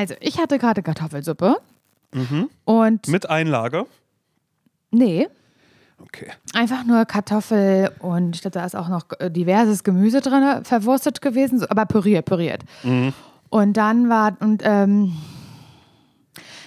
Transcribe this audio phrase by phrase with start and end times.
[0.00, 1.56] Also, ich hatte gerade Kartoffelsuppe.
[2.64, 3.84] Und Mit Einlage?
[4.90, 5.28] nee,
[6.02, 6.30] Okay.
[6.54, 11.20] einfach nur Kartoffel und ich glaube, da ist auch noch äh, diverses Gemüse drin, verwurstet
[11.20, 12.62] gewesen, aber püriert, püriert.
[13.50, 15.12] Und dann war, und ähm,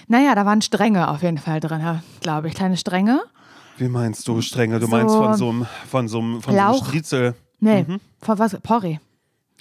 [0.06, 3.20] naja, da waren Stränge auf jeden Fall drin, glaube ich, kleine Stränge.
[3.76, 4.78] Wie meinst du strenge?
[4.78, 6.86] Du So- meinst von so einem, von so einem, von so einem Lauch.
[6.86, 7.34] Striezel.
[7.58, 7.84] Nee,
[8.22, 8.56] von was?
[8.60, 8.98] Porree.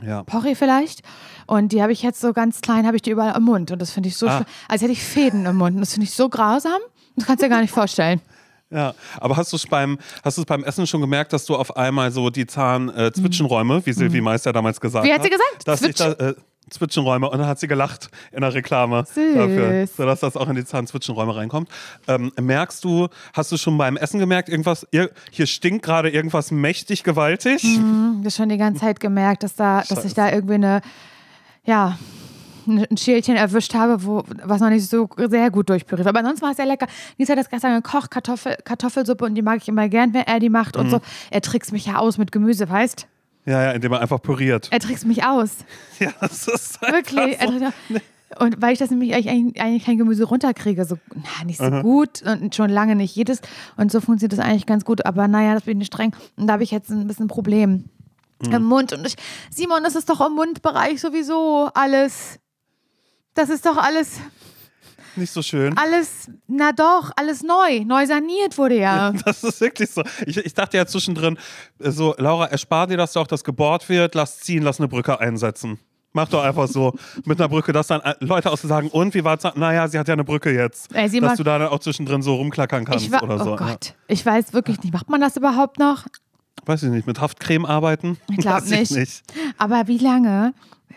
[0.06, 0.24] Ja.
[0.24, 1.02] Porree vielleicht.
[1.48, 3.72] Und die habe ich jetzt so ganz klein, habe ich die überall im Mund.
[3.72, 4.46] Und das finde ich so Ah.
[4.68, 5.76] Als hätte ich Fäden im Mund.
[5.76, 6.80] Und das finde ich so grausam.
[7.16, 8.22] Das kannst du dir gar nicht vorstellen.
[8.70, 12.12] Ja, aber hast du es beim, hast beim Essen schon gemerkt, dass du auf einmal
[12.12, 15.68] so die Zahnzwischenräume, wie Silvie Meister damals gesagt hat, Wie hat sie gesagt?
[15.68, 16.34] dass sich da, äh,
[16.74, 19.96] Zwischenräume und dann hat sie gelacht in der Reklame dafür, Süß.
[19.96, 21.70] sodass das auch in die Zahnzwischenräume reinkommt.
[22.08, 26.52] Ähm, merkst du, hast du schon beim Essen gemerkt, irgendwas, ir hier stinkt gerade irgendwas
[26.52, 27.64] mächtig gewaltig?
[27.64, 28.22] Mhm.
[28.24, 30.82] Das schon die ganze Zeit gemerkt, dass da, dass ich da irgendwie eine,
[31.66, 31.98] ja,
[32.66, 36.12] ein Schälchen erwischt habe, wo, was noch nicht so sehr gut durchpüriert war.
[36.12, 36.88] Aber ansonsten war es sehr lecker.
[37.18, 40.40] Nils hat das gestern gekocht, Kartoffel, Kartoffelsuppe und die mag ich immer gern, wenn er
[40.40, 40.82] die macht Mhm.
[40.84, 41.02] und so.
[41.30, 43.08] Er trickst mich ja aus mit Gemüse, weißt?
[43.46, 44.70] Ja, ja, indem er einfach püriert.
[44.72, 45.52] Er trickst mich aus.
[46.00, 47.38] Ja, das ist Wirklich.
[47.40, 48.00] So.
[48.40, 52.24] Und weil ich das nämlich eigentlich, eigentlich kein Gemüse runterkriege, so na, nicht so gut
[52.24, 53.42] und schon lange nicht jedes.
[53.78, 55.06] Und so funktioniert das eigentlich ganz gut.
[55.06, 56.16] Aber naja, das bin ich streng.
[56.36, 57.86] Und da habe ich jetzt ein bisschen ein Problem
[58.42, 58.92] im Mund.
[58.92, 59.16] Und ich,
[59.50, 62.40] Simon, das ist doch im Mundbereich sowieso alles.
[63.36, 64.20] Das ist doch alles,
[65.16, 65.78] Nicht so schön.
[65.78, 67.84] alles, na doch, alles neu.
[67.86, 69.12] Neu saniert wurde ja.
[69.26, 70.04] Das ist wirklich so.
[70.26, 71.38] Ich, ich dachte ja zwischendrin,
[71.80, 75.20] äh, so, Laura, erspar dir das doch, dass gebohrt wird, lass ziehen, lass eine Brücke
[75.20, 75.80] einsetzen.
[76.16, 76.94] Mach doch einfach so
[77.26, 79.44] mit einer Brücke, dass dann äh, Leute aus sagen, und wie war's?
[79.56, 80.94] Naja, sie hat ja eine Brücke jetzt.
[80.96, 83.54] Ey, dass du da dann auch zwischendrin so rumklackern kannst Ich war, oder so.
[83.54, 84.94] oh Gott, ich weiß wirklich nicht.
[84.94, 86.06] Macht man das überhaupt noch?
[86.06, 86.12] Ja.
[86.66, 88.18] Weiß ich nicht, mit Haftcreme arbeiten?
[88.30, 88.92] Ich glaub Weiß ich nicht.
[88.92, 89.24] nicht.
[89.58, 90.54] Aber wie lange,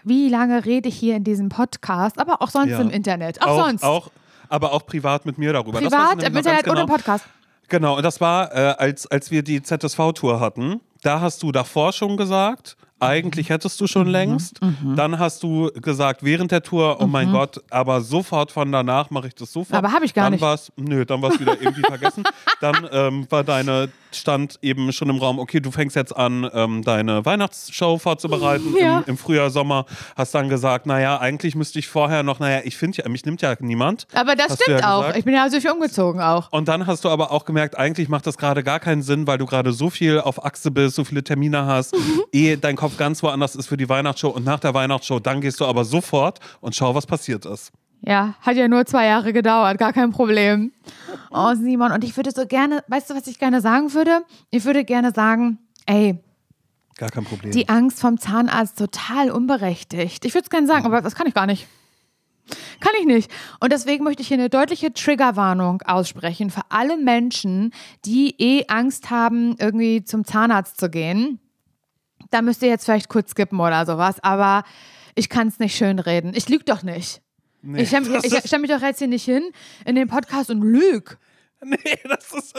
[0.07, 2.81] wie lange rede ich hier in diesem Podcast, aber auch sonst Ja.
[2.81, 3.43] im Internet?
[3.43, 3.83] Auch, sonst.
[3.83, 4.11] Auch,
[4.49, 5.79] aber auch privat mit mir darüber.
[5.81, 6.97] Privat, im Internet oder im genau.
[6.97, 7.25] Podcast.
[7.69, 10.81] Genau, und das war, äh, als, als wir die ZSV-Tour hatten.
[11.03, 13.89] Da hast du davor schon gesagt, eigentlich hättest du Mhm.
[13.89, 14.61] schon längst.
[14.95, 19.27] Dann hast du gesagt, während der Tour, oh mein Gott, aber sofort von danach mache
[19.29, 19.77] ich das sofort.
[19.77, 20.41] Aber hab ich gar dann nicht.
[20.41, 22.23] War's, nö, dann war es wieder irgendwie vergessen.
[22.61, 26.83] Dann ähm, war deine, stand eben schon im Raum, okay, du fängst jetzt an, ähm,
[26.83, 28.99] deine Weihnachtsshow vorzubereiten Ja.
[29.01, 29.87] im, im Frühjahr, Sommer.
[30.17, 33.43] Hast dann gesagt, naja, eigentlich müsste ich vorher noch, naja, ich finde ja, mich nimmt
[33.43, 34.07] ja niemand.
[34.15, 35.01] Aber das Hast stimmt ja auch.
[35.03, 35.19] gesagt.
[35.19, 36.51] Ich bin ja also viel umgezogen auch.
[36.53, 39.39] Und dann hast du aber auch gemerkt, eigentlich macht das gerade gar keinen Sinn, weil
[39.39, 42.23] du gerade so viel auf Achse bist, so viele Termine hast, Mhm.
[42.33, 44.29] ehe dein Kopf ganz woanders ist für die Weihnachtsshow.
[44.29, 47.73] Und nach der Weihnachtsshow, dann gehst du aber sofort und schau, was passiert ist.
[48.03, 50.73] Ja, hat ja nur zwei Jahre gedauert, gar kein Problem.
[51.31, 54.23] Oh, Simon, und ich würde so gerne, weißt du, was ich gerne sagen würde?
[54.51, 56.19] Ich würde gerne sagen, ey,
[56.97, 57.53] Gar kein Problem.
[57.53, 60.25] die Angst vom Zahnarzt total unberechtigt.
[60.25, 61.67] Ich würde es gerne sagen, aber das kann ich gar nicht.
[62.81, 63.31] Kann ich nicht.
[63.61, 67.73] Und deswegen möchte ich hier eine deutliche Triggerwarnung aussprechen für alle Menschen,
[68.05, 71.41] die eh Angst haben, irgendwie zum Zahnarzt zu gehen.
[72.31, 74.63] Da müsst ihr jetzt vielleicht kurz skippen oder sowas, aber
[75.15, 76.33] ich kann es nicht schönreden.
[76.35, 77.21] Ich lüge doch nicht.
[77.67, 79.43] Nee, ich stelle mich, ich stell mich doch jetzt hier nicht hin
[79.85, 81.19] in den Podcast und lüg.
[81.65, 82.55] nee, das ist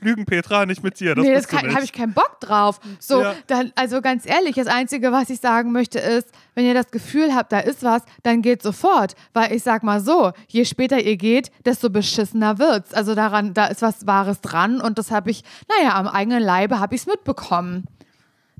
[0.00, 1.14] Lügen, Petra, nicht mit dir.
[1.14, 2.80] Das nee, das habe ich keinen Bock drauf.
[3.00, 3.34] So, Ja.
[3.46, 7.34] dann, also ganz ehrlich, das Einzige, was ich sagen möchte, ist, wenn ihr das Gefühl
[7.34, 9.14] habt, da ist was, dann geht sofort.
[9.32, 12.92] Weil ich sag mal so, je später ihr geht, desto beschissener wird's.
[12.92, 15.42] Also daran, da ist was Wahres dran und das habe ich,
[15.78, 17.84] naja, am eigenen Leibe habe ich es mitbekommen.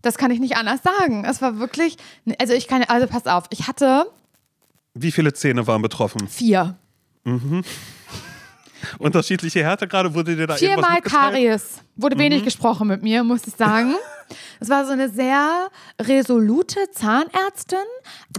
[0.00, 1.24] Das kann ich nicht anders sagen.
[1.26, 1.96] Es war wirklich,
[2.40, 4.06] also ich kann, also pass auf, ich hatte
[4.98, 6.26] Wie viele Zähne waren betroffen?
[6.26, 6.76] vier.
[8.98, 10.14] Unterschiedliche Härtegrade?
[10.14, 11.00] Wurde dir da Viermal?
[11.00, 11.80] Karies.
[11.96, 13.94] Wurde wenig gesprochen mit mir, muss ich sagen.
[14.58, 15.68] Es war so eine sehr
[16.02, 17.78] resolute Zahnärztin.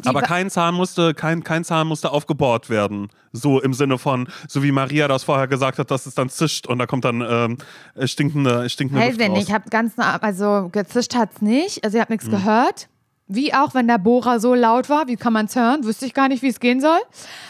[0.04, 3.08] Aber kein Zahn musste, kein, kein Zahn musste aufgebohrt werden.
[3.32, 6.68] So im Sinne von, so wie Maria das vorher gesagt hat, dass es dann zischt
[6.68, 7.58] und da kommt dann ähm,
[8.06, 9.38] stinkende, stinkende Weiß Luft ich raus.
[9.38, 11.82] nicht, ich habe ganz, also gezischt hat's nicht.
[11.86, 12.16] Also ihr habt Mhm.
[12.16, 12.90] nichts gehört.
[13.28, 15.84] Wie auch, wenn der Bohrer so laut war, wie kann man es hören?
[15.84, 17.00] Wüsste ich gar nicht, wie es gehen soll.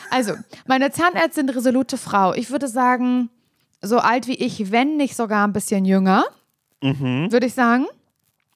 [0.10, 0.34] Also,
[0.66, 2.34] meine Zahnärztin, resolute Frau.
[2.34, 3.30] Ich würde sagen,
[3.82, 6.24] so alt wie ich, wenn nicht sogar ein bisschen jünger,
[6.82, 7.86] würde ich sagen.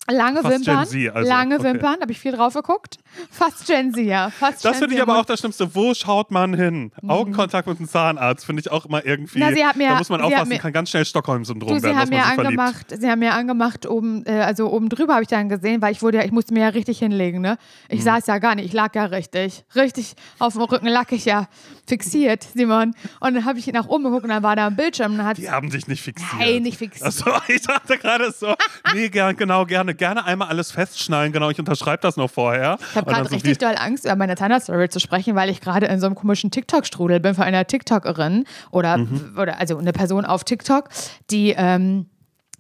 [0.10, 0.44] Lange Mhm.
[0.44, 0.86] Fast Wimpern.
[0.88, 1.30] Z, also.
[1.30, 1.64] Lange Okay.
[1.66, 2.98] Wimpern, habe ich viel drauf geguckt.
[3.30, 4.30] Fast Gen Z, ja.
[4.30, 5.74] Fast Das finde ich aber auch das Schlimmste.
[5.76, 6.92] Wo schaut man hin?
[7.08, 9.40] Augenkontakt mit einem Zahnarzt finde ich auch immer irgendwie.
[9.40, 11.84] Na, sie hat mir- da muss man sie aufpassen, mir- kann ganz schnell Stockholm-Syndrom sie
[11.84, 12.60] werden, dass haben mir sich verliebt.
[12.62, 15.92] angemacht, sie haben mir angemacht oben, äh, also oben drüber habe ich dann gesehen, weil
[15.92, 17.58] ich wurde ja, ich musste mir ja richtig hinlegen, ne?
[17.90, 18.04] Ich Mhm.
[18.06, 21.48] saß ja gar nicht, ich lag ja richtig, richtig auf dem Rücken lag ich ja
[21.88, 22.94] fixiert, Simon.
[23.20, 25.38] Und dann habe ich nach oben geguckt und dann war da ein Bildschirm und hat
[25.38, 26.32] Die haben dich nicht fixiert.
[26.40, 27.08] Nein, nicht fixiert.
[27.08, 28.56] Achso, ich dachte gerade so,
[28.94, 32.78] nee, gern, genau, gerne, gerne einmal alles festschnallen, genau, ich unterschreibe das noch vorher.
[32.96, 35.88] Ich habe gerade so richtig doll Angst, über meine Zahnarztstory zu sprechen, weil ich gerade
[35.88, 39.36] in so einem komischen TikTok-Strudel bin von einer TikTokerin oder, Mhm.
[39.40, 40.90] oder also eine Person auf TikTok,
[41.30, 42.06] die ähm,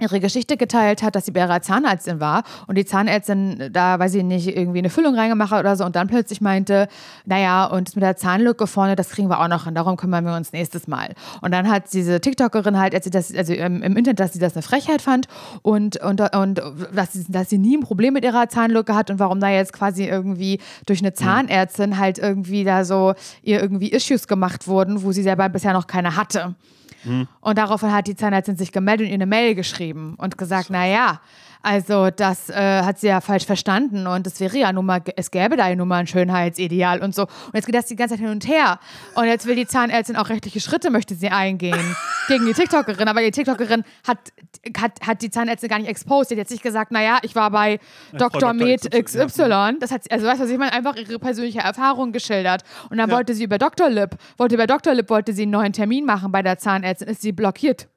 [0.01, 4.15] ihre Geschichte geteilt hat, dass sie bei ihrer Zahnärztin war und die Zahnärztin da, weiß
[4.15, 6.87] ich nicht, irgendwie eine Füllung reingemacht hat oder so und dann plötzlich meinte,
[7.25, 10.35] naja, und mit der Zahnlücke vorne, das kriegen wir auch noch hin, darum kümmern wir
[10.35, 11.13] uns nächstes Mal.
[11.41, 14.53] Und dann hat diese TikTokerin halt erzählt, dass, also im, im Internet, dass sie das
[14.53, 15.27] eine Frechheit fand
[15.61, 16.61] und, und, und
[16.93, 19.73] dass, sie, dass sie nie ein Problem mit ihrer Zahnlücke hat und warum da jetzt
[19.73, 23.13] quasi irgendwie durch eine Zahnärztin halt irgendwie da so
[23.43, 26.55] ihr irgendwie Issues gemacht wurden, wo sie selber bisher noch keine hatte.
[27.03, 31.19] Und daraufhin hat die Zahnärztin sich gemeldet und ihr eine Mail geschrieben und gesagt, naja,
[31.63, 35.31] also das äh, hat sie ja falsch verstanden und es wäre ja nun mal, es
[35.31, 37.23] gäbe da ja nun mal ein Schönheitsideal und so.
[37.23, 38.79] Und jetzt geht das die ganze Zeit hin und her.
[39.15, 41.95] Und jetzt will die Zahnärztin auch rechtliche Schritte, möchte sie eingehen
[42.27, 43.07] gegen die TikTokerin.
[43.07, 44.17] Aber die TikTokerin hat,
[44.79, 46.29] hat, hat die Zahnärztin gar nicht exposed.
[46.29, 47.79] Sie hat jetzt nicht gesagt, naja, ich war bei
[48.13, 48.53] Dr.
[48.53, 49.77] Med XY.
[49.79, 50.73] Das hat, sie- also weißt du, was ich meine?
[50.73, 52.63] Einfach ihre persönliche Erfahrung geschildert.
[52.89, 53.15] Und dann Ja.
[53.15, 53.89] wollte sie über Dr.
[53.89, 54.93] Lip, wollte über Dr.
[54.93, 57.87] Lip, wollte sie einen neuen Termin machen bei der Zahnärztin, ist sie blockiert.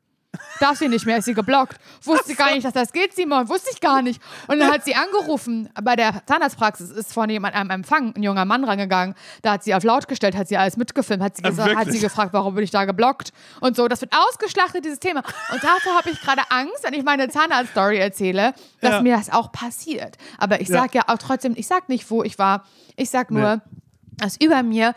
[0.60, 1.76] Darf sie nicht mehr, ist sie geblockt.
[2.02, 3.48] Wusste gar nicht, dass das geht, Simon.
[3.48, 4.20] Wusste ich gar nicht.
[4.48, 5.68] Und dann hat sie angerufen.
[5.82, 9.14] Bei der Zahnarztpraxis ist vorne jemand am Empfang, ein junger Mann rangegangen.
[9.42, 11.98] Da hat sie auf laut gestellt, hat sie alles mitgefilmt, hat sie, gesagt, hat sie
[12.00, 13.32] gefragt, warum bin ich da geblockt?
[13.60, 13.88] Und so.
[13.88, 15.22] Das wird ausgeschlachtet, dieses Thema.
[15.52, 19.02] Und davor habe ich gerade Angst, wenn ich meine Zahnarzt-Story erzähle, dass Ja.
[19.02, 20.16] mir das auch passiert.
[20.38, 20.80] Aber ich Ja.
[20.80, 22.64] sage ja auch trotzdem, ich sage nicht, wo ich war.
[22.96, 23.62] Ich sage nur, Nee.
[24.18, 24.94] Dass über mir,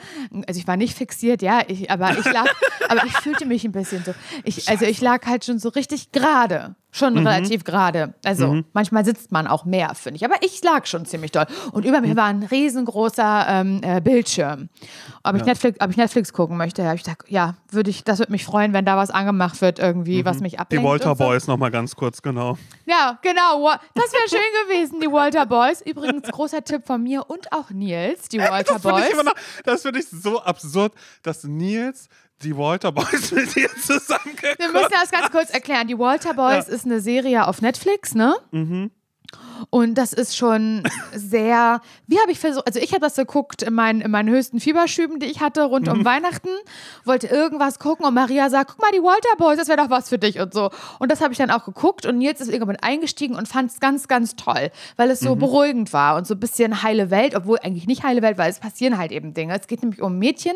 [0.48, 2.48] also ich war nicht fixiert, ja, ich, aber ich lag,
[2.90, 4.14] aber ich fühlte mich ein bisschen so.
[4.44, 6.76] Ich, also ich lag halt schon so richtig gerade.
[6.98, 7.28] Schon Mhm.
[7.28, 8.14] relativ gerade.
[8.26, 10.26] Also manchmal sitzt man auch mehr, finde ich.
[10.26, 11.46] Aber ich lag schon ziemlich doll.
[11.72, 12.08] Und über Mhm.
[12.10, 14.70] mir war ein riesengroßer ähm, äh, Bildschirm.
[15.24, 18.20] Ob ich, Netflix, ob ich Netflix gucken möchte, habe ich gesagt, ja, würde ich, das
[18.20, 20.56] würde mich freuen, wenn da was angemacht wird, irgendwie, was mich Mhm.
[20.56, 20.86] Die ablenkt.
[20.88, 21.24] Walter so.
[21.24, 22.58] Boys nochmal ganz kurz, genau.
[22.86, 23.70] Ja, genau.
[23.94, 25.82] Das wäre schön gewesen, die Walter Boys.
[25.82, 29.06] Übrigens, großer Tipp von mir und auch Nils, die Walter Das finde Boys.
[29.08, 29.36] ich, immer noch-
[29.66, 30.94] das finde ich so absurd,
[31.24, 32.08] dass Nils
[32.44, 35.88] die Walter Boys mit dir zusammengekommen Wir müssen das ganz kurz erklären.
[35.88, 38.36] Die Walter Boys ist eine Serie auf Netflix, ne?
[39.70, 40.84] Und das ist schon
[41.14, 44.60] sehr, wie habe ich versucht, also ich habe das geguckt in meinen, in meinen höchsten
[44.60, 46.50] Fieberschüben, die ich hatte rund um Weihnachten,
[47.06, 50.10] wollte irgendwas gucken und Maria sagt, guck mal, die Walter Boys, das wäre doch was
[50.10, 50.70] für dich und so.
[51.00, 53.80] Und das habe ich dann auch geguckt und Nils ist irgendwann eingestiegen und fand es
[53.80, 57.60] ganz, ganz toll, weil es so beruhigend war und so ein bisschen heile Welt, obwohl
[57.60, 59.58] eigentlich nicht heile Welt, weil es passieren halt eben Dinge.
[59.58, 60.56] Es geht nämlich um ein Mädchen,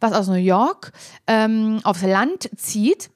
[0.00, 0.92] was aus New York
[1.26, 3.10] ähm, aufs Land zieht.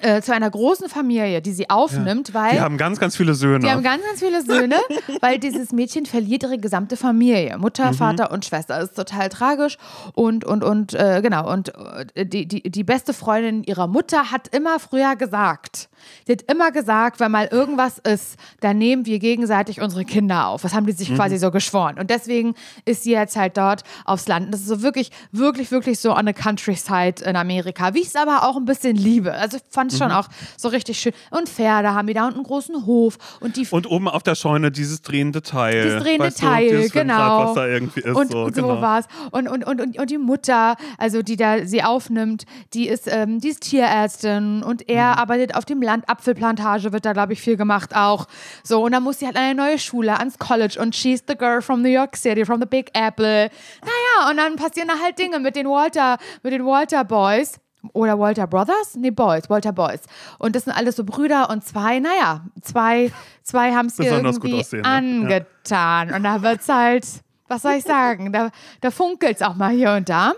[0.00, 3.58] Äh, zu einer großen Familie, die sie aufnimmt, weil Die haben ganz, ganz viele Söhne.
[3.58, 4.76] die haben ganz, ganz viele Söhne,
[5.20, 7.58] weil dieses Mädchen verliert ihre gesamte Familie.
[7.58, 8.78] Mutter, Vater und Schwester.
[8.78, 9.76] Das ist total tragisch.
[10.14, 11.52] Und, und, und, äh, genau.
[11.52, 11.72] Und
[12.14, 15.90] äh, die, die, die beste Freundin ihrer Mutter hat immer früher gesagt,
[16.26, 20.62] sie hat immer gesagt, wenn mal irgendwas ist, dann nehmen wir gegenseitig unsere Kinder auf.
[20.62, 21.98] Das haben die sich quasi so geschworen.
[21.98, 22.54] Und deswegen
[22.84, 24.46] ist sie jetzt halt dort aufs Land.
[24.46, 27.94] Und das ist so wirklich, wirklich, wirklich so on the countryside in Amerika.
[27.94, 29.32] Wie ich es aber auch ein bisschen liebe.
[29.32, 31.12] Also ich fand es schon auch so richtig schön.
[31.30, 33.18] Und Pferde haben die da und einen großen Hof.
[33.40, 35.82] Und die Und oben auf der Scheune dieses drehende Teil.
[35.84, 37.44] dieses drehende weißt du, Teil, dieses Windrad, genau.
[37.46, 38.16] was da irgendwie ist.
[38.16, 38.80] und so, so genau.
[38.80, 39.06] war's.
[39.30, 42.44] Und, und, und, und, und die Mutter, also die da sie aufnimmt,
[42.74, 45.18] die ist, ähm, die ist Tierärztin und er Mhm.
[45.18, 48.26] arbeitet auf dem Land, Apfelplantage wird da, glaube ich, viel gemacht auch.
[48.62, 51.36] So, und dann muss sie halt an eine neue Schule, ans College und she's the
[51.36, 53.50] girl from New York City, from the Big Apple.
[53.82, 57.58] Naja, und dann passieren da halt Dinge mit den Walter, mit den Walter Boys.
[57.94, 58.94] Oder Walter Brothers?
[58.94, 60.02] Nee, Boys, Walter Boys.
[60.38, 63.10] Und das sind alles so Brüder und zwei, naja, zwei,
[63.42, 64.88] zwei haben es irgendwie aussehen, ne?
[64.88, 66.14] angetan.
[66.14, 67.04] Und da wird's halt,
[67.48, 68.50] was soll ich sagen, da,
[68.80, 70.32] da funkelt's auch mal hier und da.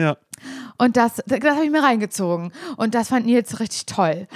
[0.00, 0.16] Ja.
[0.78, 2.52] Und das, das habe ich mir reingezogen.
[2.78, 4.26] Und das fand Nils richtig toll.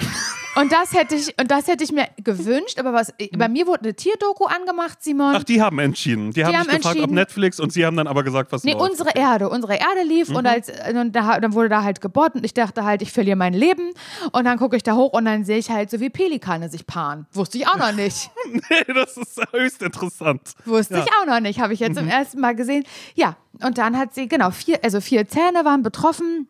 [0.57, 3.81] Und das hätte ich, und das hätte ich mir gewünscht, aber was, bei mir wurde
[3.81, 5.33] eine Tierdoku angemacht, Simon.
[5.35, 6.31] Ach, die haben entschieden.
[6.31, 7.09] Die, haben haben sich gefragt, ob.
[7.11, 8.91] Netflix und sie haben dann aber gesagt, was Nee, läuft.
[8.91, 9.49] unsere Erde.
[9.49, 10.35] Unsere Erde lief Mhm.
[10.37, 13.35] und, als, und da, dann wurde da halt gebohrt und ich dachte halt, ich verliere
[13.35, 13.91] mein Leben.
[14.31, 16.85] Und dann gucke ich da hoch und dann sehe ich halt so, wie Pelikane sich
[16.87, 17.25] paaren.
[17.33, 18.29] Wusste ich auch noch nicht.
[18.69, 20.53] Nee, das ist höchst interessant.
[20.65, 20.99] Wusste Ja.
[21.01, 21.05] Mhm.
[21.07, 22.85] ich auch noch nicht, habe ich jetzt zum ersten Mal gesehen.
[23.15, 26.47] Ja, und dann hat sie, genau, vier, also vier Zähne waren betroffen.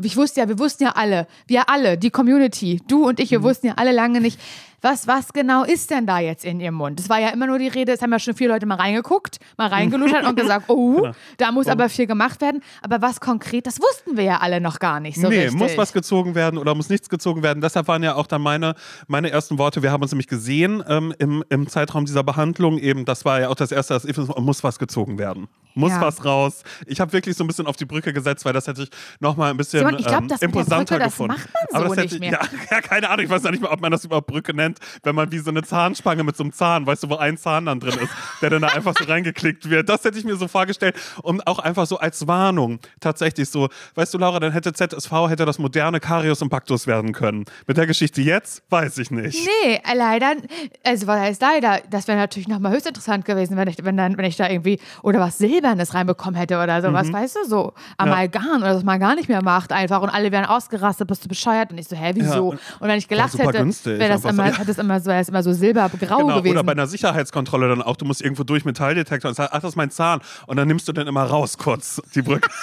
[0.00, 3.24] Ich wusste ja, wir wussten ja alle, wir alle, die Community, du und Mhm.
[3.24, 4.38] ich, wir wussten ja alle lange nicht,
[4.80, 7.00] was, was genau ist denn da jetzt in ihrem Mund?
[7.00, 9.38] Es war ja immer nur die Rede, es haben ja schon viele Leute mal reingeguckt,
[9.56, 11.12] mal reingeluschert und gesagt, oh, Genau.
[11.36, 12.62] da muss aber viel gemacht werden.
[12.82, 15.58] Aber was konkret, das wussten wir ja alle noch gar nicht so nee, richtig.
[15.58, 17.60] muss was gezogen werden oder muss nichts gezogen werden.
[17.60, 18.74] Deshalb waren ja auch dann meine,
[19.06, 19.82] meine ersten Worte.
[19.82, 22.78] Wir haben uns nämlich gesehen ähm, im, im Zeitraum dieser Behandlung.
[22.78, 25.48] Eben, das war ja auch das erste, das ich, muss was gezogen werden.
[25.74, 26.00] Muss Ja.
[26.00, 26.62] was raus.
[26.86, 29.50] Ich habe wirklich so ein bisschen auf die Brücke gesetzt, weil das hätte ich nochmal
[29.50, 31.34] ein bisschen Simon, ich glaub, ähm, das der imposanter Brücke, das gefunden.
[31.34, 32.40] macht man Aber so das hätte nicht ich, mehr.
[32.70, 34.67] Ja, ja, keine Ahnung, ich weiß ja nicht mal, ob man das überhaupt Brücke nennt.
[34.68, 37.36] Moment, wenn man wie so eine Zahnspange mit so einem Zahn, weißt du, wo ein
[37.36, 39.88] Zahn dann drin ist, der dann da einfach so reingeklickt wird.
[39.88, 44.14] Das hätte ich mir so vorgestellt und auch einfach so als Warnung tatsächlich so, weißt
[44.14, 47.44] du, Laura, dann hätte ZSV hätte das moderne Karius und Baktus werden können.
[47.66, 49.48] Mit der Geschichte jetzt weiß ich nicht.
[49.64, 50.34] Nee, leider,
[50.84, 54.16] also was heißt leider, das wäre natürlich nochmal höchst interessant gewesen, wenn ich, wenn, dann,
[54.16, 58.58] wenn ich da irgendwie oder was Silbernes reinbekommen hätte oder sowas, weißt du, so Amalgam
[58.58, 61.70] oder das man gar nicht mehr macht einfach und alle wären ausgerastet, bist du bescheuert
[61.70, 62.52] und ich so, hä, wieso?
[62.52, 62.58] Ja.
[62.80, 65.42] Und wenn ich gelacht hätte, wäre das immer, hätte es immer so, wäre es immer
[65.42, 66.52] so silbergrau Genau, gewesen.
[66.52, 69.70] oder bei einer Sicherheitskontrolle dann auch, du musst irgendwo durch Metalldetektor und sagst, ach, das
[69.70, 70.20] ist mein Zahn.
[70.46, 72.48] Und dann nimmst du dann immer raus kurz die Brücke.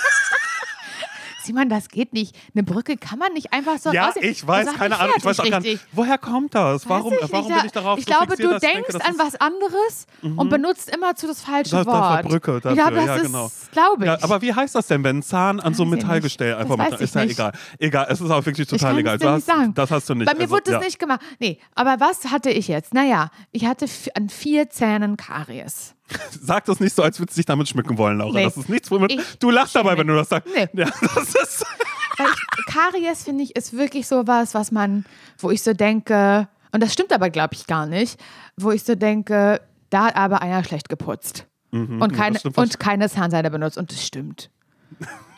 [1.45, 2.35] Simon, das geht nicht.
[2.53, 4.31] Eine Brücke kann man nicht einfach so ja, rausnehmen.
[4.31, 6.87] ich weiß, Das keine ist Ahnung, ich weiß auch gar nicht, woher kommt das?
[6.89, 9.01] Warum, Weiß ich warum bin ich darauf Ich so glaube, fixiert, du denkst denke, das
[9.01, 12.21] an ist- was anderes und benutzt immer zu das falsche Das- das Wort.
[12.23, 13.51] Brücke ich glaube, dafür, das ja, ist, genau.
[13.71, 14.07] glaube ich.
[14.07, 16.61] Ja, aber wie heißt das denn, wenn ein Zahn an so einem Metallgestell nicht.
[16.61, 17.51] einfach Das mit ist ja egal.
[17.79, 19.15] Egal, es ist auch wirklich ich total egal.
[19.15, 19.73] es dir nicht das, sagen.
[19.73, 20.27] das hast du nicht.
[20.27, 20.79] Bei mir Also, wurde das ja.
[20.79, 21.21] nicht gemacht.
[21.39, 22.93] Nee, aber was hatte ich jetzt?
[22.93, 23.85] Naja, ich hatte
[24.15, 25.93] an vier Zähnen Karies.
[26.41, 28.33] Sag das nicht so, als würdest du dich damit schmücken wollen, Laura.
[28.33, 28.43] Nee.
[28.45, 30.53] Das ist nichts, womit Ich du lachst dabei, wenn du das sagst.
[30.53, 30.67] Nee.
[30.73, 30.85] Ja,
[31.15, 31.65] das ist
[32.19, 35.05] ich, Karies, finde ich, ist wirklich so was, was man,
[35.39, 38.19] wo ich so denke, und das stimmt aber, glaube ich, gar nicht,
[38.57, 41.47] wo ich so denke, da hat aber einer schlecht geputzt.
[41.71, 42.57] und, keine, Mhm, das stimmt.
[42.57, 43.77] und keine Zahnseide benutzt.
[43.77, 44.49] Und das stimmt.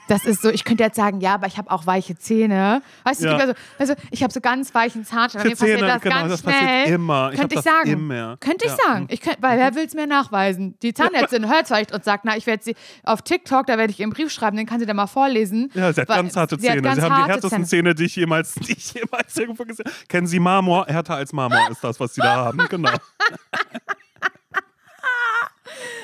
[0.08, 2.82] Das ist so, ich könnte jetzt sagen, ja, aber ich habe auch weiche Zähne.
[3.04, 3.38] Weißt du, Ja.
[3.38, 5.42] also, also ich habe so ganz weichen Zahnstein.
[5.42, 6.54] Für mir passiert Zähne, das genau, ganz das schnell.
[6.54, 7.32] passiert immer.
[7.34, 7.90] Ich Könnte ich sagen.
[7.92, 8.38] immer.
[8.40, 8.78] Könnte ich Ja.
[8.86, 9.08] Sagen.
[9.10, 10.78] Ich könnt, weil wer will es mir nachweisen?
[10.82, 14.00] Die Zahnärztin hört vielleicht und sagt, na, ich werde sie auf TikTok, da werde ich
[14.00, 15.70] ihr einen Brief schreiben, den kann sie dann mal vorlesen.
[15.74, 16.82] Ja, sie hat Weil- ganz harte Zähne.
[16.82, 17.66] ganz Sie haben die härtesten Zähne.
[17.66, 19.96] Zähne, die ich jemals, die ich jemals irgendwo gesehen habe.
[20.08, 20.86] Kennen Sie Marmor?
[20.88, 22.58] Härter als Marmor ist das, was Sie da haben.
[22.70, 22.92] Genau.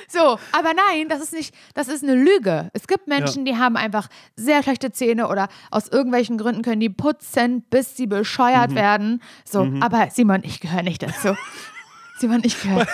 [0.08, 2.70] So, aber nein, das ist nicht, das ist eine Lüge.
[2.74, 6.90] Es gibt Menschen, die haben einfach sehr schlechte Zähne oder aus irgendwelchen Gründen können die
[6.90, 8.76] putzen, bis sie bescheuert Mhm.
[8.76, 9.24] werden.
[9.46, 11.36] So, aber Simon, ich gehöre nicht dazu.
[12.24, 12.88] Simon, ich gehöre.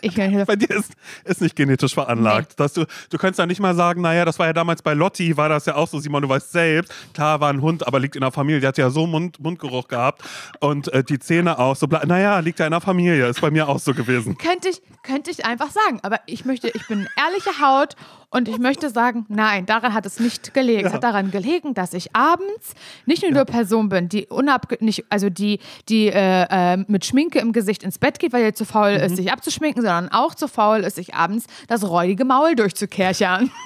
[0.00, 0.92] Ich gehöre Bei dir ist,
[1.24, 2.60] ist nicht genetisch veranlagt.
[2.60, 5.36] Dass du, du könntest ja nicht mal sagen, naja, das war ja damals bei Lotti,
[5.36, 8.14] war das ja auch so, Simon, du weißt selbst, klar war ein Hund, aber liegt
[8.14, 10.22] in der Familie, der hat ja so Mund, Mundgeruch gehabt
[10.60, 13.68] und äh, die Zähne auch so, naja, liegt ja in der Familie, ist bei mir
[13.68, 14.38] auch so gewesen.
[14.38, 15.98] könnte ich, könnte ich einfach sagen.
[16.04, 17.96] Aber ich möchte, ich bin ehrliche Haut
[18.30, 20.86] und ich möchte sagen, nein, daran hat es nicht gelegen.
[20.86, 22.74] Es hat daran gelegen, dass ich abends
[23.06, 27.38] nicht nur eine Person bin, die unabge nicht, also die, die äh, äh, mit Schminke
[27.38, 30.46] im Gesicht ins Bett geht, weil ihr zu faul ist, sich abzuschminken, sondern auch zu
[30.46, 33.50] faul ist, sich abends das räudige Maul durchzukerchern.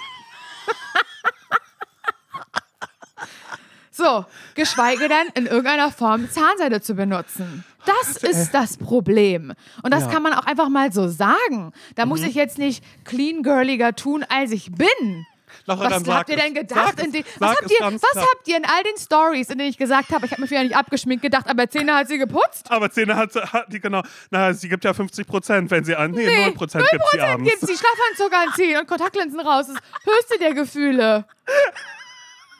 [3.95, 7.63] So, geschweige denn in irgendeiner Form Zahnseide zu benutzen.
[7.87, 9.53] Das ist das Problem.
[9.83, 10.11] Und das Ja.
[10.11, 11.73] kann man auch einfach mal so sagen.
[11.97, 15.27] Da muss ich jetzt nicht clean girliger tun, als ich bin.
[15.67, 16.99] Laura, Was habt ihr denn gedacht?
[16.99, 20.09] Den, was habt ihr, was habt ihr in all den Stories, in denen ich gesagt
[20.11, 22.71] habe, ich habe mich wieder nicht abgeschminkt gedacht, aber Zähne hat sie geputzt?
[22.71, 25.95] Aber Zähne hat, sie- hat die genau, na, sie gibt ja 50 Prozent, wenn sie
[25.95, 27.51] an, nee, 0 Prozent 0% gibt sie abends.
[27.51, 29.67] gibt sie Schlafanzug anziehen und Kontaktlinsen raus.
[29.69, 29.77] Das
[30.15, 31.27] höchste der Gefühle.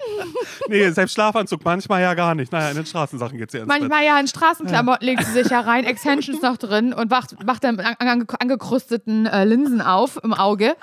[0.69, 2.53] Nee, selbst Schlafanzug manchmal ja gar nicht.
[2.53, 3.81] Naja, in den Straßensachen geht sie ins Bett.
[3.81, 7.65] Manchmal ja in Straßenklamotten legt sie sich ja rein, Extensions noch drin und wacht, macht
[7.65, 10.77] dann ange, angekrusteten äh, Linsen auf im Auge.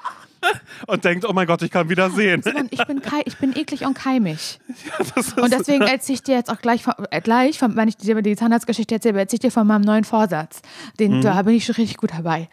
[0.88, 2.42] Und denkt, oh mein Gott, ich kann wieder sehen.
[2.46, 4.60] Und ich bin, ich bin eklig und keimig.
[5.16, 7.98] Ist- Und deswegen erzähle ich dir jetzt auch gleich, von, äh, gleich von, wenn ich
[7.98, 10.62] dir die Zahnarztgeschichte erzähle, erzähle ich dir von meinem neuen Vorsatz.
[11.00, 11.22] Den, Mhm.
[11.24, 12.50] Da bin ich schon richtig gut dabei.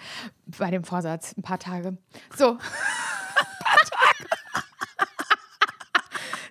[0.58, 1.96] Bei dem Vorsatz, ein paar Tage.
[2.36, 2.58] So.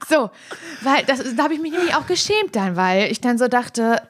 [0.08, 0.30] so,
[0.82, 4.02] weil das, da habe ich mich nämlich auch geschämt dann, weil ich dann so dachte,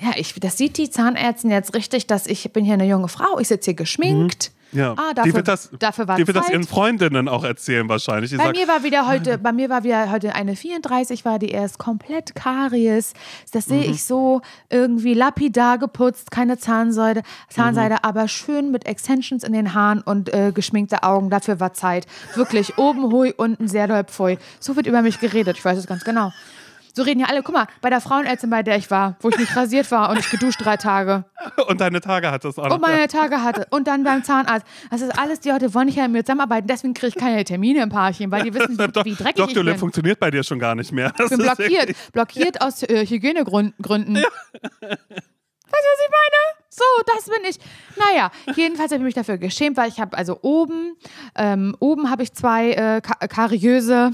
[0.00, 3.38] ja, ich, das sieht die Zahnärztin jetzt richtig, dass ich bin hier eine junge Frau,
[3.38, 4.50] ich sitze hier geschminkt.
[4.72, 4.94] Ja.
[4.96, 8.30] Ah, dafür, die wird das, dafür war die wird das ihren Freundinnen auch erzählen wahrscheinlich.
[8.30, 11.38] Die Bei sagt, mir war wieder heute, bei mir war wieder heute eine 34, war
[11.38, 13.14] die erst komplett Karies.
[13.52, 19.52] Das sehe ich so irgendwie lapidar geputzt, keine Zahnseide, Zahnseide, aber schön mit Extensions in
[19.52, 21.30] den Haaren und äh, geschminkte Augen.
[21.30, 22.06] Dafür war Zeit.
[22.34, 24.38] Wirklich oben hui, unten sehr doll pfui.
[24.60, 26.32] So wird über mich geredet, ich weiß es ganz genau.
[26.96, 27.42] So reden ja alle.
[27.42, 30.18] Guck mal, bei der Frauenärztin, bei der ich war, wo ich nicht rasiert war und
[30.18, 31.24] ich geduscht drei Tage
[31.68, 32.76] und deine Tage hat das auch noch.
[32.76, 34.66] und meine Tage hatte und dann beim Zahnarzt.
[34.90, 36.66] Das ist alles, die Leute wollen nicht mehr mit mir zusammenarbeiten.
[36.66, 39.48] Deswegen kriege ich keine Termine im Paarchen, weil die wissen, wie, wie dreckig Dr.
[39.48, 39.76] ich bin.
[39.78, 41.12] funktioniert bei dir schon gar nicht mehr.
[41.18, 41.70] Das Ich bin blockiert.
[41.70, 44.16] wirklich- Blockiert aus äh, Hygienegründen.
[44.16, 44.24] Weißt
[44.80, 46.66] du, was ich meine?
[46.70, 46.84] So,
[47.14, 47.58] das bin ich.
[47.96, 50.96] Naja, jedenfalls habe ich mich dafür geschämt, weil ich habe also oben,
[51.34, 54.12] ähm, oben habe ich zwei äh, ka kariöse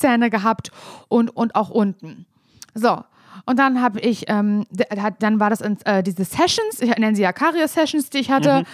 [0.00, 0.70] Zähne gehabt
[1.08, 2.26] und, und auch unten.
[2.74, 3.02] So.
[3.46, 4.66] Und dann habe ich, ähm,
[4.98, 8.30] hat- dann war das in, äh, diese Sessions, ich nenne sie ja Karies-Sessions, die ich
[8.30, 8.64] hatte.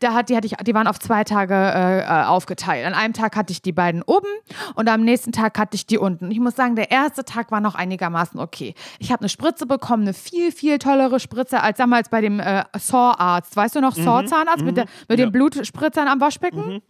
[0.00, 2.84] Da hat, die, hatte ich, die waren auf zwei Tage äh, äh, aufgeteilt.
[2.86, 4.26] An einem Tag hatte ich die beiden oben
[4.74, 6.30] und am nächsten Tag hatte ich die unten.
[6.32, 8.74] Ich muss sagen, der erste Tag war noch einigermaßen okay.
[8.98, 12.64] Ich habe eine Spritze bekommen, eine viel, viel tollere Spritze als damals bei dem äh,
[12.76, 13.54] Saw-Arzt.
[13.56, 15.26] Weißt du noch, Saw-Zahnarzt mit, der, mit Ja.
[15.26, 16.82] den Blutspritzern am Waschbecken?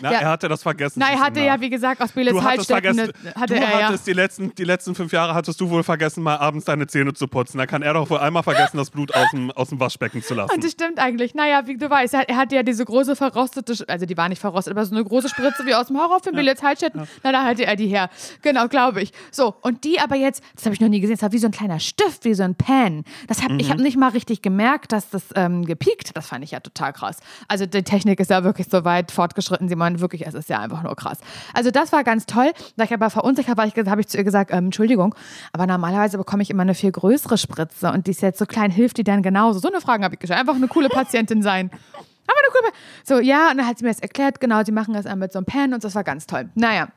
[0.00, 0.18] Na, Ja.
[0.20, 1.00] er hatte das vergessen.
[1.00, 3.86] Nein, er hatte ja, wie gesagt, aus vergessen, eine- hatte du er ja.
[3.88, 7.12] hattest die letzten, die letzten fünf Jahre hattest du wohl vergessen, mal abends deine Zähne
[7.14, 7.58] zu putzen.
[7.58, 10.34] Da kann er doch wohl einmal vergessen, das Blut aus dem, aus dem Waschbecken zu
[10.34, 10.54] lassen.
[10.54, 11.34] Und das stimmt eigentlich.
[11.34, 14.72] Naja, wie du weißt, er, hatte ja diese große verrostete, also die war nicht verrostet,
[14.72, 16.40] aber so eine große Spritze wie aus dem Horrorfilm, ja.
[16.40, 17.02] Billetz Heilstätten.
[17.22, 18.08] Na, da hatte er die her.
[18.42, 19.12] Genau, glaube ich.
[19.30, 21.46] So, und die aber jetzt, das habe ich noch nie gesehen, das war wie so
[21.46, 23.04] ein kleiner Stift, wie so ein Pen.
[23.28, 23.72] Das hab, Ich Mhm.
[23.72, 26.10] habe nicht mal richtig gemerkt, dass das ähm, gepiekt.
[26.16, 27.18] Das fand ich ja total krass.
[27.48, 30.82] Also die Technik ist ja wirklich so weit fortgeschritten, Simon, wirklich, es ist ja einfach
[30.82, 31.18] nur krass.
[31.54, 32.52] Also das war ganz toll.
[32.76, 35.14] Da ich aber verunsichert war, habe ich zu ihr gesagt, ähm, Entschuldigung,
[35.52, 38.70] aber normalerweise bekomme ich immer eine viel größere Spritze und die ist jetzt so klein,
[38.70, 39.58] hilft die dann genauso?
[39.58, 40.40] So eine Frage habe ich gestellt.
[40.40, 41.70] Einfach eine coole Patientin sein.
[41.72, 42.72] Aber eine coole
[43.04, 45.38] So, ja, und dann hat sie mir das erklärt, genau, sie machen das mit so
[45.38, 46.50] einem Pen und das war ganz toll.
[46.54, 46.88] Naja.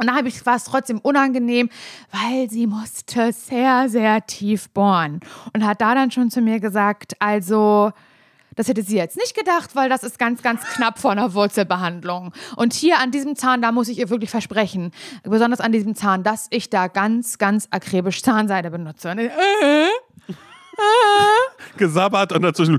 [0.00, 1.70] Und dann habe ich, war es trotzdem unangenehm,
[2.12, 5.20] weil sie musste sehr, sehr tief bohren.
[5.54, 7.90] Und hat da dann schon zu mir gesagt, also,
[8.58, 12.32] das hätte sie jetzt nicht gedacht, weil das ist ganz, ganz knapp vor einer Wurzelbehandlung.
[12.56, 14.90] Und hier an diesem Zahn, da muss ich ihr wirklich versprechen,
[15.22, 19.12] besonders an diesem Zahn, dass ich da ganz, ganz akribisch Zahnseide benutze.
[19.12, 19.86] Und ich, äh,
[21.76, 22.78] Gesabbert und dazwischen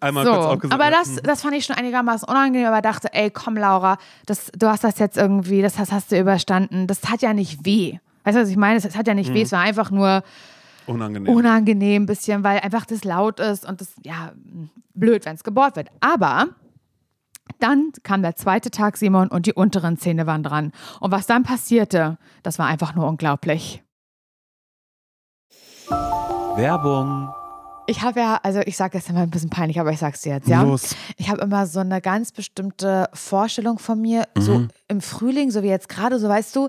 [0.00, 0.74] einmal kurz so, aufgesagt.
[0.74, 4.66] aber das, das fand ich schon einigermaßen unangenehm, aber dachte, ey, komm, Laura, das, du
[4.66, 6.88] hast das jetzt irgendwie, das hast, hast du überstanden.
[6.88, 7.98] Das hat ja nicht weh.
[8.24, 8.78] Weißt du, was ich meine?
[8.78, 10.24] Es hat ja nicht weh, es war einfach nur
[10.86, 11.34] Unangenehm.
[11.34, 14.32] unangenehm ein bisschen, weil einfach das laut ist und das, ja,
[14.94, 15.88] blöd, wenn es gebohrt wird.
[16.00, 16.48] Aber
[17.58, 20.72] dann kam der zweite Tag, Simon, und die unteren Zähne waren dran.
[21.00, 23.82] Und was dann passierte, das war einfach nur unglaublich.
[26.56, 27.32] Werbung.
[27.86, 30.34] Ich habe ja, also ich sage jetzt immer ein bisschen peinlich, aber ich sag's dir
[30.34, 30.62] jetzt, ja.
[30.62, 30.94] Los.
[31.16, 35.68] Ich habe immer so eine ganz bestimmte Vorstellung von mir, so im Frühling, so wie
[35.68, 36.68] jetzt gerade, so weißt du,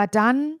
[0.07, 0.60] dann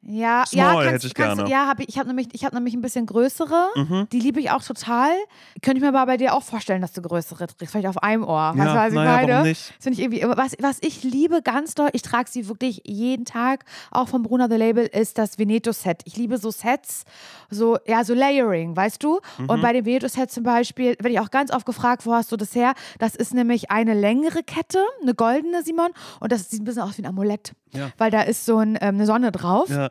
[0.03, 1.43] Ja, Small ja, kannst, hätte ich kannst, gerne.
[1.43, 1.51] Mhm.
[1.51, 3.69] Ja, hab ich, ich habe nämlich, ich hab nämlich ein bisschen größere.
[4.11, 5.11] Die liebe ich auch total.
[5.61, 7.71] Könnte ich mir aber bei dir auch vorstellen, dass du größere trägst.
[7.71, 8.53] Vielleicht auf einem Ohr.
[8.57, 9.33] Ja, was ich naja, meine?
[9.33, 9.69] warum nicht?
[9.69, 13.25] Das finde ich irgendwie, was, was ich liebe ganz doll, ich trage sie wirklich jeden
[13.25, 16.01] Tag, auch vom Bruna The Label, ist das Veneto-Set.
[16.05, 17.03] Ich liebe so Sets,
[17.49, 19.19] so, ja, so Layering, weißt du?
[19.37, 19.49] Mhm.
[19.49, 22.37] Und bei dem Veneto-Set zum Beispiel, werde ich auch ganz oft gefragt, wo hast du
[22.37, 22.73] das her?
[22.97, 26.97] Das ist nämlich eine längere Kette, eine goldene, Simon, und das sieht ein bisschen aus
[26.97, 27.53] wie ein Amulett.
[27.73, 27.91] Ja.
[27.97, 29.69] Weil da ist so ein, ähm, eine Sonne drauf.
[29.69, 29.90] Ja.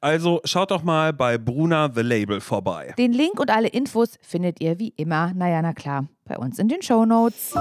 [0.00, 2.94] Also schaut doch mal bei Bruna The Label vorbei.
[2.98, 6.68] Den Link und alle Infos findet ihr wie immer, naja, na klar, bei uns in
[6.68, 7.54] den Shownotes.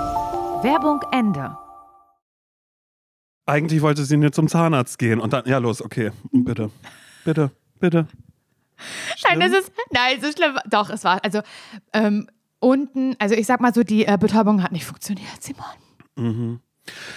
[0.61, 1.57] Werbung Ende.
[3.45, 6.69] Eigentlich wollte sie nur zum Zahnarzt gehen und dann, ja los, okay, bitte,
[7.25, 8.07] bitte, bitte.
[9.17, 9.39] schlimm?
[9.39, 10.57] Nein, das ist, nein, so schlimm.
[10.69, 11.41] Doch, es war, also
[11.93, 12.27] ähm,
[12.59, 15.65] unten, also ich sag mal so, die äh, Betäubung hat nicht funktioniert, Simon.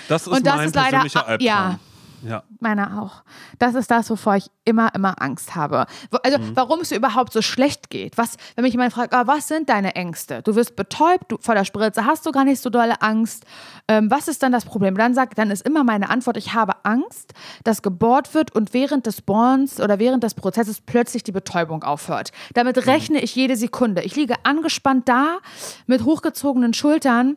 [0.09, 1.79] das ist Und das mein ist leider, persönlicher ah, ja.
[2.23, 2.43] Ja.
[2.61, 3.23] Meiner auch.
[3.59, 5.87] Das ist das, wovor ich immer, immer Angst habe.
[6.23, 6.53] Also, Mhm.
[6.55, 8.17] warum es überhaupt so schlecht geht.
[8.17, 10.43] Was, wenn mich jemand fragt, ah, was sind deine Ängste?
[10.43, 13.45] Du wirst betäubt, du, vor der Spritze hast du gar nicht so dolle Angst.
[13.89, 14.97] Ähm, was ist dann das Problem?
[14.97, 17.33] Dann sagt, dann ist immer meine Antwort, ich habe Angst,
[17.65, 22.31] dass gebohrt wird und während des Bohrens oder während des Prozesses plötzlich die Betäubung aufhört.
[22.55, 22.83] Damit Mhm.
[22.83, 24.03] rechne ich jede Sekunde.
[24.03, 25.39] Ich liege angespannt da
[25.87, 27.37] mit hochgezogenen Schultern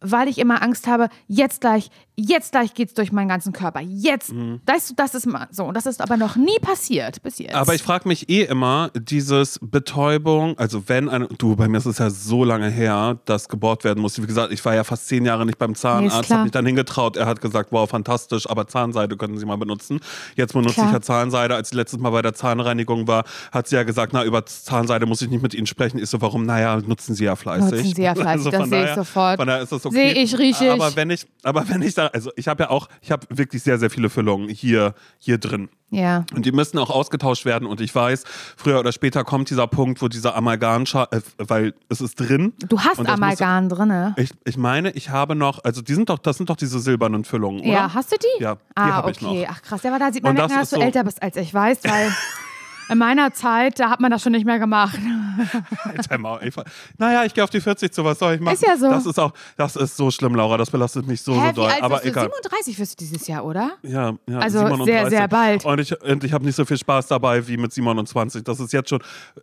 [0.00, 3.80] weil ich immer Angst habe, jetzt gleich, jetzt gleich geht's durch meinen ganzen Körper.
[3.80, 5.64] Jetzt, weißt du, das ist mal so.
[5.64, 7.54] Und das ist aber noch nie passiert bis jetzt.
[7.54, 11.86] Aber ich frage mich eh immer, dieses Betäubung, also wenn eine, du, bei mir ist
[11.86, 14.22] es ja so lange her, dass gebohrt werden musste.
[14.22, 16.38] Wie gesagt, ich war ja fast zehn Jahre nicht beim Nee, Zahnarzt, klar.
[16.38, 17.16] habe mich dann hingetraut.
[17.16, 20.00] Er hat gesagt, wow, fantastisch, aber Zahnseide können Sie mal benutzen.
[20.36, 20.86] Jetzt benutze Klar.
[20.86, 21.54] ich ja Zahnseide.
[21.54, 25.06] Als ich letztes Mal bei der Zahnreinigung war, hat sie ja gesagt, na, über Zahnseide
[25.06, 25.98] muss ich nicht mit Ihnen sprechen.
[25.98, 26.44] Ich so, warum?
[26.46, 27.70] Naja, nutzen Sie ja fleißig.
[27.70, 29.36] Nutzen Sie ja fleißig, das von sehe ich sofort.
[29.36, 30.14] Von daher ist das okay.
[30.14, 30.70] Sehe ich, rieche ich.
[30.70, 33.62] Aber wenn ich, aber wenn ich da, also ich habe ja auch, ich habe wirklich
[33.62, 35.68] sehr, sehr viele Füllungen hier, hier drin.
[35.90, 36.24] ja.
[36.34, 37.66] Und die müssen auch ausgetauscht werden.
[37.66, 38.24] Und ich weiß,
[38.56, 42.52] früher oder später kommt dieser Punkt, wo dieser Amalgam, äh, weil es ist drin.
[42.68, 44.14] Du hast Und das Amalgam drinne.
[44.16, 47.24] Ich, ich meine, ich habe noch, also die sind doch, das sind doch diese silbernen
[47.24, 47.70] Füllungen, oder?
[47.70, 48.42] Ja, hast du die?
[48.42, 49.16] Ja, die ah, habe okay.
[49.16, 49.46] ich noch.
[49.50, 51.36] Ach krass, ja, aber da sieht man, merken, dass ist du so- älter bist als
[51.36, 52.12] ich, weiß, weil
[52.90, 54.98] in meiner Zeit, da hat man das schon nicht mehr gemacht.
[55.84, 56.54] Alter Maul, ich,
[56.98, 58.54] naja, ich gehe auf die 40 zu, was soll ich machen?
[58.54, 58.90] Ist ja so.
[58.90, 61.52] Das ist auch, das ist so schlimm, Laura, das belastet mich so, Hä, so wie
[61.54, 61.70] doll.
[61.70, 62.24] alt Aber egal.
[62.24, 63.72] 37 wirst du dieses Jahr, oder?
[63.82, 65.10] Ja, ja, Also sehr, 37.
[65.10, 65.64] sehr bald.
[65.64, 68.42] Und ich, und ich habe nicht so viel Spaß dabei wie mit 27.
[68.44, 69.00] Das ist jetzt schon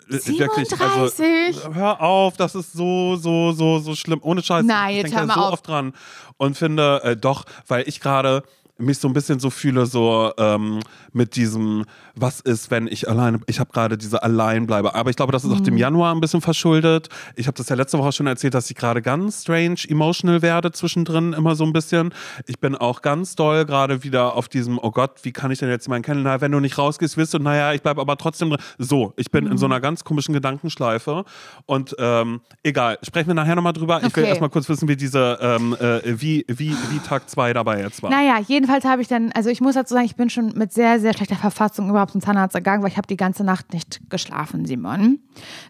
[0.10, 0.70] äh, wirklich.
[0.70, 1.56] 37?
[1.66, 4.20] Also, hör auf, das ist so, so, so, so schlimm.
[4.24, 4.66] Ohne Scheiß.
[4.66, 5.54] Nein, ich denke da so auf.
[5.54, 5.94] oft dran
[6.38, 8.44] und finde äh, doch, weil ich gerade
[8.80, 10.80] mich so ein bisschen so fühle, so ähm,
[11.14, 11.86] mit diesem,
[12.16, 14.94] was ist, wenn ich alleine, ich habe gerade diese Alleinbleibe.
[14.96, 15.64] Aber ich glaube, das ist auch Mhm.
[15.64, 17.10] dem Januar ein bisschen verschuldet.
[17.36, 20.72] Ich habe das ja letzte Woche schon erzählt, dass ich gerade ganz strange emotional werde
[20.72, 22.14] zwischendrin, immer so ein bisschen.
[22.46, 25.70] Ich bin auch ganz doll gerade wieder auf diesem, oh Gott, wie kann ich denn
[25.70, 26.24] jetzt jemanden kennen?
[26.24, 28.60] Na, wenn du nicht rausgehst, wirst du, naja, ich bleibe aber trotzdem drin.
[28.78, 29.52] So, ich bin Mhm.
[29.54, 31.26] in so einer ganz komischen Gedankenschleife.
[31.66, 33.98] Und ähm, egal, sprechen wir nachher nochmal drüber.
[34.04, 34.30] Ich will Okay.
[34.30, 38.10] erstmal kurz wissen, wie diese, ähm, äh, wie, wie, wie Tag 2 dabei jetzt war.
[38.10, 41.00] Naja, jedenfalls habe ich dann, also ich muss dazu sagen, ich bin schon mit sehr,
[41.00, 44.66] sehr schlechter Verfassung überhaupt zum Zahnarzt gegangen, weil ich habe die ganze Nacht nicht geschlafen,
[44.66, 45.20] Simon.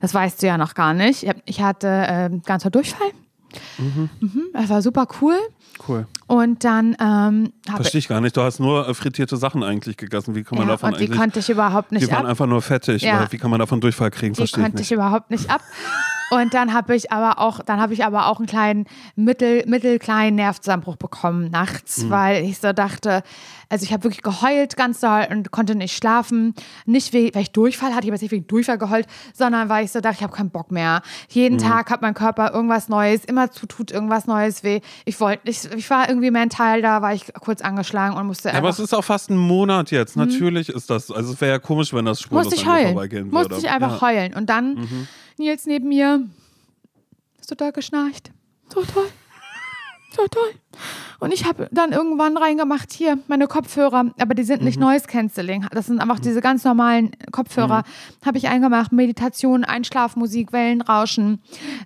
[0.01, 1.23] Das weißt du ja noch gar nicht.
[1.23, 3.09] Ich Ich hatte ähm, ganz doll Durchfall.
[3.77, 4.09] Mhm.
[4.53, 5.37] Das war super cool.
[5.87, 6.07] Cool.
[6.25, 8.35] Und dann ähm, Verstehe ich gar nicht.
[8.35, 10.35] Du hast nur äh, frittierte Sachen eigentlich gegessen.
[10.35, 12.31] Wie kann man ja, davon und die konnte ich überhaupt nicht die waren ab.
[12.31, 13.03] einfach nur fettig.
[13.03, 13.31] Ja.
[13.31, 14.33] Wie kann man davon Durchfall kriegen?
[14.33, 14.91] Die Verstehe ich konnte nicht.
[14.91, 15.61] ich überhaupt nicht ab.
[16.29, 18.85] Und dann habe ich aber auch, dann habe ich aber auch einen kleinen,
[19.15, 22.09] mittel, mittelkleinen Nervzusammenbruch bekommen nachts, Mhm.
[22.09, 23.23] weil ich so dachte,
[23.69, 26.53] also ich habe wirklich geheult ganz doll und konnte nicht schlafen.
[26.85, 29.91] Nicht we- weil ich Durchfall hatte, ich habe nicht wegen Durchfall geheult, sondern weil ich
[29.91, 31.01] so dachte, ich habe keinen Bock mehr.
[31.29, 31.61] Jeden Mhm.
[31.61, 34.81] Tag hat mein Körper irgendwas Neues, immer zu tut irgendwas Neues weh.
[35.05, 38.55] Ich wollte, ich, ich war irgendwie mental, da war ich kurz angeschlagen und musste Ja,
[38.55, 40.15] aber es ist auch fast ein Monat jetzt.
[40.17, 41.09] Natürlich ist das.
[41.11, 42.49] Also es wäre ja komisch, wenn das spurlos Mhm.
[42.51, 42.87] musste ich heulen.
[42.93, 43.65] vorbeigehen Musste würde.
[43.65, 44.07] ich einfach ja.
[44.07, 44.33] heulen.
[44.33, 45.07] Und dann
[45.37, 46.27] Nils neben mir,
[47.41, 48.31] so da geschnarcht.
[48.73, 49.09] So toll.
[50.15, 50.53] So toll.
[51.19, 54.65] Und ich habe dann irgendwann reingemacht, hier, meine Kopfhörer, aber die sind Mhm.
[54.65, 55.65] nicht Noise Cancelling.
[55.71, 57.79] Das sind einfach diese ganz normalen Kopfhörer.
[57.79, 58.25] Mhm.
[58.25, 58.91] Habe ich eingemacht.
[58.91, 61.41] Meditation, Einschlafmusik, Wellenrauschen,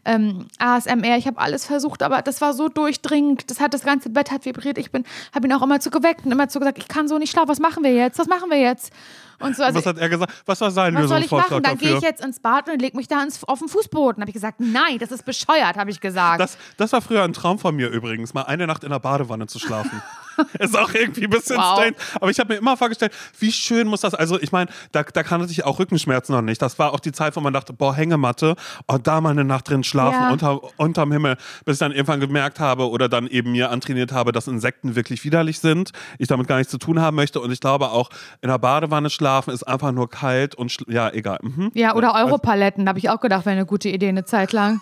[0.06, 1.18] ähm, ASMR.
[1.18, 3.50] Ich habe alles versucht, aber das war so durchdringend.
[3.50, 4.78] Das hat das ganze Bett hat vibriert.
[4.78, 7.18] Ich bin, habe ihn auch immer zu geweckt und immer zu gesagt, ich kann so
[7.18, 7.50] nicht schlafen.
[7.50, 8.20] Was machen wir jetzt?
[8.20, 8.92] Was machen wir jetzt?
[9.40, 10.32] Und so, also Was hat er gesagt?
[10.46, 11.64] Was war sein was soll ich machen?
[11.64, 14.22] Dann gehe ich jetzt ins Bad und leg mich da ins, auf den Fußboden.
[14.22, 16.40] Habe ich gesagt, nein, das ist bescheuert, habe ich gesagt.
[16.40, 19.48] Das, das war früher ein Traum von mir übrigens, mal eine Nacht in der Badewanne
[19.48, 20.02] zu schlafen.
[20.60, 21.78] ist auch irgendwie ein bisschen Wow.
[21.78, 21.96] strange.
[22.16, 24.14] Aber ich habe mir immer vorgestellt, wie schön muss das.
[24.14, 26.62] Also, ich meine, da, da kannte ich auch Rückenschmerzen noch nicht.
[26.62, 28.56] Das war auch die Zeit, wo man dachte, boah, Hängematte,
[28.88, 30.32] oh, da mal eine Nacht drin schlafen, Ja.
[30.32, 31.38] unter, unterm Himmel.
[31.66, 35.24] Bis ich dann irgendwann gemerkt habe oder dann eben mir antrainiert habe, dass Insekten wirklich
[35.24, 35.92] widerlich sind.
[36.18, 37.40] Ich damit gar nichts zu tun haben möchte.
[37.42, 38.10] Und ich glaube auch,
[38.42, 41.40] in der Badewanne schlafen ist einfach nur kalt und ja, egal.
[41.42, 41.72] Mhm.
[41.74, 44.52] ja, oder Also- Europaletten, da habe ich auch gedacht, wäre eine gute Idee eine Zeit
[44.54, 44.80] lang.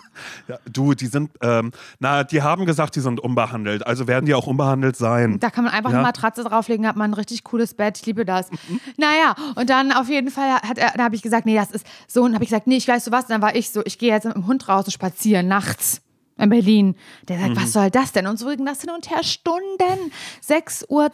[0.48, 3.86] Ja, du, die sind, ähm, na, die haben gesagt, die sind unbehandelt.
[3.86, 5.39] Also werden die auch unbehandelt sein.
[5.40, 5.96] Da kann man einfach Ja.
[5.98, 7.98] eine Matratze drauflegen, hat man ein richtig cooles Bett.
[7.98, 8.48] Ich liebe das.
[8.96, 11.86] Naja, und dann auf jeden Fall hat er, da habe ich gesagt, nee, das ist
[12.06, 12.22] so.
[12.22, 14.10] Und habe ich gesagt, nee, ich weißt du was, dann war ich so, ich gehe
[14.12, 16.02] jetzt mit dem Hund raus und spazieren nachts.
[16.40, 16.96] In Berlin.
[17.28, 18.26] Der sagt, was soll das denn?
[18.26, 20.12] Und so ging das hin und her Stunden.
[20.46, 21.10] 6.30 Uhr,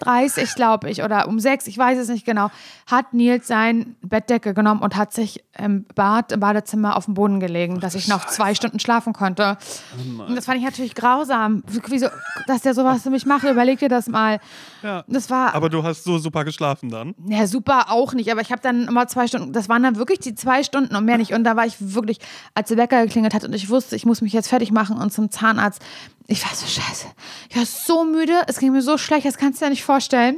[0.54, 2.50] glaube ich, oder um 6, ich weiß es nicht genau,
[2.86, 7.40] hat Nils sein Bettdecke genommen und hat sich im Bad, im Badezimmer auf dem Boden
[7.40, 9.58] gelegen, dass ich noch zwei Stunden schlafen konnte.
[10.18, 11.62] und das fand ich natürlich grausam.
[11.66, 12.08] Wieso,
[12.46, 14.40] dass der sowas für mich macht, überleg dir das mal.
[14.86, 15.04] Ja.
[15.08, 15.52] Das war.
[15.52, 17.16] Aber du hast so super geschlafen dann.
[17.26, 20.20] Ja, super auch nicht, aber ich habe dann immer zwei Stunden, das waren dann wirklich
[20.20, 21.32] die zwei Stunden und mehr nicht.
[21.32, 22.18] Und da war ich wirklich,
[22.54, 25.12] als der Wecker geklingelt hat und ich wusste, ich muss mich jetzt fertig machen und
[25.12, 25.82] zum Zahnarzt.
[26.28, 27.06] Ich war so scheiße.
[27.50, 30.36] Ich war so müde, es ging mir so schlecht, das kannst du dir nicht vorstellen.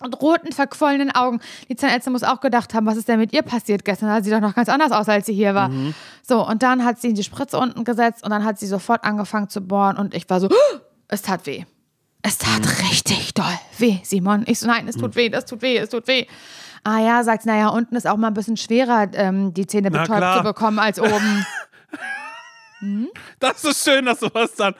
[0.00, 1.40] Und roten, verquollenen Augen.
[1.68, 4.08] Die Zahnärztin muss auch gedacht haben, was ist denn mit ihr passiert gestern?
[4.08, 5.70] Da sah sie doch noch ganz anders aus, als sie hier war.
[6.22, 9.48] So, und dann hat sie die Spritze unten gesetzt und dann hat sie sofort angefangen
[9.48, 10.48] zu bohren und ich war so,
[11.08, 11.64] es tat weh.
[12.22, 14.44] Es tat richtig doll weh, Simon.
[14.46, 16.26] Ich so, nein, es tut weh, das tut weh, es tut weh.
[16.84, 19.90] Ah ja, sagt sie, naja, unten ist auch mal ein bisschen schwerer, ähm, die Zähne
[19.90, 20.38] Na betäubt klar.
[20.38, 21.46] zu bekommen als oben.
[23.38, 24.74] Das ist schön, dass sowas dann.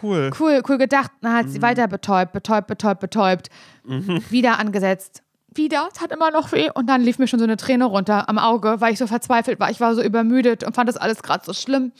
[0.00, 0.30] Cool.
[0.38, 1.10] Cool, cool gedacht.
[1.20, 3.48] Dann hat sie weiter betäubt, betäubt, betäubt, betäubt.
[3.82, 5.24] Wieder angesetzt.
[5.54, 6.70] Wieder, es hat immer noch weh.
[6.72, 9.58] Und dann lief mir schon so eine Träne runter am Auge, weil ich so verzweifelt
[9.58, 9.70] war.
[9.70, 11.92] Ich war so übermüdet und fand das alles gerade so schlimm.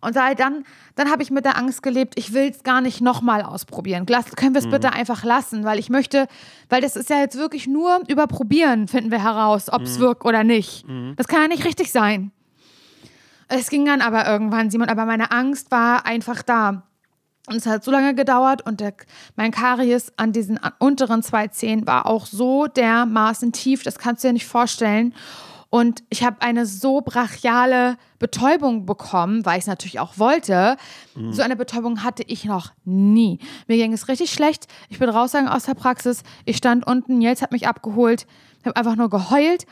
[0.00, 0.64] Und seit dann,
[0.96, 4.04] dann habe ich mit der Angst gelebt, ich will es gar nicht nochmal ausprobieren.
[4.08, 6.26] Lass, können wir es bitte einfach lassen, weil ich möchte,
[6.68, 10.26] weil das ist ja jetzt wirklich nur über Probieren, finden wir heraus, ob es wirkt
[10.26, 10.84] oder nicht.
[11.16, 12.32] Das kann ja nicht richtig sein.
[13.48, 16.82] Es ging dann aber irgendwann, Simon, aber meine Angst war einfach da.
[17.46, 18.94] Und es hat so lange gedauert und der,
[19.36, 24.28] mein Karies an diesen unteren zwei Zähnen war auch so dermaßen tief, das kannst du
[24.28, 25.14] dir nicht vorstellen.
[25.68, 30.76] Und ich habe eine so brachiale Betäubung bekommen, weil ich es natürlich auch wollte.
[31.32, 33.40] So eine Betäubung hatte ich noch nie.
[33.66, 34.68] Mir ging es richtig schlecht.
[34.88, 36.22] Ich bin rausgegangen aus der Praxis.
[36.44, 37.20] Ich stand unten.
[37.20, 38.28] Jels hat mich abgeholt.
[38.60, 39.66] Ich habe einfach nur geheult.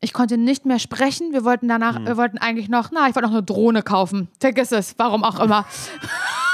[0.00, 1.32] Ich konnte nicht mehr sprechen.
[1.32, 4.28] Wir wollten danach, wir wollten eigentlich noch, na, ich wollte noch eine Drohne kaufen.
[4.38, 5.66] Vergiss es, warum auch immer.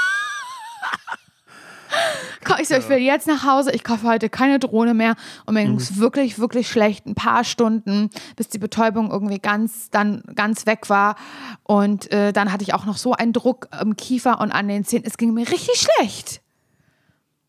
[2.59, 5.63] Ich so, ich will jetzt nach Hause, ich kaufe heute keine Drohne mehr und mir
[5.63, 7.05] ging es wirklich, wirklich schlecht.
[7.05, 11.15] Ein paar Stunden, bis die Betäubung irgendwie ganz, dann ganz weg war.
[11.63, 14.85] Und äh, dann hatte ich auch noch so einen Druck im Kiefer und an den
[14.85, 15.05] Zähnen.
[15.05, 16.41] Es ging mir richtig schlecht.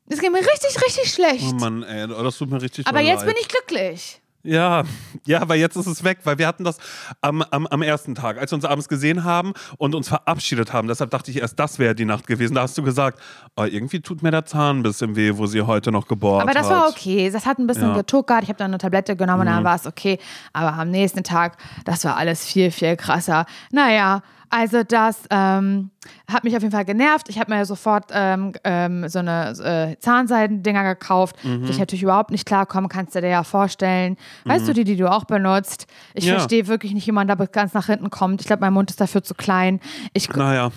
[0.08, 1.52] Es ging mir richtig, richtig schlecht.
[1.52, 3.34] Oh Mann, ey, das tut mir richtig Aber jetzt leid.
[3.34, 4.20] bin ich glücklich.
[4.48, 4.82] Ja,
[5.26, 6.78] ja, aber jetzt ist es weg, weil wir hatten das
[7.20, 10.88] am, am, am ersten Tag, als wir uns abends gesehen haben und uns verabschiedet haben.
[10.88, 12.54] Deshalb dachte ich erst, das wäre die Nacht gewesen.
[12.54, 13.20] Da hast du gesagt,
[13.56, 16.52] oh, irgendwie tut mir der Zahn ein bisschen weh, wo sie heute noch gebohrt Aber
[16.54, 16.76] das hat.
[16.76, 17.30] war okay.
[17.30, 17.92] Das hat ein bisschen Ja.
[17.92, 17.96] Mhm.
[17.98, 18.42] getuckert.
[18.44, 20.18] Ich habe dann eine Tablette genommen und dann war es okay.
[20.52, 23.44] Aber am nächsten Tag, das war alles viel, viel krasser.
[23.70, 25.90] Naja, also das ähm,
[26.30, 27.28] hat mich auf jeden Fall genervt.
[27.28, 29.50] Ich habe mir sofort ähm, ähm, so eine
[29.92, 31.64] äh, Zahnseiden-Dinger gekauft, Mhm.
[31.64, 34.16] die ich natürlich überhaupt nicht klarkommen, kannst du dir ja vorstellen.
[34.44, 35.86] Weißt du die, die du auch benutzt?
[36.14, 36.30] Ich Mhm.
[36.30, 36.34] Ja.
[36.38, 38.40] verstehe wirklich nicht, wie man da ganz nach hinten kommt.
[38.40, 39.80] Ich glaube, mein Mund ist dafür zu klein.
[40.12, 40.70] Ich, Naja,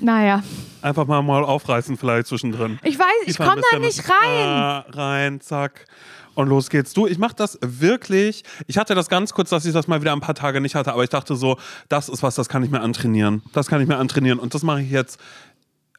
[0.00, 0.42] naja,
[0.82, 2.78] einfach mal mal aufreißen vielleicht zwischendrin.
[2.82, 4.46] ich weiß, ich komme da nicht rein.
[4.48, 5.86] Ah, rein, zack.
[6.34, 6.92] Und los geht's.
[6.92, 8.42] Du, ich mache das wirklich.
[8.66, 10.92] Ich hatte das ganz kurz, dass ich das mal wieder ein paar Tage nicht hatte,
[10.92, 13.42] aber ich dachte so, das ist was, das kann ich mir antrainieren.
[13.52, 14.38] Das kann ich mir antrainieren.
[14.38, 15.20] Und das mache ich jetzt.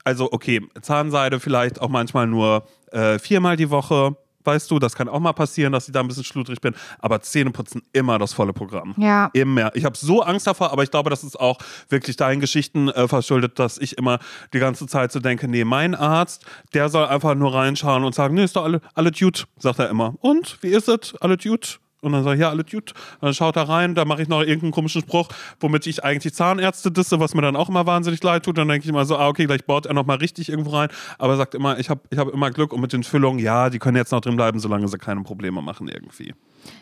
[0.03, 4.15] Also, okay, Zahnseide vielleicht auch manchmal nur äh, viermal die Woche.
[4.45, 6.73] Weißt du, das kann auch mal passieren, dass ich da ein bisschen schludrig bin.
[6.99, 8.93] Aber Zähneputzen immer das volle Programm.
[8.97, 9.29] Ja.
[9.33, 9.75] Immer.
[9.75, 11.57] Ich habe so Angst davor, aber ich glaube, das ist auch
[11.89, 14.19] wirklich deinen Geschichten äh, verschuldet, dass ich immer
[14.53, 18.35] die ganze Zeit so denke, nee, mein Arzt, der soll einfach nur reinschauen und sagen,
[18.35, 20.15] nee, ist doch alle, alle gut, sagt er immer.
[20.19, 21.15] Und, wie ist es?
[21.19, 21.79] Alle gut?
[22.05, 22.93] Und dann sage ich, ja, alles gut.
[23.19, 25.27] Dann schaut er rein, da mache ich noch irgendeinen komischen Spruch,
[25.59, 28.57] womit ich eigentlich Zahnärzte disse, was mir dann auch immer wahnsinnig leid tut.
[28.57, 30.89] Dann denke ich immer so, ah, okay, gleich baut er noch mal richtig irgendwo rein.
[31.17, 33.69] Aber er sagt immer, ich habe ich hab immer Glück und mit den Füllungen, ja,
[33.69, 36.35] die können jetzt noch drin bleiben, solange sie keine Probleme machen irgendwie.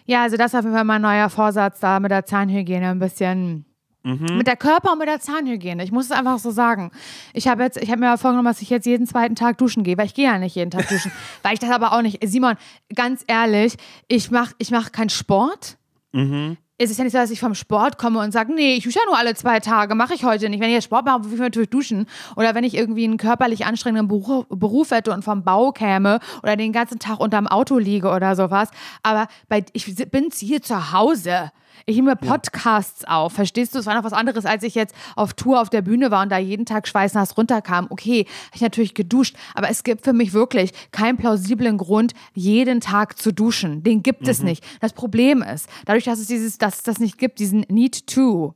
[0.06, 3.00] Ja, also das ist auf jeden Fall mein neuer Vorsatz, da mit der Zahnhygiene ein
[3.00, 3.66] bisschen.
[4.04, 4.38] Mhm.
[4.38, 5.84] Mit der Körper- und mit der Zahnhygiene.
[5.84, 6.92] Ich muss es einfach so sagen.
[7.34, 9.84] Ich habe jetzt, ich habe mir ja vorgenommen, dass ich jetzt jeden zweiten Tag duschen
[9.84, 11.12] gehe, weil ich gehe ja nicht jeden Tag duschen.
[11.44, 12.20] weil ich das aber auch nicht.
[12.28, 12.56] Simon,
[12.94, 13.76] ganz ehrlich,
[14.10, 15.78] ich mache ich mach keinen Sport.
[16.12, 16.58] Mhm.
[16.78, 19.00] Es ist ja nicht so, dass ich vom Sport komme und sage, nee, ich dusche
[19.00, 20.60] ja nur alle zwei Tage, mache ich heute nicht.
[20.60, 22.08] Wenn ich jetzt Sport mache, will ich natürlich duschen.
[22.36, 26.58] Oder wenn ich irgendwie einen körperlich anstrengenden Beruf, Beruf hätte und vom Bau käme oder
[26.58, 28.70] den ganzen Tag unterm Auto liege oder sowas.
[29.02, 31.52] Aber bei, ich bin hier zu Hause.
[31.86, 33.80] Ich nehme Podcasts auf, verstehst du?
[33.80, 36.30] Es war noch was anderes, als ich jetzt auf Tour auf der Bühne war und
[36.30, 37.88] da jeden Tag schweißnass runterkam.
[37.90, 42.80] Okay, habe ich natürlich geduscht, aber es gibt für mich wirklich keinen plausiblen Grund, jeden
[42.80, 43.84] Tag zu duschen.
[43.84, 44.64] Den gibt es nicht.
[44.80, 48.56] Das Problem ist, dadurch, dass es dieses, dass es das nicht gibt, diesen Need to,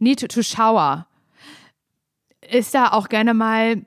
[0.00, 1.06] Need to shower,
[2.50, 3.86] ist da auch gerne mal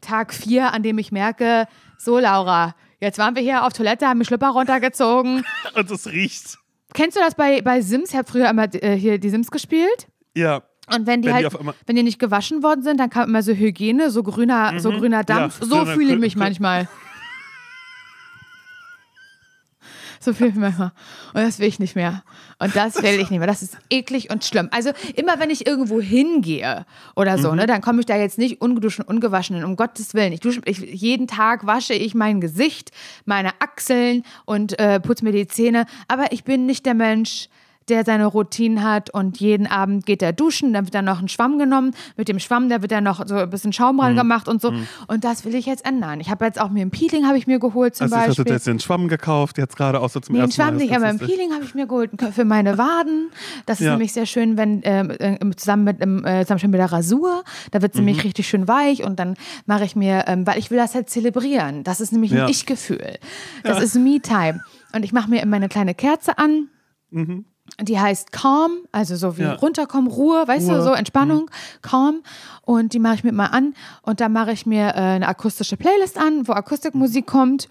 [0.00, 1.66] Tag vier, an dem ich merke,
[1.98, 5.44] so Laura, jetzt waren wir hier auf Toilette, haben die Schlüpper runtergezogen.
[5.74, 6.61] Und es riecht.
[6.94, 8.10] Kennst du das bei, bei Sims?
[8.10, 10.06] Ich habe früher immer äh, hier die Sims gespielt.
[10.36, 10.62] Ja.
[10.94, 13.28] Und wenn die Wenn die halt, einmal- wenn die nicht gewaschen worden sind, dann kam
[13.28, 15.60] immer so Hygiene, so grüner, so grüner Dampf.
[15.60, 16.88] Ja, so fühle ich mich manchmal.
[20.24, 20.92] So mich manchmal.
[21.34, 22.22] Und das will ich nicht mehr.
[22.60, 23.48] Und das will ich nicht mehr.
[23.48, 24.68] Das ist eklig und schlimm.
[24.70, 27.56] Also immer wenn ich irgendwo hingehe oder so, Mhm.
[27.56, 29.64] ne, dann komme ich da jetzt nicht ungeduscht und ungewaschen hin.
[29.64, 30.32] Um Gottes Willen.
[30.32, 32.92] Ich dusche, ich, jeden Tag wasche ich mein Gesicht,
[33.24, 35.86] meine Achseln und äh, putze mir die Zähne.
[36.06, 37.48] Aber ich bin nicht der Mensch,
[37.88, 41.28] der seine Routinen hat und jeden Abend geht er duschen, dann wird dann noch ein
[41.28, 41.92] Schwamm genommen.
[42.16, 44.16] Mit dem Schwamm, da wird dann noch so ein bisschen Schaum Mhm.
[44.16, 44.72] gemacht und so.
[45.06, 46.20] Und das will ich jetzt ändern.
[46.20, 48.44] Ich habe jetzt auch mir ein Peeling habe ich mir geholt zum Also ich Beispiel.
[48.44, 50.64] hatte jetzt den Schwamm gekauft, jetzt gerade auch so zum Nee, ersten Mal.
[50.68, 51.18] Schwamm Das nicht, aber ein.
[51.18, 53.30] Peeling habe ich mir geholt für meine Waden.
[53.66, 53.92] Das ist Ja.
[53.92, 57.82] nämlich sehr schön, wenn ähm, äh, zusammen mit ähm, äh, zusammen mit der Rasur, da
[57.82, 58.06] wird es Mhm.
[58.06, 59.34] nämlich richtig schön weich und dann
[59.66, 61.84] mache ich mir, ähm, weil ich will das halt zelebrieren.
[61.84, 62.44] Das ist nämlich Ja.
[62.44, 63.18] ein Ich-Gefühl.
[63.62, 64.60] Das ist Me-Time.
[64.94, 66.68] Und ich mache mir immer eine kleine Kerze an.
[67.80, 69.54] Die heißt Calm, also so wie Ja.
[69.54, 70.82] runterkommen, Ruhe, weißt du, Ruhe.
[70.82, 72.22] so Entspannung, Calm.
[72.62, 73.74] Und die mache ich mir mal an.
[74.02, 77.68] Und dann mache ich mir äh, eine akustische Playlist an, wo Akustikmusik kommt.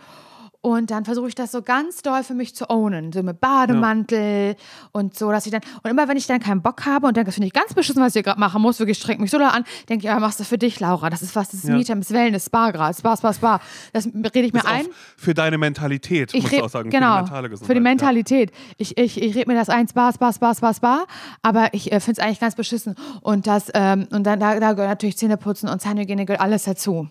[0.63, 3.11] Und dann versuche ich das so ganz doll für mich zu ownen.
[3.11, 4.55] So mit Bademantel
[4.91, 5.61] und so, dass ich dann.
[5.83, 8.01] Und immer wenn ich dann keinen Bock habe und denke, das finde ich ganz beschissen,
[8.01, 10.19] was ich hier gerade machen muss, wirklich strengt mich so da an, denke ich, ja,
[10.19, 11.09] machst du für dich, Laura.
[11.09, 11.75] Das ist was, das ist Ja.
[11.75, 13.59] Me-Time, das ist Wellness, Spa gerade, Spa, Spa, Spa.
[13.93, 14.85] Das rede ich mir Ist ein.
[15.17, 16.89] Für deine Mentalität, Ich musst du red- auch sagen.
[16.91, 17.67] genau, für die mentale Gesundheit.
[17.67, 18.51] für die Mentalität.
[18.77, 21.05] Ich, ich, ich rede mir das ein, Spa, Spa, Spa, Spa, Spa,
[21.41, 22.95] aber ich äh, finde es eigentlich ganz beschissen.
[23.21, 27.09] Und das, ähm, und dann da, da gehört natürlich Zähneputzen und Zahnhygiene gehört alles dazu.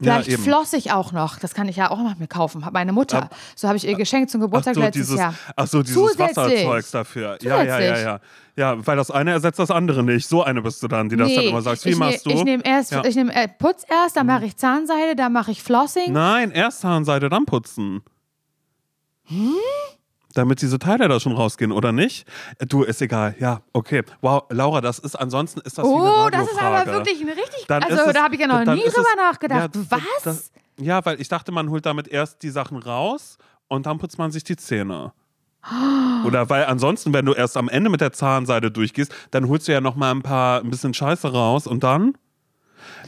[0.00, 0.42] Vielleicht eben.
[0.42, 3.28] floss ich auch noch, das kann ich ja auch noch mir kaufen, hat meine Mutter.
[3.56, 5.34] So habe ich ihr geschenkt zum Geburtstag so, letztes dieses, Jahr.
[5.56, 6.36] ach so, dieses Zusätzlich.
[6.36, 7.38] Wasserzeugs dafür.
[7.42, 8.20] Ja, ja, ja, ja.
[8.56, 10.28] Ja, weil das eine ersetzt das andere nicht.
[10.28, 11.84] So eine bist du dann, die das dann immer sagst.
[11.86, 12.38] Wie ich machst nehm, du?
[12.40, 13.04] Ich nehme erst, Ja.
[13.04, 16.12] ich nehme äh, Putz erst, dann mache ich Zahnseide, dann mache ich Flossing.
[16.12, 18.02] Nein, erst Zahnseide, dann putzen.
[20.34, 22.26] Damit diese Teile da schon rausgehen, oder nicht?
[22.58, 23.34] Äh, Du, ist egal.
[23.40, 24.02] Ja, okay.
[24.20, 27.28] Wow, Laura, das ist, ansonsten ist das wie eine Oh, das ist aber wirklich ein
[27.28, 27.66] richtig.
[27.66, 29.74] Dann also da habe ich ja noch nie drüber nachgedacht.
[29.74, 30.00] Ja, Was?
[30.22, 33.38] Das, ja, weil ich dachte, man holt damit erst die Sachen raus
[33.68, 35.12] und dann putzt man sich die Zähne.
[36.26, 39.72] Oder weil ansonsten, wenn du erst am Ende mit der Zahnseide durchgehst, dann holst du
[39.72, 42.14] ja noch mal ein paar ein bisschen Scheiße raus und dann?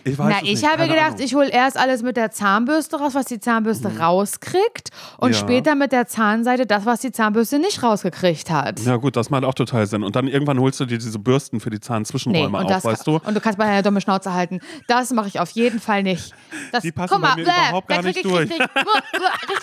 [0.04, 1.20] Ich weiß Na, ich nicht, habe keine gedacht, Ahnung.
[1.20, 5.38] ich hole erst alles mit der Zahnbürste raus, was die Zahnbürste rauskriegt und Ja.
[5.38, 8.80] später mit der Zahnseide das, was die Zahnbürste nicht rausgekriegt hat.
[8.80, 10.02] Ja gut, das macht auch total Sinn.
[10.02, 12.84] Und dann irgendwann holst du dir diese Bürsten für die Nee, Zahnzwischenräume und, auf, das,
[12.84, 13.20] weißt du?
[13.24, 14.60] und du kannst mal eine dumme Schnauze halten.
[14.88, 16.32] Das mache ich auf jeden Fall nicht.
[16.72, 18.50] Das, Die passen guck mal, bei mir überhaupt da gar nicht ich durch.
[18.50, 18.60] Richtig,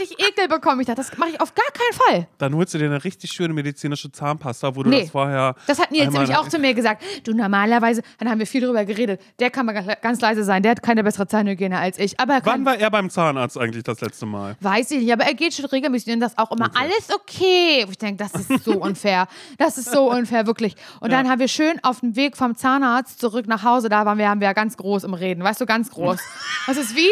[0.08, 0.96] richtig Ekel bekomme ich da.
[0.96, 2.28] Das mache ich auf gar keinen Fall.
[2.38, 5.02] Dann holst du dir eine richtig schöne medizinische Zahnpasta, wo du Nee.
[5.02, 5.56] das vorher.
[5.68, 7.04] Das hat Nils nämlich auch zu mir gesagt.
[7.24, 9.22] Du, normalerweise, dann haben wir viel darüber geredet.
[9.40, 10.64] Der kann mal ganz- leise sein.
[10.64, 12.20] Der hat keine bessere Zahnhygiene als ich.
[12.20, 14.56] Aber er Wann war er beim Zahnarzt eigentlich das letzte Mal?
[14.62, 17.84] Weiß ich nicht, aber er geht schon regelmäßig und das auch immer alles okay.
[17.86, 19.28] Wo ich denke, das ist so unfair.
[19.58, 20.76] Das ist so unfair, wirklich.
[21.00, 24.18] Und dann haben wir schön auf dem Weg vom Zahnarzt zurück nach Hause, da waren
[24.18, 26.20] wir, haben wir ja ganz groß im Reden, weißt du, ganz groß.
[26.68, 27.10] Das ist wie,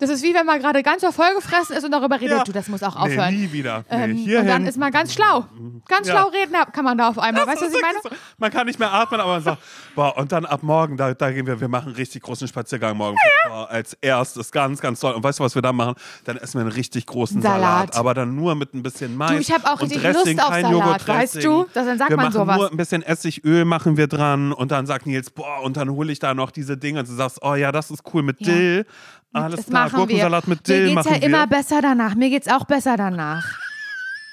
[0.00, 2.44] das ist wie, wenn man gerade ganz vollgefressen ist und darüber redet, Ja.
[2.44, 3.34] du, das muss auch Nee, aufhören.
[3.34, 3.84] nie wieder.
[3.90, 5.46] Nee, Ähm, und dann ist man ganz schlau.
[5.88, 6.14] Ganz Ja.
[6.14, 7.46] schlau reden kann man da auf einmal.
[7.46, 7.98] Weißt du, was ich meine?
[8.02, 9.58] So, Man kann nicht mehr atmen, aber man sagt,
[9.94, 12.96] boah, und dann ab morgen, da, da gehen wir, wir machen einen richtig großen Spaziergang
[12.96, 13.16] morgen.
[13.48, 15.12] Boah, als erstes, ganz, ganz toll.
[15.14, 15.94] Und weißt du, was wir dann machen?
[16.24, 17.58] Dann essen wir einen richtig großen Salat.
[17.58, 17.96] Salat.
[17.96, 19.30] aber dann nur mit ein bisschen Mais.
[19.32, 21.66] Du, ich hab auch und richtig Dressing, Lust auf kein Salat, Joghurt weißt du?
[21.74, 22.56] Das- dann sagt wir man machen sowas.
[22.56, 26.12] nur ein bisschen Essigöl machen wir dran und dann sagt Nils, boah, und dann hole
[26.12, 28.52] ich da noch diese Dinge und du sagst, oh ja, das ist cool mit Ja.
[28.52, 28.86] Dill.
[29.32, 30.50] Alles Das klar, machen Gurkensalat wir.
[30.50, 31.26] mit Dill Mir geht's machen ja wir.
[31.28, 32.14] immer besser danach.
[32.14, 33.44] Mir geht's auch besser danach.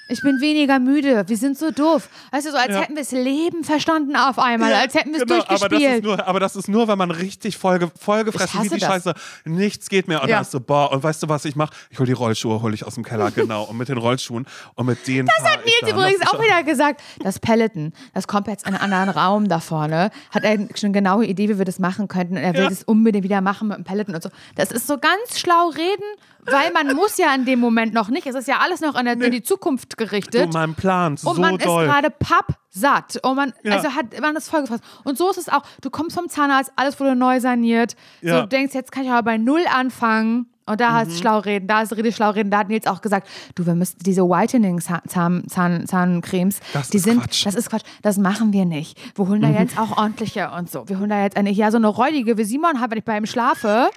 [0.08, 1.24] Ich bin weniger müde.
[1.28, 2.10] Wir sind so doof.
[2.32, 2.82] Weißt du, so als Ja.
[2.82, 5.62] hätten wir das Leben verstanden auf einmal, Ja, als hätten wir es genau, aber das,
[5.62, 6.04] ist durchgespielt.
[6.04, 8.88] nur, aber das ist nur, wenn man richtig vollge, vollgefressen wie die das.
[8.88, 9.14] Scheiße.
[9.46, 10.22] Nichts geht mehr.
[10.22, 10.36] Und Ja.
[10.36, 11.74] dann ist so, boah, und weißt du, was ich mache?
[11.90, 13.64] Ich hole die Rollschuhe, hole ich aus dem Keller, genau.
[13.64, 15.28] Und mit den Rollschuhen und mit denen.
[15.28, 17.02] Das hat Nils übrigens auch wieder gesagt.
[17.24, 20.12] Das Peloton, das kommt jetzt in einen anderen Raum da vorne.
[20.30, 22.38] Hat er schon eine genaue Idee, wie wir das machen könnten.
[22.38, 24.30] Und er will das unbedingt wieder machen mit dem Peloton und so.
[24.56, 26.04] Das ist so ganz schlau reden,
[26.46, 28.26] weil man muss ja in dem Moment noch nicht.
[28.28, 30.54] Es ist ja alles noch in, der, in die Zukunft gerichtet.
[30.54, 31.84] mein Plan, so Und man doll.
[31.86, 33.18] ist gerade pappsatt.
[33.24, 33.74] Und man, Ja.
[33.78, 34.84] also hat man ist vollgefasst.
[35.04, 35.62] Und so ist es auch.
[35.82, 37.96] Du kommst vom Zahnarzt, alles wurde neu saniert.
[38.22, 38.42] So, Ja.
[38.42, 40.48] du denkst, jetzt kann ich aber bei Null anfangen.
[40.68, 40.94] Und da Mhm.
[40.96, 42.50] hast du schlau reden, da ist richtig schlau reden.
[42.50, 46.90] Da hat Nils auch gesagt, du, wir müssen diese Whitening Zahn, Zahn, Zahn, Zahncremes, Das
[46.90, 47.46] die ist sind, Quatsch.
[47.46, 47.84] das ist Quatsch.
[48.02, 48.98] Das machen wir nicht.
[49.16, 50.90] Wir holen da jetzt auch ordentliche und so.
[50.90, 53.16] Wir holen da jetzt eine, ja, so eine räudige, wie Simon hat, wenn ich bei
[53.16, 53.92] ihm schlafe,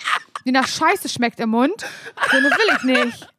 [0.48, 1.84] die nach Scheiße schmeckt im Mund.
[2.30, 3.28] So eine will ich nicht.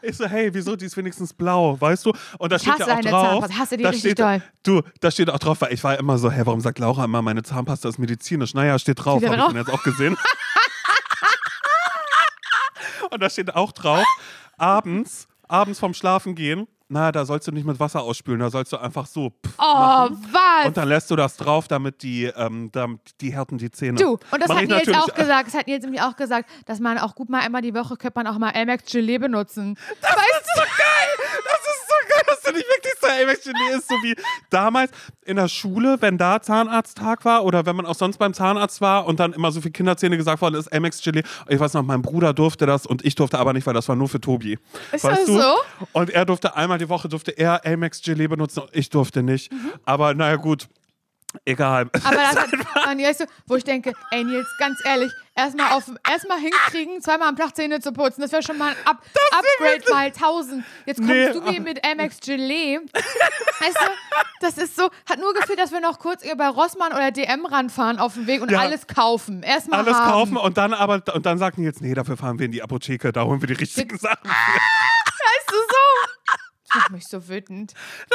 [0.00, 2.12] Ich so, hey, wieso, die ist wenigstens blau, weißt du?
[2.38, 3.46] Und da steht hasse ja auch drauf.
[3.50, 4.40] Ich hasse die da richtig steht, doll.
[4.62, 7.20] Du, da steht auch drauf, weil ich war immer so, hä, warum sagt Laura immer,
[7.20, 8.54] meine Zahnpasta ist medizinisch?
[8.54, 10.16] Naja, steht drauf, Steht habe ich dann jetzt auch gesehen.
[13.10, 14.06] Und da steht auch drauf,
[14.56, 18.72] abends, abends vom Schlafen gehen, na, da sollst du nicht mit Wasser ausspülen, da sollst
[18.72, 20.28] du einfach so pff, Oh, machen.
[20.32, 20.66] was?
[20.66, 23.98] Und dann lässt du das drauf, damit die, ähm, damit die härten die Zähne.
[23.98, 26.80] Du, und das Mach hat Nils auch gesagt, das hat Nils nämlich auch gesagt, dass
[26.80, 29.76] man auch gut mal einmal die Woche könnte man auch mal Amex Gelee benutzen.
[30.00, 30.60] weißt du?
[30.60, 31.26] so geil!
[32.42, 34.14] Du nicht wirklich so Amex Gelee ist, so wie
[34.50, 34.90] damals
[35.24, 39.06] in der Schule, wenn da Zahnarzttag war oder wenn man auch sonst beim Zahnarzt war
[39.06, 41.22] und dann immer so viel Kinderzähne gesagt worden ist, Amex Gelee.
[41.48, 43.96] Ich weiß noch, mein Bruder durfte das und ich durfte aber nicht, weil das war
[43.96, 44.58] nur für Tobi.
[44.92, 45.40] Ist weißt das du?
[45.40, 45.54] so?
[45.92, 49.52] Und er durfte einmal die Woche durfte er Amex Gelee benutzen und ich durfte nicht.
[49.84, 50.68] Aber naja, gut.
[51.44, 51.88] Egal.
[52.04, 55.84] Aber das hat, und weißt du, wo ich denke, ey Nils, ganz ehrlich, erstmal auf
[56.08, 58.20] erstmal hinkriegen, zweimal am Tag Zähne zu putzen.
[58.20, 58.98] Das wäre schon mal ein Up,
[59.32, 60.64] Upgrade mal 1000.
[60.86, 62.78] Jetzt kommst Nee, du mir mit Amex Gelee.
[63.60, 63.90] Weißt du,
[64.40, 67.98] das ist so, hat nur gefehlt, dass wir noch kurz bei Rossmann oder DM ranfahren
[67.98, 68.60] auf dem Weg und Ja.
[68.60, 69.42] alles kaufen.
[69.42, 70.10] Erstmal alles haben.
[70.12, 73.12] kaufen und dann aber und dann die jetzt, nee, dafür fahren wir in die Apotheke,
[73.12, 74.28] da holen wir die richtigen Sachen.
[74.28, 76.11] Weißt du so?
[76.74, 77.74] Macht mich so wütend.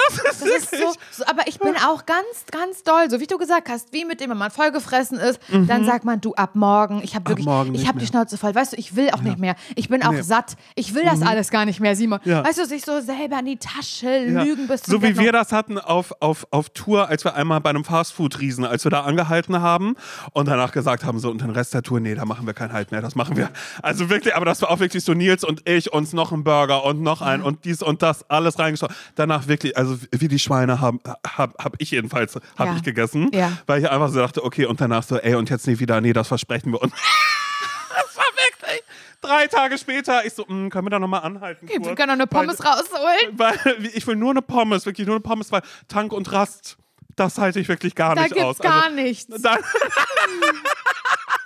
[0.10, 3.28] Das ist, Das ist so, so, aber ich bin auch ganz, ganz doll, so wie
[3.28, 6.52] du gesagt hast, wie mit dem, wenn man vollgefressen ist, dann sagt man, du ab
[6.56, 8.08] morgen, ich habe wirklich, ich habe die.
[8.08, 9.56] Schnauze voll, weißt du, ich will auch nicht mehr.
[9.76, 10.22] Ich bin auch Nee.
[10.22, 10.56] satt.
[10.76, 12.20] Ich will das alles gar nicht mehr, Simon.
[12.24, 12.44] Ja.
[12.46, 14.44] Weißt du, sich so selber in die Tasche Ja.
[14.44, 17.60] lügen bis zum So wie wir das hatten auf, auf, auf Tour, als wir einmal
[17.60, 19.96] bei einem Fastfood-Riesen, als wir da angehalten haben
[20.32, 22.72] und danach gesagt haben, so und den Rest der Tour, nee, da machen wir keinen
[22.72, 23.50] Halt mehr, das machen wir.
[23.84, 26.86] Also wirklich, aber das war auch wirklich so Nils und ich, uns noch ein Burger
[26.86, 28.92] und noch ein und dies und das, alles reingeschaut.
[29.16, 31.00] Danach wirklich, also wie die Schweine haben,
[31.38, 32.76] hab, hab ich jedenfalls, hab Ja.
[32.76, 33.52] ich gegessen, Ja.
[33.68, 36.14] weil ich einfach so dachte, okay, und danach so, ey, und jetzt nie wieder, nee,
[36.14, 36.94] das versprechen wir uns.
[37.90, 38.84] das war wirklich
[39.22, 41.68] drei Tage später, ich so, "Mm, können wir da nochmal anhalten?
[41.68, 43.34] Kurz?" will gerne noch eine Weil- Pommes rausholen.
[43.38, 43.58] weil
[43.94, 46.78] ich will nur eine Pommes, wirklich nur eine Pommes, weil Tank und Rast,
[47.16, 48.60] das halte ich wirklich gar Da nicht gibt's aus.
[48.60, 49.26] gar also, nichts.
[49.42, 49.58] Dann,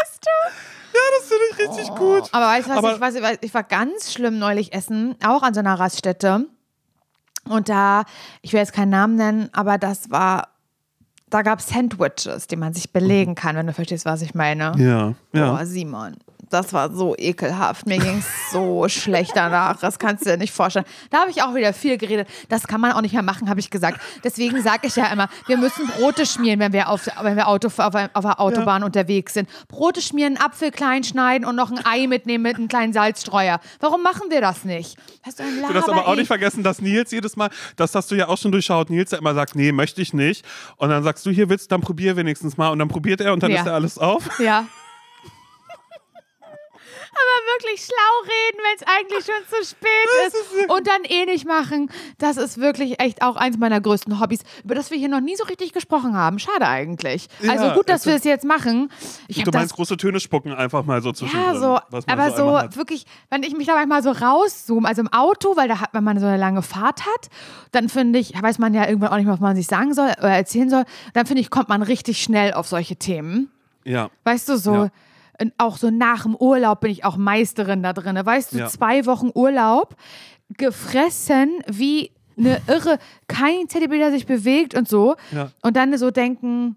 [0.00, 0.50] Weißt du?
[0.94, 2.28] ja, das finde ich richtig gut.
[2.32, 5.14] Aber weißt du was, Aber- ich, weiß, ich, weiß, ich war ganz schlimm neulich essen,
[5.24, 6.46] auch an so einer Raststätte.
[7.48, 8.04] Und da,
[8.42, 10.48] ich will jetzt keinen Namen nennen, aber das war,
[11.30, 14.72] da gab es Sandwiches, die man sich belegen kann, wenn du verstehst, was ich meine.
[14.76, 15.50] Ja, ja.
[15.52, 16.16] Boah, Simon,
[16.50, 17.86] das war so ekelhaft.
[17.86, 19.78] Mir ging es so schlecht danach.
[19.80, 20.86] Das kannst du dir nicht vorstellen.
[21.10, 22.28] Da habe ich auch wieder viel geredet.
[22.48, 24.00] Das kann man auch nicht mehr machen, habe ich gesagt.
[24.24, 27.68] Deswegen sage ich ja immer, wir müssen Brote schmieren, wenn wir auf, wenn wir Auto,
[27.68, 29.48] auf, auf der Autobahn unterwegs sind.
[29.68, 33.60] Brote schmieren, Apfel klein schneiden und noch ein Ei mitnehmen mit einem kleinen Salzstreuer.
[33.80, 34.96] Warum machen wir das nicht?
[35.24, 38.28] Hast du darfst aber auch nicht vergessen, dass Nils jedes Mal, das hast du ja
[38.28, 40.44] auch schon durchschaut, Nils der immer sagt, nee, möchte ich nicht.
[40.76, 42.68] Und dann sagst du, hier willst du, dann probier wenigstens mal.
[42.68, 43.58] Und dann probiert er und dann Ja.
[43.58, 44.38] isst er alles auf.
[44.38, 44.66] Ja.
[47.16, 49.88] Aber wirklich schlau reden, wenn es eigentlich schon zu spät
[50.26, 50.70] ist.
[50.70, 51.90] Und dann eh nicht machen.
[52.18, 55.36] Das ist wirklich echt auch eins meiner größten Hobbys, über das wir hier noch nie
[55.36, 56.38] so richtig gesprochen haben.
[56.38, 57.28] Schade eigentlich.
[57.40, 58.90] Ja, also gut, dass wir es jetzt machen.
[59.28, 61.54] Ich Du meinst große Töne spucken einfach mal so zwischendrin.
[61.54, 62.36] ja, so, aber so,
[62.70, 65.90] so wirklich, wenn ich mich da manchmal so rauszoome, also im Auto, weil da hat,
[65.92, 67.28] wenn man so eine lange Fahrt hat,
[67.72, 70.10] dann finde ich, weiß man ja irgendwann auch nicht mehr, was man sich sagen soll
[70.18, 73.50] oder erzählen soll, dann finde ich, kommt man richtig schnell auf solche Themen.
[73.84, 74.10] Ja.
[74.24, 74.88] Weißt du, so, Ja.
[75.58, 78.18] Auch so nach dem Urlaub bin ich auch Meisterin da drin.
[78.24, 78.66] Weißt du, Ja.
[78.68, 79.96] zwei Wochen Urlaub,
[80.56, 85.16] gefressen wie eine Irre, kein Zentimeter sich bewegt und so.
[85.32, 85.50] Ja.
[85.62, 86.76] Und dann so denken,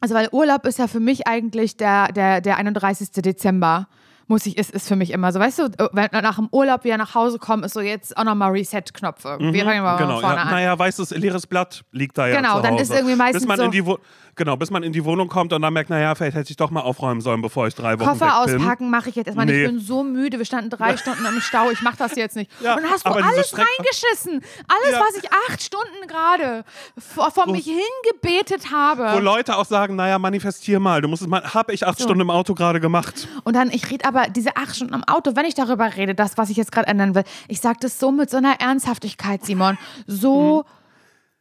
[0.00, 3.10] also weil Urlaub ist ja für mich eigentlich der, der, der 31.
[3.12, 3.88] Dezember.
[4.30, 6.96] Muss ich, ist, ist für mich immer so, weißt du, wenn nach dem Urlaub wieder
[6.96, 9.54] nach Hause kommen, ist so jetzt auch nochmal Reset-Knopf irgendwie.
[9.54, 10.42] Wir fangen mal Genau, vorne ja.
[10.42, 10.50] an.
[10.50, 13.64] Naja, weißes leeres Blatt liegt da ja Genau, dann ist irgendwie meistens bis man so-
[13.64, 13.98] in die Wo
[14.36, 16.70] Genau, bis man in die Wohnung kommt und dann merkt, naja, vielleicht hätte ich doch
[16.70, 18.56] mal aufräumen sollen, bevor ich drei Wochen Koffer weg bin.
[18.62, 19.52] auspacken mache ich jetzt erstmal Nee.
[19.52, 19.62] nicht.
[19.62, 20.38] Ich bin so müde.
[20.38, 21.70] Wir standen drei Stunden im Stau.
[21.70, 22.50] Ich mache das jetzt nicht.
[22.62, 24.40] Ja, und dann hast du alles reingeschissen.
[24.68, 25.00] Alles, Ja.
[25.00, 26.64] was ich acht Stunden gerade
[26.96, 29.20] vor, vor mich hingebetet Wo habe.
[29.20, 31.02] Leute auch sagen, naja, manifestier mal.
[31.02, 33.28] Du musst es mal, hab ich acht Stunden im Auto gerade gemacht.
[33.44, 36.36] Und dann, ich rede aber diese acht Stunden am Auto, wenn ich darüber rede, das,
[36.36, 39.78] was ich jetzt gerade ändern will, ich sage das so mit so einer Ernsthaftigkeit, Simon.
[40.06, 40.64] So.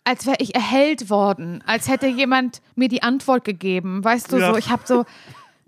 [0.05, 4.03] Als wäre ich erhellt worden, als hätte jemand mir die Antwort gegeben.
[4.03, 4.51] Weißt du, Ja.
[4.51, 5.05] so, ich habe so,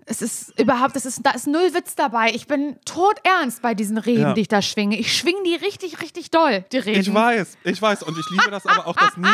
[0.04, 2.32] es ist überhaupt, es ist, da ist null Witz dabei.
[2.34, 4.32] Ich bin todernst bei diesen Reden, Ja.
[4.32, 4.98] die ich da schwinge.
[4.98, 7.00] Ich schwinge die richtig, richtig doll, die Reden.
[7.02, 8.02] Ich weiß, ich weiß.
[8.02, 9.30] Und ich liebe das aber auch, dass Nils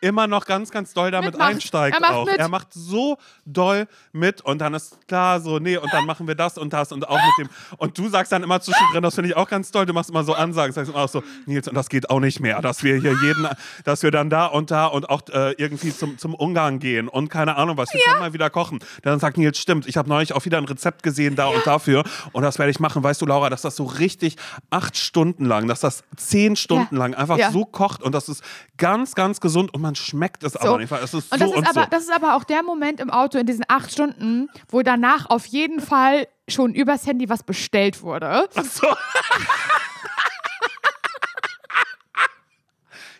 [0.00, 1.50] immer noch ganz, ganz doll damit Mitmacht.
[1.54, 1.96] einsteigt.
[1.96, 2.26] Er macht auch.
[2.26, 2.36] mit.
[2.38, 6.34] Er macht so doll mit und dann ist klar so, nee, und dann machen wir
[6.34, 7.48] das und das und auch mit dem.
[7.78, 10.24] Und du sagst dann immer zwischendrin, das finde ich auch ganz toll, du machst immer
[10.24, 13.00] so Ansagen, sagst immer auch so, Nils, und das geht auch nicht mehr, dass wir
[13.00, 13.48] hier jeden,
[13.84, 17.28] dass wir dann da und da und auch äh, irgendwie zum, zum Ungarn gehen und
[17.28, 18.78] keine Ahnung was, wir können mal wieder kochen.
[19.02, 22.04] Dann sagt Nils, stimmt, ich habe neulich auch wieder ein Rezept gesehen da und dafür
[22.32, 23.02] und das werde ich machen.
[23.02, 24.36] Weißt du, Laura, dass das so richtig
[24.70, 26.98] acht Stunden lang, dass das zehn Stunden Ja.
[27.02, 27.50] lang einfach Ja.
[27.50, 28.42] so kocht und das ist
[28.76, 31.56] ganz, ganz gesund und man schmeckt es aber nicht, es ist und so das ist,
[31.56, 31.90] und aber, so.
[31.90, 35.46] das ist aber auch der Moment im Auto in diesen acht Stunden, wo danach auf
[35.46, 38.48] jeden Fall schon übers Handy was bestellt wurde.
[38.54, 38.86] Ach so.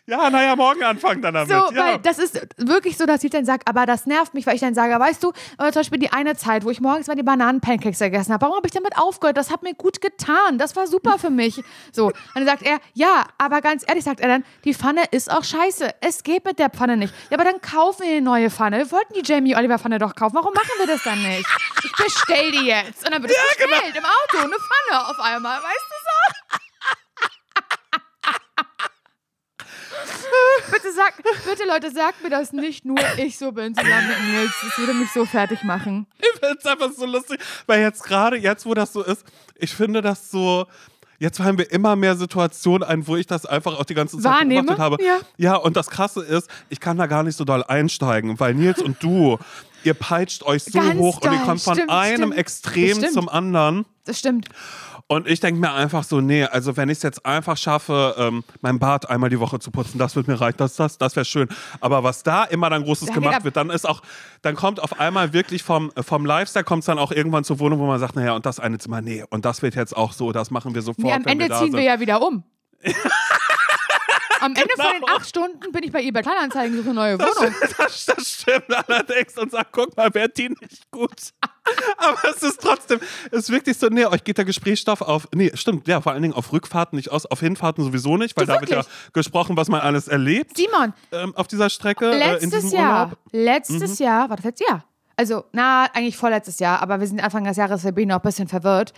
[0.08, 1.50] Ja, naja, morgen anfangen dann damit.
[1.50, 1.74] So, ja.
[1.74, 4.62] weil das ist wirklich so, dass ich dann sage, aber das nervt mich, weil ich
[4.62, 7.98] dann sage, weißt du, zum Beispiel die eine Zeit, wo ich morgens mal die Bananen-Pancakes
[7.98, 9.36] gegessen habe, warum habe ich damit aufgehört?
[9.36, 11.62] Das hat mir gut getan, das war super für mich.
[11.92, 15.30] So, und dann sagt er, ja, aber ganz ehrlich, sagt er dann, die Pfanne ist
[15.30, 17.12] auch scheiße, es geht mit der Pfanne nicht.
[17.28, 18.78] Ja, aber dann kaufen wir eine neue Pfanne.
[18.78, 21.46] Wir wollten die Jamie Oliver Pfanne doch kaufen, warum machen wir das dann nicht?
[21.84, 23.04] Ich bestell die jetzt.
[23.04, 23.72] Und dann wird es genau.
[23.72, 26.58] bestellt im Auto, eine Pfanne auf einmal, weißt du so?
[31.44, 34.52] Bitte Leute, sagt mir, dass nicht nur ich so bin zusammen mit Nils.
[34.62, 36.06] Das würde mich so fertig machen.
[36.18, 39.24] Ich finde es einfach so lustig, weil jetzt gerade, jetzt wo das so ist,
[39.56, 40.66] ich finde das so.
[41.20, 44.32] Jetzt fallen wir immer mehr Situationen ein, wo ich das einfach auch die ganze Zeit
[44.38, 44.62] Wahrnehme?
[44.62, 45.04] beobachtet habe.
[45.04, 45.18] Ja.
[45.36, 48.80] ja, und das Krasse ist, ich kann da gar nicht so doll einsteigen, weil Nils
[48.80, 49.36] und du,
[49.82, 52.36] ihr peitscht euch so Ganz hoch und ihr doll, kommt von stimmt, einem stimmt.
[52.36, 53.84] Extrem zum anderen.
[54.04, 54.48] Das stimmt.
[55.10, 58.44] Und ich denke mir einfach so, nee, also wenn ich es jetzt einfach schaffe, ähm,
[58.60, 61.24] mein Bad einmal die Woche zu putzen, das wird mir reichen, das, das, das wäre
[61.24, 61.48] schön.
[61.80, 64.02] Aber was da immer dann Großes Ja, gemacht wird, dann ist auch,
[64.42, 67.78] dann kommt auf einmal wirklich vom, vom Lifestyle, kommt es dann auch irgendwann zur Wohnung,
[67.78, 70.30] wo man sagt, naja, und das eine Zimmer, nee, und das wird jetzt auch so,
[70.32, 71.02] das machen wir sofort.
[71.02, 71.76] Nee, am Ende wir ziehen sind.
[71.76, 72.44] wir ja wieder um.
[74.40, 75.16] Am Ende von den Genau.
[75.16, 77.54] acht Stunden bin ich bei eBay Kleinanzeigen suche eine neue Das, Wohnung.
[77.76, 81.10] das, das stimmt allerdings und sagt, guck mal, wer die nicht gut.
[81.98, 83.00] Aber es ist trotzdem,
[83.30, 86.22] es ist wirklich so, nee, euch geht der Gesprächsstoff auf, nee, stimmt, ja, vor allen
[86.22, 89.56] Dingen auf Rückfahrten nicht aus, auf Hinfahrten sowieso nicht, weil Du, da wird ja gesprochen,
[89.56, 92.10] was man alles erlebt Simon, ähm, auf dieser Strecke.
[92.12, 93.18] äh, letztes diesem Jahr, Urlaub.
[93.32, 94.84] letztes Jahr, war das letztes Jahr?
[95.16, 98.22] Also, na, eigentlich vorletztes Jahr, aber wir sind Anfang des Jahres, da bin noch ein
[98.22, 98.92] bisschen verwirrt.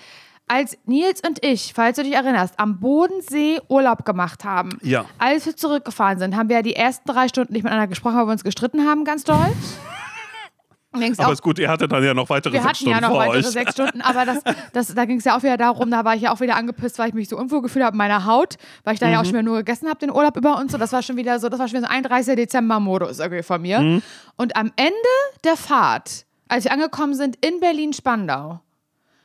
[0.48, 5.04] Als Nils und ich, falls du dich erinnerst, am Bodensee Urlaub gemacht haben, Ja.
[5.18, 8.26] als wir zurückgefahren sind, haben wir ja die ersten drei Stunden nicht miteinander gesprochen, weil
[8.26, 9.36] wir uns gestritten haben, ganz doll.
[10.98, 13.00] Denkst Aber auch, ist gut, ihr hattet dann ja noch weitere wir sechs hatten Stunden
[13.02, 13.46] ja noch weitere euch.
[13.46, 14.38] sechs Stunden, aber das,
[14.72, 16.98] das, da ging es ja auch wieder darum, da war ich ja auch wieder angepisst,
[16.98, 19.12] weil ich mich so unwohl gefühlt habe in meiner Haut, weil ich da Mhm.
[19.12, 20.78] ja auch schon wieder nur gegessen habe, den Urlaub über und so.
[20.78, 22.34] Das war schon wieder so, das war schon wieder so ein 31.
[22.34, 23.78] Dezember-Modus irgendwie von mir.
[23.80, 24.02] Mhm.
[24.36, 24.92] Und am Ende
[25.44, 28.60] der Fahrt, als wir angekommen sind in Berlin-Spandau,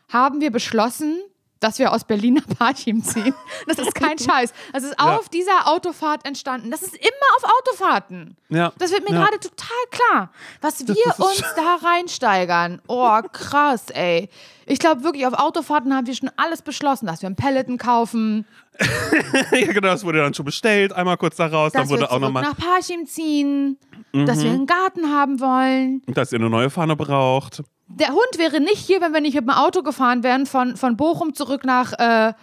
[0.10, 1.18] haben wir beschlossen,
[1.66, 3.34] dass wir aus Berlin nach Parchim ziehen.
[3.68, 4.54] Das ist kein Scheiß.
[4.74, 5.18] Das ist Ja.
[5.18, 6.70] auf dieser Autofahrt entstanden.
[6.72, 8.38] Das ist immer auf Autofahrten.
[8.50, 8.72] Ja.
[8.78, 9.24] Das wird mir Ja.
[9.24, 12.82] gerade total klar, was wir uns da reinsteigern.
[12.88, 14.30] Oh, krass, ey.
[14.68, 18.46] Ich glaube wirklich, auf Autofahrten haben wir schon alles beschlossen, dass wir einen Pelleten kaufen,
[19.52, 22.20] ja, genau, das wurde dann schon bestellt, einmal kurz daraus, dann dass wurde wir auch
[22.20, 23.78] nochmal, nach Parchim ziehen,
[24.12, 24.44] dass Mhm.
[24.44, 26.02] wir einen Garten haben wollen.
[26.08, 27.64] dass ihr eine neue Fahne braucht.
[27.88, 30.98] Der Hund wäre nicht hier, wenn wir nicht mit dem Auto gefahren wären von, von
[30.98, 32.34] Bochum zurück nach, äh,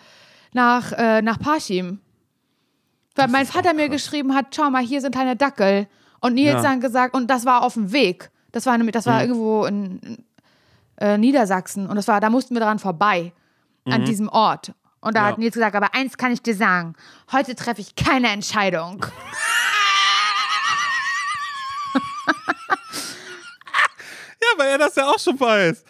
[0.53, 2.01] nach, äh, nach Parchim.
[3.17, 5.87] Weil mein Vater mir geschrieben hat, schau mal, hier sind kleine Dackel.
[6.21, 6.59] Und Nils Ja.
[6.59, 6.63] Mhm.
[6.63, 8.31] dann gesagt, und das war auf dem Weg.
[8.53, 10.25] Das war, nämlich- das war irgendwo in, in
[10.99, 11.87] äh, Niedersachsen.
[11.89, 13.33] Und das war, da mussten wir dran vorbei,
[13.85, 14.73] an diesem Ort.
[15.01, 15.27] Und da Mhm.
[15.27, 15.33] Ja.
[15.33, 16.95] hat Nils gesagt, aber eins kann ich dir sagen,
[17.33, 19.05] heute treffe ich keine Entscheidung.
[24.57, 25.85] weil er das ja auch schon weiß.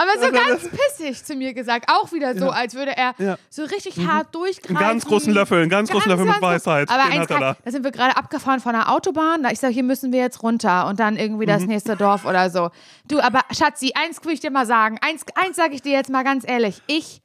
[0.00, 1.90] Aber so dann- ganz pissig zu mir gesagt.
[1.90, 2.50] Auch wieder so, Ja.
[2.52, 3.36] als würde er Ja.
[3.50, 4.76] so richtig hart durchgreifen.
[4.76, 6.64] Einen ganz großen Löffel, einen ganz großen Löffel mit ganz.
[6.64, 6.88] Weisheit.
[6.88, 7.56] Aber eins kann, da.
[7.64, 9.42] da sind wir gerade abgefahren von der Autobahn.
[9.42, 11.68] Da ich sage, hier müssen wir jetzt runter und dann irgendwie das Mhm.
[11.68, 12.70] nächste Dorf oder so.
[13.08, 14.98] Du, aber Schatzi, eins will ich dir mal sagen.
[15.00, 16.80] Eins, eins sage ich dir jetzt mal ganz ehrlich.
[16.86, 17.20] Ich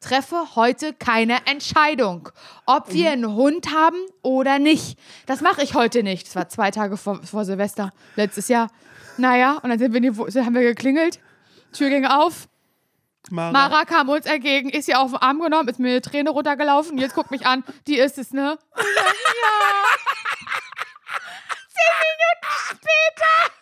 [0.00, 2.28] treffe heute keine Entscheidung,
[2.66, 3.12] ob wir Mhm.
[3.24, 4.98] einen Hund haben oder nicht.
[5.26, 6.26] Das mache ich heute nicht.
[6.26, 8.66] Das war zwei Tage vor, vor Silvester letztes Jahr.
[9.18, 11.20] Naja, und dann sind wir in die, haben wir geklingelt.
[11.72, 12.48] Tür ging auf.
[13.30, 13.50] Mara.
[13.50, 16.96] Mara kam uns entgegen, ist sie auf den Arm genommen, ist mir eine Träne runtergelaufen.
[16.98, 18.52] Jetzt guckt mich an, die ist es, ne?
[18.52, 19.12] Und sag, ja.
[21.74, 23.55] Zehn Minuten später.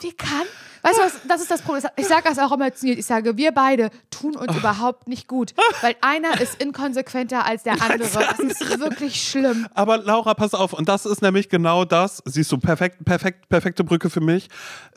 [0.00, 0.46] Wie kann?
[0.82, 1.82] Weißt du was, das ist das Problem.
[1.96, 2.98] Ich sage das auch immer zu Nils.
[2.98, 5.54] Ich sage, wir beide tun uns überhaupt nicht gut.
[5.80, 7.98] Weil einer ist inkonsequenter als der andere.
[7.98, 9.66] Das ist wirklich schlimm.
[9.74, 13.84] Aber Laura, pass auf, und das ist nämlich genau das, siehst du, perfekt, perfekt, perfekte
[13.84, 14.48] Brücke für mich,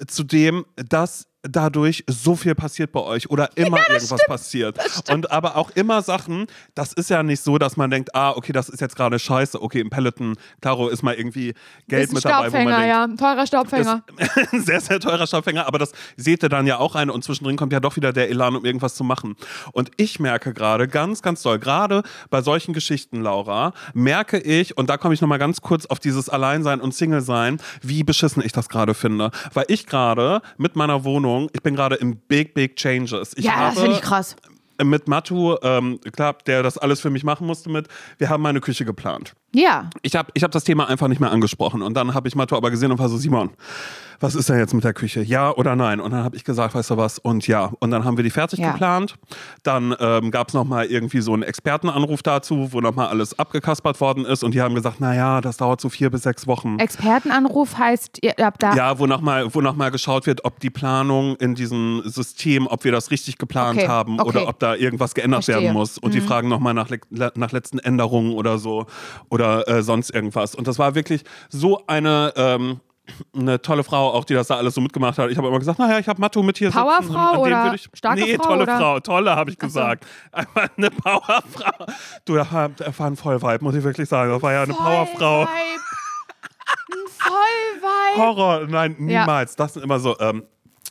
[0.06, 4.78] zu dem, dass dadurch so viel passiert bei euch oder immer irgendwas passiert.
[5.12, 8.52] Und aber auch immer Sachen, das ist ja nicht so, dass man denkt, ah, okay,
[8.52, 11.54] das ist jetzt gerade scheiße, okay, im Peloton, klaro, ist mal irgendwie
[11.88, 13.34] Geld mit dabei, wo man Staubfänger, denkt, ja.
[13.34, 14.04] Teurer Staubfänger.
[14.52, 17.72] sehr, sehr teurer Staubfänger, aber das seht ihr dann ja auch ein und zwischendrin kommt
[17.72, 19.36] ja doch wieder der Elan, um irgendwas zu machen.
[19.72, 24.90] Und ich merke gerade ganz, ganz doll, gerade bei solchen Geschichten, Laura, merke ich, und
[24.90, 28.68] da komme ich nochmal ganz kurz auf dieses Alleinsein und Single-Sein, wie beschissen ich das
[28.68, 29.32] gerade finde.
[29.54, 33.34] Weil ich gerade mit meiner Wohnung, ich bin gerade im Big, Big Changes.
[33.38, 34.36] Ich ja, das finde ich krass.
[34.84, 38.62] mit Matu, ähm, klar, der das alles für mich machen musste mit, wir haben meine
[38.62, 39.34] Küche geplant.
[39.54, 39.90] Ja.
[40.02, 41.82] Ich habe ich hab das Thema einfach nicht mehr angesprochen.
[41.82, 43.50] Und dann habe ich Matto aber gesehen und war so, Simon,
[44.22, 45.22] was ist denn jetzt mit der Küche?
[45.22, 46.02] Ja oder nein?
[46.02, 47.20] Und dann habe ich gesagt, weißt du was?
[47.20, 47.72] Und ja.
[47.80, 48.72] Und dann haben wir die fertig Ja.
[48.74, 49.16] geplant.
[49.64, 54.26] Dann ähm, gab es nochmal irgendwie so einen Expertenanruf dazu, wo nochmal alles abgekaspert worden
[54.26, 54.44] ist.
[54.44, 56.78] Und die haben gesagt, naja, das dauert so vier bis sechs Wochen.
[56.80, 58.76] Expertenanruf heißt, ihr habt da.
[58.76, 62.84] Ja, wo nochmal wo noch mal geschaut wird, ob die Planung in diesem System, ob
[62.84, 64.28] wir das richtig geplant Okay, haben okay.
[64.30, 65.62] oder ob da irgendwas geändert Verstehe.
[65.62, 65.64] Mhm.
[65.68, 65.98] werden muss.
[65.98, 66.90] Und die fragen nochmal nach,
[67.36, 68.86] nach letzten Änderungen oder so
[69.30, 70.56] oder äh, sonst irgendwas.
[70.56, 72.34] Und das war wirklich so eine.
[72.36, 72.80] Ähm,
[73.36, 75.32] eine tolle Frau, auch die das da alles so mitgemacht hat.
[75.32, 78.36] Ich habe immer gesagt, naja, ich habe Matto mit hier Powerfrau oder ich, starke Nee,
[78.36, 78.78] Frau, tolle oder?
[78.78, 79.66] Frau, tolle, habe ich so.
[79.66, 80.06] gesagt.
[80.32, 81.86] Einfach eine Powerfrau.
[82.26, 84.32] Du, das war, das war ein Vollvibe, muss ich wirklich sagen.
[84.32, 85.46] Das war ja eine Powerfrau.
[85.48, 85.82] Vollvibe.
[86.92, 88.18] Ein Vollvibe.
[88.18, 89.22] Horror, nein, Ja.
[89.22, 89.56] niemals.
[89.56, 90.44] Das sind immer so, ähm,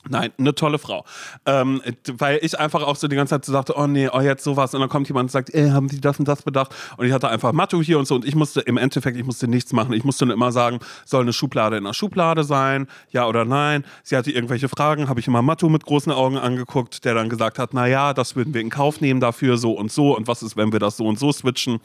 [0.08, 1.04] nein, eine tolle Frau.
[1.46, 1.82] Ähm,
[2.12, 4.74] weil ich einfach auch so die ganze Zeit so dachte, oh nee, oh jetzt sowas.
[4.74, 6.74] Und dann kommt jemand und sagt, ey, haben die das und das bedacht?
[6.96, 8.14] Und ich hatte einfach Matto hier und so.
[8.14, 9.92] Und ich musste im Endeffekt, ich musste nichts machen.
[9.92, 12.86] Ich musste nur immer sagen, soll eine Schublade in der Schublade sein?
[13.10, 13.84] Ja oder nein?
[14.02, 17.58] Sie hatte irgendwelche Fragen, habe ich immer Matto mit großen Augen angeguckt, der dann gesagt
[17.58, 20.16] hat, naja, das würden wir in Kauf nehmen dafür, so und so.
[20.16, 21.80] Und was ist, wenn wir das so und so switchen?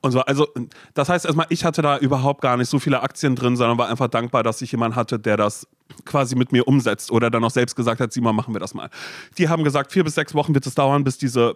[0.00, 0.48] Und so, also
[0.94, 3.88] das heißt erstmal, ich hatte da überhaupt gar nicht so viele Aktien drin, sondern war
[3.88, 5.66] einfach dankbar, dass ich jemanden hatte, der das
[6.04, 8.90] quasi mit mir umsetzt oder dann auch selbst gesagt hat, Simon, machen wir das mal.
[9.38, 11.54] Die haben gesagt, vier bis sechs Wochen wird es dauern, bis diese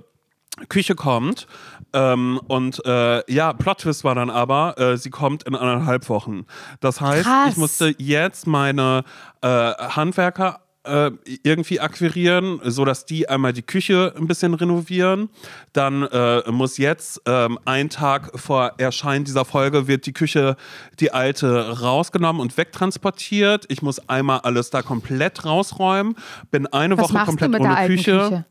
[0.69, 1.47] Küche kommt.
[1.93, 6.47] Ähm, und äh, ja, Plot-Twist war dann aber, äh, sie kommt in anderthalb Wochen.
[6.81, 7.51] Das heißt, Krass.
[7.51, 9.05] ich musste jetzt meine
[9.43, 11.11] äh, Handwerker äh,
[11.43, 15.29] irgendwie akquirieren, sodass die einmal die Küche ein bisschen renovieren.
[15.73, 20.57] Dann äh, muss jetzt ähm, ein Tag vor Erscheinen dieser Folge wird die Küche,
[21.01, 23.67] die alte, rausgenommen und wegtransportiert.
[23.69, 26.17] Ich muss einmal alles da komplett rausräumen.
[26.51, 28.19] Bin eine Was Woche machst du komplett mit ohne der alten Küche.
[28.19, 28.45] Küche?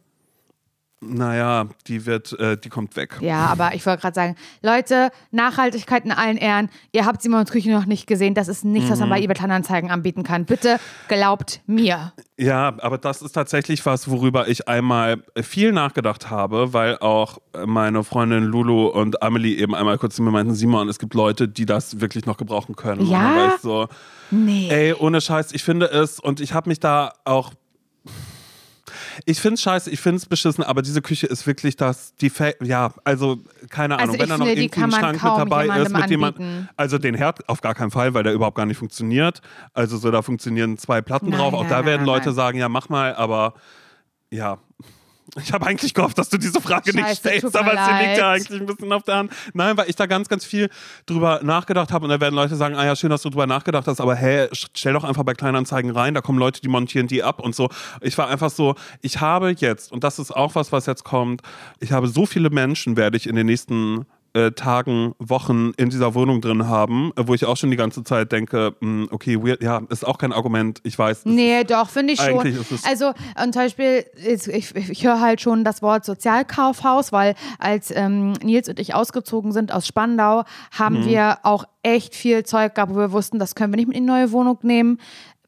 [1.05, 3.17] Naja, die wird, äh, die kommt weg.
[3.21, 6.69] Ja, aber ich wollte gerade sagen, Leute, Nachhaltigkeit in allen Ehren.
[6.91, 8.33] Ihr habt Simons Küche noch nicht gesehen.
[8.33, 9.13] Das ist nichts, was man Mhm.
[9.13, 10.45] bei eBay Kleinanzeigen anbieten kann.
[10.45, 12.13] Bitte glaubt mir.
[12.37, 18.03] Ja, aber das ist tatsächlich was, worüber ich einmal viel nachgedacht habe, weil auch meine
[18.03, 21.65] Freundin Lulu und Amelie eben einmal kurz zu mir meinten, Simon, es gibt Leute, die
[21.65, 23.01] das wirklich noch gebrauchen können.
[23.01, 23.51] Und Ja?
[23.55, 23.87] ich so,
[24.31, 24.67] Nee.
[24.71, 27.53] ey, ohne Scheiß, ich finde es und ich habe mich da auch
[29.25, 32.29] ich finde es scheiße, ich finde es beschissen, aber diese Küche ist wirklich das, die,
[32.29, 33.37] Fa ja, also
[33.69, 36.37] keine Also Ahnung, ich wenn da noch irgendwie ein Schrank mit dabei ist, mit jemand,
[36.37, 36.69] anbieten.
[36.75, 39.41] also den Herd auf gar keinen Fall, weil der überhaupt gar nicht funktioniert.
[39.73, 42.57] Also so, da funktionieren zwei Platten Nein, drauf, auch nein, da werden nein, Leute sagen,
[42.57, 43.53] ja, mach mal, aber
[44.29, 44.57] ja.
[45.41, 48.17] Ich habe eigentlich gehofft, dass du diese Frage nicht Scheiße, stellst, tut aber sie liegt
[48.17, 49.31] ja eigentlich ein bisschen auf der Hand.
[49.53, 50.69] Nein, weil ich da ganz, ganz viel
[51.05, 53.87] drüber nachgedacht habe und da werden Leute sagen, ah ja, schön, dass du drüber nachgedacht
[53.87, 57.23] hast, aber hä, stell doch einfach bei Kleinanzeigen rein, da kommen Leute, die montieren die
[57.23, 57.69] ab und so.
[58.01, 61.41] Ich war einfach so, ich habe jetzt, und das ist auch was, was jetzt kommt,
[61.79, 66.15] ich habe so viele Menschen, werde ich in den nächsten äh, Tagen, Wochen in dieser
[66.15, 69.61] Wohnung drin haben, äh, wo ich auch schon die ganze Zeit denke, mh, okay, weird,
[69.63, 71.25] ja, ist auch kein Argument, ich weiß.
[71.25, 72.39] Nee, doch, finde ich schon.
[72.87, 78.33] Also, zum Beispiel, ist- ich, ich höre halt schon das Wort Sozialkaufhaus, weil als ähm,
[78.43, 81.05] Nils und ich ausgezogen sind aus Spandau, haben Mhm.
[81.05, 84.03] wir auch echt viel Zeug gehabt, wo wir wussten, das können wir nicht mit in
[84.03, 84.99] die neue Wohnung nehmen.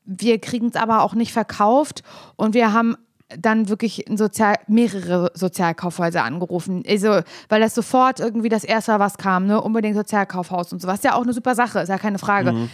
[0.05, 2.03] Wir kriegen es aber auch nicht verkauft
[2.36, 2.95] und wir haben
[3.39, 6.84] dann wirklich Sozial mehrere Sozialkaufhäuser angerufen.
[6.88, 9.59] Also, weil das sofort irgendwie das erste war, was kam, ne?
[9.61, 10.88] Unbedingt Sozialkaufhaus und so.
[10.88, 12.69] Was ja auch eine super Sache, ist ja keine Frage Mhm.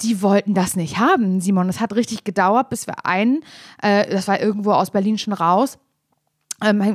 [0.00, 1.68] die wollten das nicht haben, Simon.
[1.68, 3.44] Es hat richtig gedauert, bis wir einen,
[3.82, 5.78] äh, das war irgendwo aus Berlin schon raus,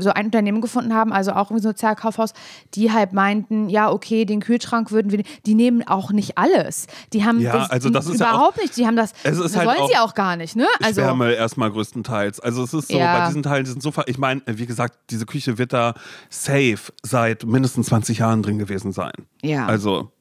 [0.01, 2.33] so ein Unternehmen gefunden haben, also auch ein Sozialkaufhaus,
[2.73, 6.87] die halt meinten, ja, okay, den Kühlschrank würden wir, die nehmen auch nicht alles.
[7.13, 9.55] Die haben Ja, also das ist ja überhaupt nicht, die haben das, Es ist das
[9.57, 10.67] halt wollen auch sie auch gar nicht, ne?
[10.81, 12.39] Also, Schwärme erstmal größtenteils.
[12.39, 13.19] Also es ist so, Ja.
[13.19, 15.93] bei diesen Teilen, die sind so, ver- ich meine, wie gesagt, diese Küche wird da
[16.29, 19.13] safe seit mindestens 20 Jahren drin gewesen sein.
[19.41, 19.65] ja.
[19.65, 20.11] Also,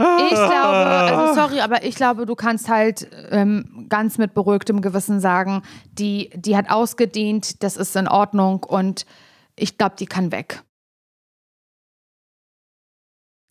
[0.00, 5.20] Ich glaube, also sorry, aber ich glaube, du kannst halt ähm, ganz mit beruhigtem Gewissen
[5.20, 9.04] sagen, die, die hat ausgedient, das ist in Ordnung und
[9.56, 10.62] ich glaube, die kann weg.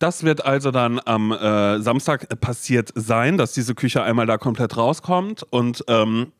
[0.00, 4.76] das wird also dann am äh, Samstag passiert sein, dass diese Küche einmal da komplett
[4.76, 6.32] rauskommt und ähm,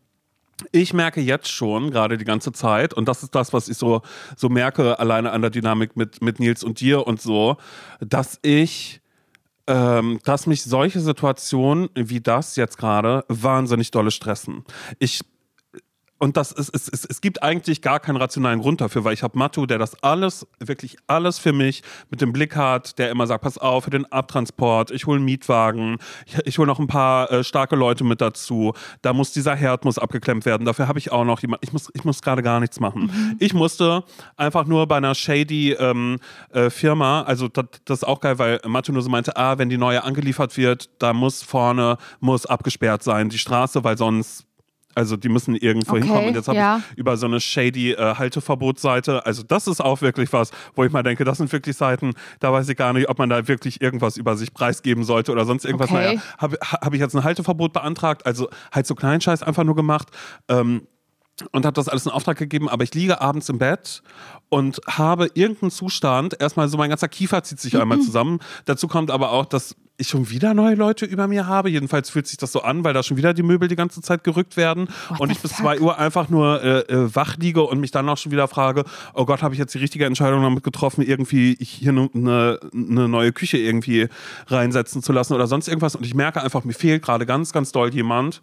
[0.72, 4.02] ich merke jetzt schon, gerade die ganze Zeit, und das ist das, was ich so,
[4.36, 7.56] so merke, alleine an der Dynamik mit, mit Nils und dir und so,
[8.00, 9.00] dass ich,
[9.66, 14.64] ähm, dass mich solche Situationen wie das jetzt gerade wahnsinnig dolle stressen.
[14.98, 15.20] Ich
[16.20, 19.22] und das ist, es, es, es gibt eigentlich gar keinen rationalen Grund dafür, weil ich
[19.22, 23.26] habe Matu, der das alles, wirklich alles für mich mit dem Blick hat, der immer
[23.26, 25.96] sagt, pass auf, für den Abtransport, ich hole einen Mietwagen,
[26.26, 29.86] ich, ich hole noch ein paar äh, starke Leute mit dazu, da muss dieser Herd
[29.86, 32.60] muss abgeklemmt werden, dafür habe ich auch noch jemand, ich muss, ich muss gerade gar
[32.60, 33.04] nichts machen.
[33.04, 33.36] Mhm.
[33.38, 34.04] Ich musste
[34.36, 36.18] einfach nur bei einer shady ähm,
[36.50, 39.70] äh, Firma, also das, das ist auch geil, weil Matu nur so meinte, ah, wenn
[39.70, 44.49] die neue angeliefert wird, da muss vorne, muss abgesperrt sein, die Straße, weil sonst
[44.95, 46.28] also die müssen irgendwo okay, hinkommen.
[46.28, 46.80] Und jetzt habe ja.
[46.93, 50.93] ich über so eine shady äh, Halteverbotsseite, also das ist auch wirklich was, wo ich
[50.93, 53.80] mal denke, das sind wirklich Seiten, da weiß ich gar nicht, ob man da wirklich
[53.80, 55.91] irgendwas über sich preisgeben sollte oder sonst irgendwas.
[55.91, 56.16] Okay.
[56.16, 59.76] Naja, habe hab ich jetzt ein Halteverbot beantragt, also halt so kleinen Scheiß einfach nur
[59.76, 60.09] gemacht.
[60.49, 60.82] Ähm,
[61.53, 64.03] und habe das alles in Auftrag gegeben, aber ich liege abends im Bett
[64.49, 68.41] und habe irgendeinen Zustand, erstmal so mein ganzer Kiefer zieht sich einmal zusammen.
[68.64, 71.70] Dazu kommt aber auch, dass ich schon wieder neue Leute über mir habe.
[71.70, 74.24] Jedenfalls fühlt sich das so an, weil da schon wieder die Möbel die ganze Zeit
[74.24, 77.80] gerückt werden What und ich bis 2 Uhr einfach nur äh, äh, wach liege und
[77.80, 78.84] mich dann auch schon wieder frage,
[79.14, 83.32] oh Gott, habe ich jetzt die richtige Entscheidung damit getroffen, irgendwie hier eine, eine neue
[83.32, 84.09] Küche irgendwie
[84.47, 85.95] reinsetzen zu lassen oder sonst irgendwas.
[85.95, 88.43] Und ich merke einfach, mir fehlt gerade ganz, ganz doll jemand,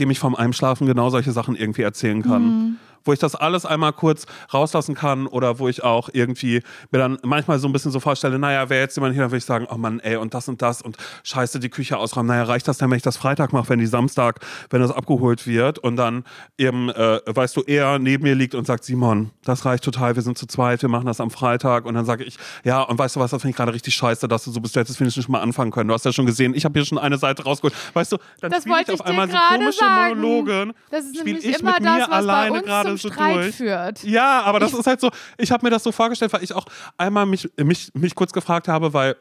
[0.00, 2.42] dem ich vom Einschlafen genau solche Sachen irgendwie erzählen kann.
[2.42, 6.98] Mhm wo ich das alles einmal kurz rauslassen kann oder wo ich auch irgendwie mir
[6.98, 9.44] dann manchmal so ein bisschen so vorstelle, naja, wäre jetzt jemand hier, dann würde ich
[9.44, 12.28] sagen, oh Mann, ey, und das und das und scheiße, die Küche ausräumen.
[12.28, 14.40] Naja, reicht das denn, wenn ich das Freitag mache, wenn die Samstag,
[14.70, 16.24] wenn das abgeholt wird und dann
[16.58, 20.22] eben, äh, weißt du, er neben mir liegt und sagt, Simon, das reicht total, wir
[20.22, 23.16] sind zu zweit, wir machen das am Freitag und dann sage ich, ja, und weißt
[23.16, 25.24] du was, das finde ich gerade richtig scheiße, dass du so bist, du hättest wenigstens
[25.24, 25.88] schon mal anfangen können.
[25.88, 27.74] Du hast ja schon gesehen, ich habe hier schon eine Seite rausgeholt.
[27.94, 30.20] Weißt du, dann spiele ich auf einmal so komische sagen.
[30.20, 30.72] Monologe.
[30.90, 33.56] Das ist nämlich ich immer mit das, mir alleine gerade so durch.
[33.56, 34.02] Führt.
[34.04, 36.54] Ja, aber das ich ist halt so, ich habe mir das so vorgestellt, weil ich
[36.54, 36.66] auch
[36.96, 39.16] einmal mich, mich, mich kurz gefragt habe, weil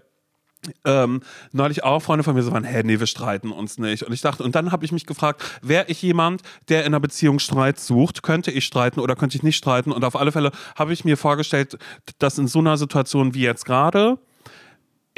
[0.86, 4.04] ähm, neulich auch Freunde von mir so waren, hä, nee, wir streiten uns nicht.
[4.04, 7.00] Und ich dachte, und dann habe ich mich gefragt, wäre ich jemand, der in einer
[7.00, 9.92] Beziehung Streit sucht, könnte ich streiten oder könnte ich nicht streiten?
[9.92, 11.78] Und auf alle Fälle habe ich mir vorgestellt,
[12.18, 14.20] dass in so einer Situation wie jetzt gerade,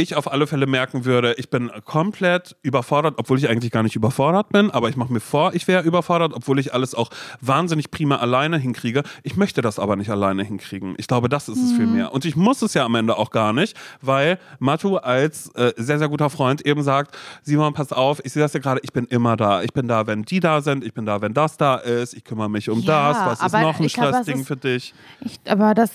[0.01, 3.95] ich auf alle Fälle merken würde, ich bin komplett überfordert, obwohl ich eigentlich gar nicht
[3.95, 7.91] überfordert bin, aber ich mache mir vor, ich wäre überfordert, obwohl ich alles auch wahnsinnig
[7.91, 9.03] prima alleine hinkriege.
[9.23, 10.95] Ich möchte das aber nicht alleine hinkriegen.
[10.97, 11.65] Ich glaube, das ist mhm.
[11.65, 12.13] es viel mehr.
[12.13, 15.99] Und ich muss es ja am Ende auch gar nicht, weil Matu als äh, sehr,
[15.99, 19.05] sehr guter Freund eben sagt, Simon, pass auf, ich sehe das ja gerade, ich bin
[19.05, 19.61] immer da.
[19.61, 22.23] Ich bin da, wenn die da sind, ich bin da, wenn das da ist, ich
[22.23, 24.93] kümmere mich um ja, das, was ist noch ein Stressding für dich?
[25.21, 25.91] Ich, aber das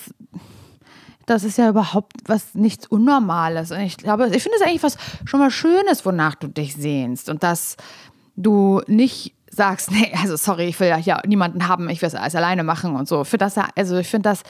[1.27, 3.73] das ist ja überhaupt was nichts Unnormales.
[3.73, 7.29] Und ich glaube, ich finde es eigentlich was schon mal Schönes, wonach du dich sehnst.
[7.29, 7.77] Und dass
[8.37, 12.15] du nicht sagst, nee, also sorry, ich will ja hier niemanden haben, ich will es
[12.15, 13.25] alles alleine machen und so.
[13.25, 14.43] Für das, also ich finde das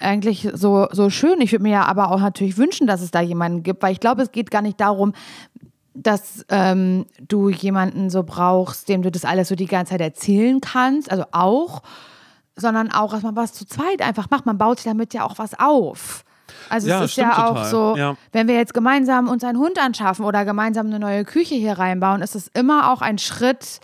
[0.00, 1.40] eigentlich so, so schön.
[1.40, 4.00] Ich würde mir ja aber auch natürlich wünschen, dass es da jemanden gibt, weil ich
[4.00, 5.14] glaube, es geht gar nicht darum,
[5.94, 10.60] dass ähm, du jemanden so brauchst, dem du das alles so die ganze Zeit erzählen
[10.60, 11.82] kannst, also auch,
[12.56, 14.46] sondern auch, dass man was zu zweit einfach macht.
[14.46, 16.24] Man baut sich damit ja auch was auf.
[16.68, 17.70] Also ja, es ist ja auch total.
[17.70, 18.16] so, ja.
[18.32, 22.22] wenn wir jetzt gemeinsam uns einen Hund anschaffen oder gemeinsam eine neue Küche hier reinbauen,
[22.22, 23.80] ist es immer auch ein Schritt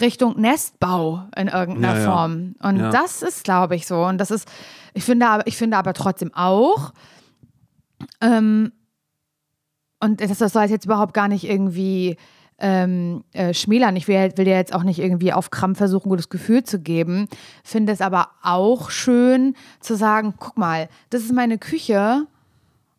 [0.00, 2.56] Richtung Nestbau in irgendeiner ja, Form.
[2.60, 4.04] Und das ist, glaube ich, so.
[4.04, 4.48] Und das ist,
[4.92, 6.92] ich finde aber, ich finde aber trotzdem auch,
[8.20, 8.72] ähm,
[10.00, 12.16] und das soll jetzt überhaupt gar nicht irgendwie
[12.58, 13.96] ähm, äh, schmälern.
[13.96, 17.28] Ich will, will dir jetzt auch nicht irgendwie auf Krampf versuchen, gutes Gefühl zu geben.
[17.62, 22.26] Finde es aber auch schön zu sagen, guck mal, das ist meine Küche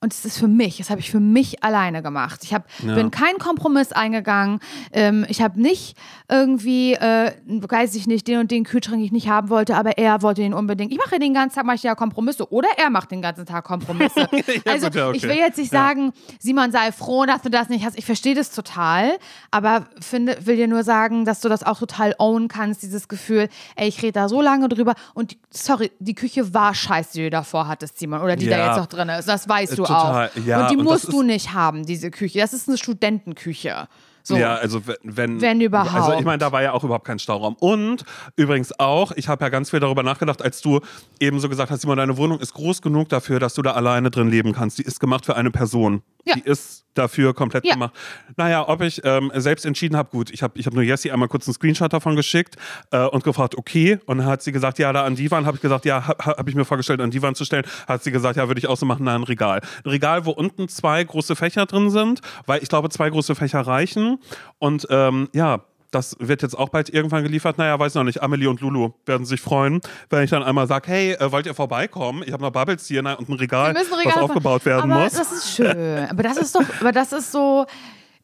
[0.06, 2.42] und es ist für mich, das habe ich für mich alleine gemacht.
[2.44, 2.94] Ich hab, ja.
[2.94, 4.60] bin keinen Kompromiss eingegangen.
[4.94, 5.98] Ähm, ich habe nicht
[6.30, 10.22] irgendwie, äh, weiß ich nicht, den und den Kühlschrank ich nicht haben wollte, aber er
[10.22, 10.92] wollte den unbedingt.
[10.92, 13.64] Ich mache den ganzen Tag mache ich ja Kompromisse oder er macht den ganzen Tag
[13.64, 14.20] Kompromisse.
[14.32, 15.18] ja, also gut, ja, okay.
[15.18, 17.98] ich will jetzt nicht sagen, Simon sei froh, dass du das nicht hast.
[17.98, 19.18] Ich verstehe das total,
[19.50, 23.50] aber finde, will dir nur sagen, dass du das auch total own kannst, dieses Gefühl,
[23.76, 27.30] ey, ich rede da so lange drüber und sorry, die Küche war scheiße, die du
[27.32, 29.28] davor hattest, Simon, oder die da jetzt noch drin ist.
[29.28, 30.46] Das weißt du Total, auch.
[30.46, 32.40] Ja, und die und musst du nicht haben, diese Küche.
[32.40, 33.88] Das ist eine Studentenküche.
[34.28, 34.36] So.
[34.38, 35.94] Ja, also wenn, wenn überhaupt.
[35.94, 37.56] Also ich meine, da war ja auch überhaupt kein Stauraum.
[37.60, 40.80] Und übrigens auch, ich habe ja ganz viel darüber nachgedacht, als du
[41.20, 44.10] eben so gesagt hast, Simon, deine Wohnung ist groß genug dafür, dass du da alleine
[44.10, 44.80] drin leben kannst.
[44.80, 46.02] Die ist gemacht für eine Person.
[46.26, 46.36] Ja.
[46.36, 47.74] Die ist dafür komplett ja.
[47.74, 47.94] gemacht.
[48.36, 51.28] Naja, ob ich ähm, selbst entschieden habe, gut, ich habe ich hab nur Jessie einmal
[51.28, 52.56] kurz einen Screenshot davon geschickt
[52.92, 54.00] äh, und gefragt, okay.
[54.06, 56.38] Und dann hat sie gesagt, ja, da an die Wand, habe ich gesagt, ja, habe
[56.38, 57.66] hab ich mir vorgestellt, an die Wand zu stellen.
[57.88, 59.62] Hat sie gesagt, ja, würde ich auch so machen, na, ein Regal.
[59.84, 63.62] Ein Regal, wo unten zwei große Fächer drin sind, weil ich glaube, zwei große Fächer
[63.62, 64.18] reichen.
[64.58, 67.58] Und ähm, ja, das wird jetzt auch bald irgendwann geliefert.
[67.58, 68.22] Naja, weiß noch nicht.
[68.22, 71.54] Amelie und Lulu werden sich freuen, wenn ich dann einmal sage, hey, äh, wollt ihr
[71.54, 72.24] vorbeikommen?
[72.26, 75.14] Ich habe noch Bubbles hier und ein Regal, ein Regal was aufgebaut werden aber muss.
[75.14, 76.08] Das ist schön.
[76.10, 77.66] Aber das ist doch, aber das ist so,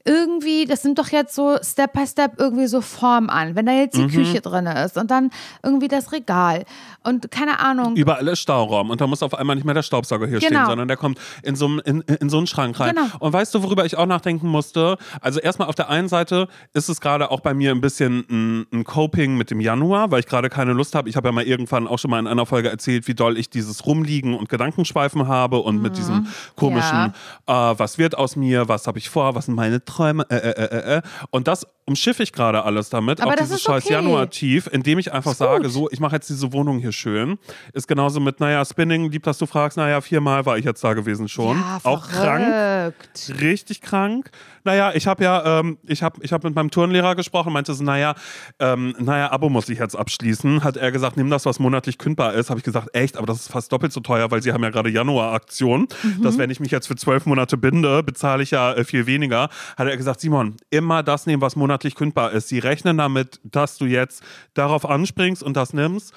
[0.06, 3.56] irgendwie, das nimmt doch jetzt so Step by Step irgendwie so Form an.
[3.56, 4.08] Wenn da jetzt Mhm.
[4.08, 5.30] die Küche drin ist und dann
[5.64, 6.66] irgendwie das Regal
[7.04, 7.95] und keine Ahnung.
[7.95, 10.68] Überall ist Stauraum und da muss auf einmal nicht mehr der Staubsauger hier stehen, Genau.
[10.68, 12.95] sondern der kommt in so, einen- in, in so einen Schrank rein.
[12.95, 13.08] Genau.
[13.20, 14.97] Und weißt du, worüber ich auch nachdenken musste?
[15.22, 18.66] Also erstmal auf der einen Seite ist es gerade auch bei mir ein bisschen ein,
[18.74, 21.10] ein Coping mit dem Januar, weil ich gerade keine Lust habe.
[21.10, 23.49] Ich habe ja mal irgendwann auch schon mal in einer Folge erzählt, wie doll ich
[23.49, 27.14] dieses Rumliegen und Gedankenschweifen habe und mit diesem komischen,
[27.47, 30.51] äh, was wird aus mir, was habe ich vor, was sind meine Träume, äh, äh,
[30.51, 31.01] äh, äh.
[31.31, 33.93] Und das umschiffe ich gerade alles damit, Aber auch das dieses ist scheiß okay.
[33.93, 35.71] Januar-Tief, indem ich einfach Ist sage, gut.
[35.71, 37.38] so, ich mache jetzt diese Wohnung hier schön.
[37.73, 40.93] Ist genauso mit, naja, Spinning, lieb, dass du fragst, naja, viermal war ich jetzt da
[40.93, 41.57] gewesen schon.
[41.57, 42.93] ja, auch krank,
[43.41, 44.29] richtig krank.
[44.63, 47.84] Naja, ich habe ja, ähm, ich habe ich hab mit meinem Turnlehrer gesprochen, meinte so,
[47.84, 48.13] naja,
[48.59, 50.63] ähm, naja, Abo muss ich jetzt abschließen.
[50.63, 52.49] Hat er gesagt, nimm das, was monatlich kündbar ist.
[52.51, 54.69] Habe ich gesagt, echt, aber das ist fast doppelt so teuer, weil sie haben ja
[54.69, 55.88] gerade Januar-Aktion.
[56.03, 56.21] Mhm.
[56.21, 59.49] Dass wenn ich mich jetzt für zwölf Monate binde, bezahle ich ja äh, viel weniger.
[59.77, 62.47] Hat er gesagt, Simon, immer das nehmen, was monatlich kündbar ist.
[62.49, 66.13] Sie rechnen damit, dass du jetzt darauf anspringst und das nimmst.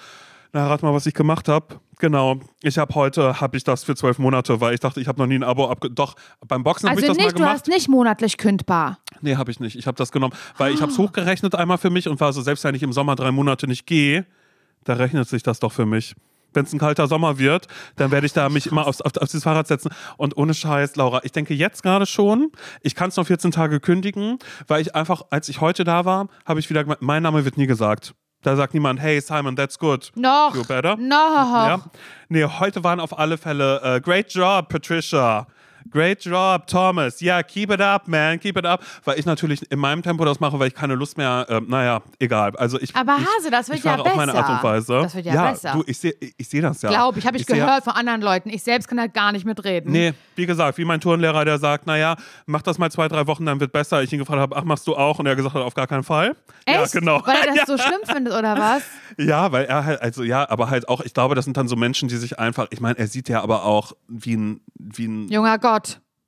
[0.53, 1.81] Na, rat mal, was ich gemacht habe.
[1.99, 2.39] Genau.
[2.63, 5.27] Ich habe heute, habe ich das für zwölf Monate, weil ich dachte, ich habe noch
[5.27, 5.91] nie ein Abo abge...
[5.91, 6.15] Doch,
[6.47, 7.55] beim Boxen habe ich Also das mal nicht, du gemacht.
[7.55, 8.99] hast nicht monatlich kündbar.
[9.21, 9.77] Nee, habe ich nicht.
[9.77, 10.93] Ich habe das genommen, weil ich habe Ah.
[10.93, 13.67] es hochgerechnet einmal für mich und war so, selbst wenn ich im Sommer drei Monate
[13.67, 14.27] nicht gehe,
[14.85, 16.15] da rechnet sich das doch für mich.
[16.55, 19.29] Wenn es ein kalter Sommer wird, dann werde ich da mich immer aufs, auf, auf
[19.29, 19.91] dieses Fahrrad setzen.
[20.17, 22.51] Und ohne Scheiß, Laura, ich denke jetzt gerade schon,
[22.81, 26.29] ich kann es noch 14 Tage kündigen, weil ich einfach, als ich heute da war,
[26.47, 28.15] habe ich wieder gemeint, mein Name wird nie gesagt.
[28.43, 30.13] Da sagt niemand, hey Simon, that's good.
[30.17, 30.55] Noch.
[30.55, 30.97] You better.
[30.97, 31.17] Noch.
[31.17, 31.81] Ja.
[32.29, 35.47] Nee, heute waren auf alle Fälle äh, great job, Patricia.
[35.91, 37.21] Great job, Thomas.
[37.21, 38.83] Ja, keep it up, man, keep it up.
[39.05, 42.03] Weil ich natürlich in meinem Tempo das mache, weil ich keine Lust mehr, äh, naja,
[42.19, 42.57] egal.
[42.57, 44.57] Also ich, Aber ich, Hase, das wird ich ja fahre auf meine Art besser.
[44.57, 44.93] und Weise.
[45.03, 45.73] Das wird ja besser.
[45.73, 46.89] du, ich sehe ich seh das ja.
[46.91, 48.49] Glaube ich, habe ich, ja- gehört von anderen Leuten.
[48.49, 49.93] Ich selbst kann da gar nicht mitreden.
[49.93, 52.17] Nee, wie gesagt, wie mein Turnlehrer, der sagt, naja,
[52.47, 54.03] mach das mal zwei, drei Wochen, dann wird besser.
[54.03, 55.19] Ich ihn gefragt habe, ach, machst du auch?
[55.19, 56.35] Und er gesagt hat, auf gar keinen Fall.
[56.65, 56.95] Echt?
[56.95, 57.21] Ja, genau.
[57.27, 57.67] Weil er das ja.
[57.67, 58.83] so schlimm findet, oder was?
[59.17, 61.77] Ja, weil er halt, also ja, aber halt auch, ich glaube, das sind dann so
[61.77, 65.29] Menschen, die sich einfach, ich meine, er sieht ja aber auch wie ein, wie ein,
[65.29, 65.74] Junger Gott.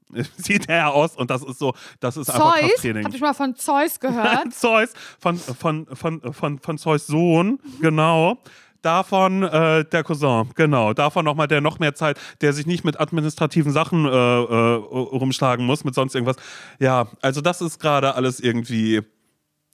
[0.36, 2.60] sieht er aus und das ist so, das ist einfach Zeus?
[2.60, 3.04] Krafttraining.
[3.04, 4.54] Habt ihr schon mal von Zeus gehört?
[4.54, 8.38] Zeus, von, von, von, von, von Zeus Sohn, genau.
[8.82, 10.92] Davon äh, der Cousin, genau.
[10.92, 15.66] Davon nochmal der noch mehr Zeit, der sich nicht mit administrativen Sachen äh, äh, rumschlagen
[15.66, 16.36] muss, mit sonst irgendwas.
[16.78, 19.02] Ja, also das ist gerade alles irgendwie.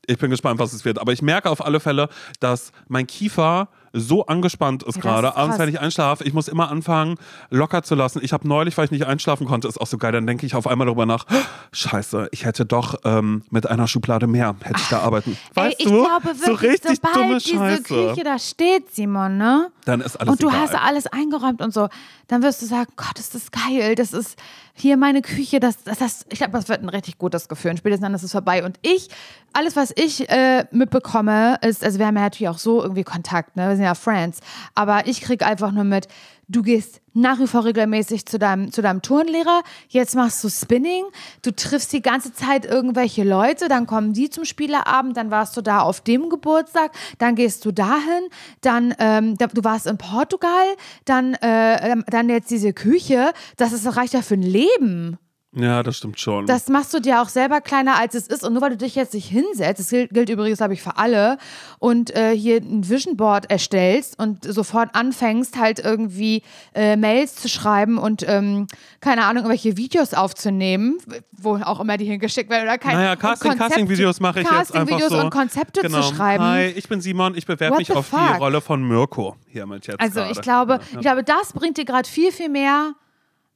[0.07, 0.99] Ich bin gespannt, was es wird.
[0.99, 2.09] Aber ich merke auf alle Fälle,
[2.41, 5.29] dass mein Kiefer so angespannt ist Ja, gerade.
[5.29, 7.17] ist Abends, wenn ich einschlafe, ich muss immer anfangen,
[7.51, 8.21] locker zu lassen.
[8.23, 10.55] Ich habe neulich, weil ich nicht einschlafen konnte, ist auch so geil, dann denke ich
[10.55, 11.27] auf einmal darüber nach,
[11.73, 15.37] scheiße, ich hätte doch ähm, mit einer Schublade mehr, hätte ich da arbeiten.
[15.55, 16.05] Weißt Ey, ich du?
[16.05, 17.83] glaube so wirklich, richtig sobald dumme diese Scheiße.
[17.83, 19.71] Küche da steht, Simon, ne?
[19.85, 20.61] Dann ist alles und du egal.
[20.61, 21.89] hast alles eingeräumt und so,
[22.29, 24.39] dann wirst du sagen, Gott, ist das geil, das ist
[24.75, 27.73] hier meine Küche, das, das, das ich glaube, das wird ein richtig gutes Gefühl.
[27.73, 28.65] Und spätestens dann ist es vorbei.
[28.65, 29.09] Und ich,
[29.53, 33.55] alles, was ich äh, mitbekomme, ist, also wir haben ja natürlich auch so irgendwie Kontakt,
[33.57, 33.77] ne?
[33.83, 34.39] Sind ja Friends,
[34.77, 36.07] aber ich kriege einfach nur mit,
[36.47, 41.03] du gehst nach wie vor regelmäßig zu deinem, zu deinem Turnlehrer, jetzt machst du Spinning,
[41.43, 45.63] du triffst die ganze Zeit irgendwelche Leute, dann kommen die zum Spielerabend, dann warst du
[45.63, 48.29] da auf dem Geburtstag, dann gehst du dahin,
[48.61, 54.15] dann ähm, du warst in Portugal, dann, äh, dann jetzt diese Küche, das ist, reicht
[54.15, 55.19] ja für ein Leben.
[55.55, 56.47] Ja, das stimmt schon.
[56.47, 58.43] Das machst du dir auch selber kleiner, als es ist.
[58.43, 60.97] Und nur weil du dich jetzt nicht hinsetzt, das gilt, gilt übrigens, glaube ich, für
[60.97, 61.37] alle,
[61.79, 66.43] und äh, hier ein Vision Board erstellst und sofort anfängst, halt irgendwie
[66.75, 68.67] äh, Mails zu schreiben und, ähm,
[69.01, 70.97] keine Ahnung, irgendwelche Videos aufzunehmen,
[71.33, 72.63] wo auch immer die hingeschickt werden.
[72.65, 75.21] Oder kein, naja, Casting, Casting-Videos mache ich jetzt einfach Casting-Videos so.
[75.21, 76.01] und Konzepte genau.
[76.01, 76.45] zu schreiben.
[76.45, 78.41] Hi, ich bin Simon, ich bewerbe mich auf die fuck?
[78.41, 80.33] Rolle von Mirko hiermit jetzt Also gerade.
[80.33, 80.81] ich glaube, Ja.
[80.95, 82.95] ich glaube, das bringt dir gerade viel, viel mehr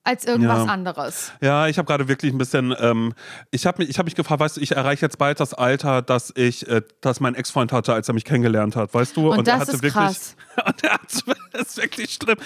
[0.07, 0.73] als irgendwas Ja.
[0.73, 1.33] anderes.
[1.41, 3.13] Ja, ich habe gerade wirklich ein bisschen, ähm,
[3.51, 6.01] ich habe mich, ich hab mich gefragt, weißt du, ich erreiche jetzt bald das Alter,
[6.03, 9.31] das ich, äh, das mein Ex-Freund hatte, als er mich kennengelernt hat, weißt du?
[9.33, 10.37] Und er das hatte ist wirklich, krass.
[10.67, 11.03] Und er hat,
[11.53, 12.37] das ist wirklich schlimm.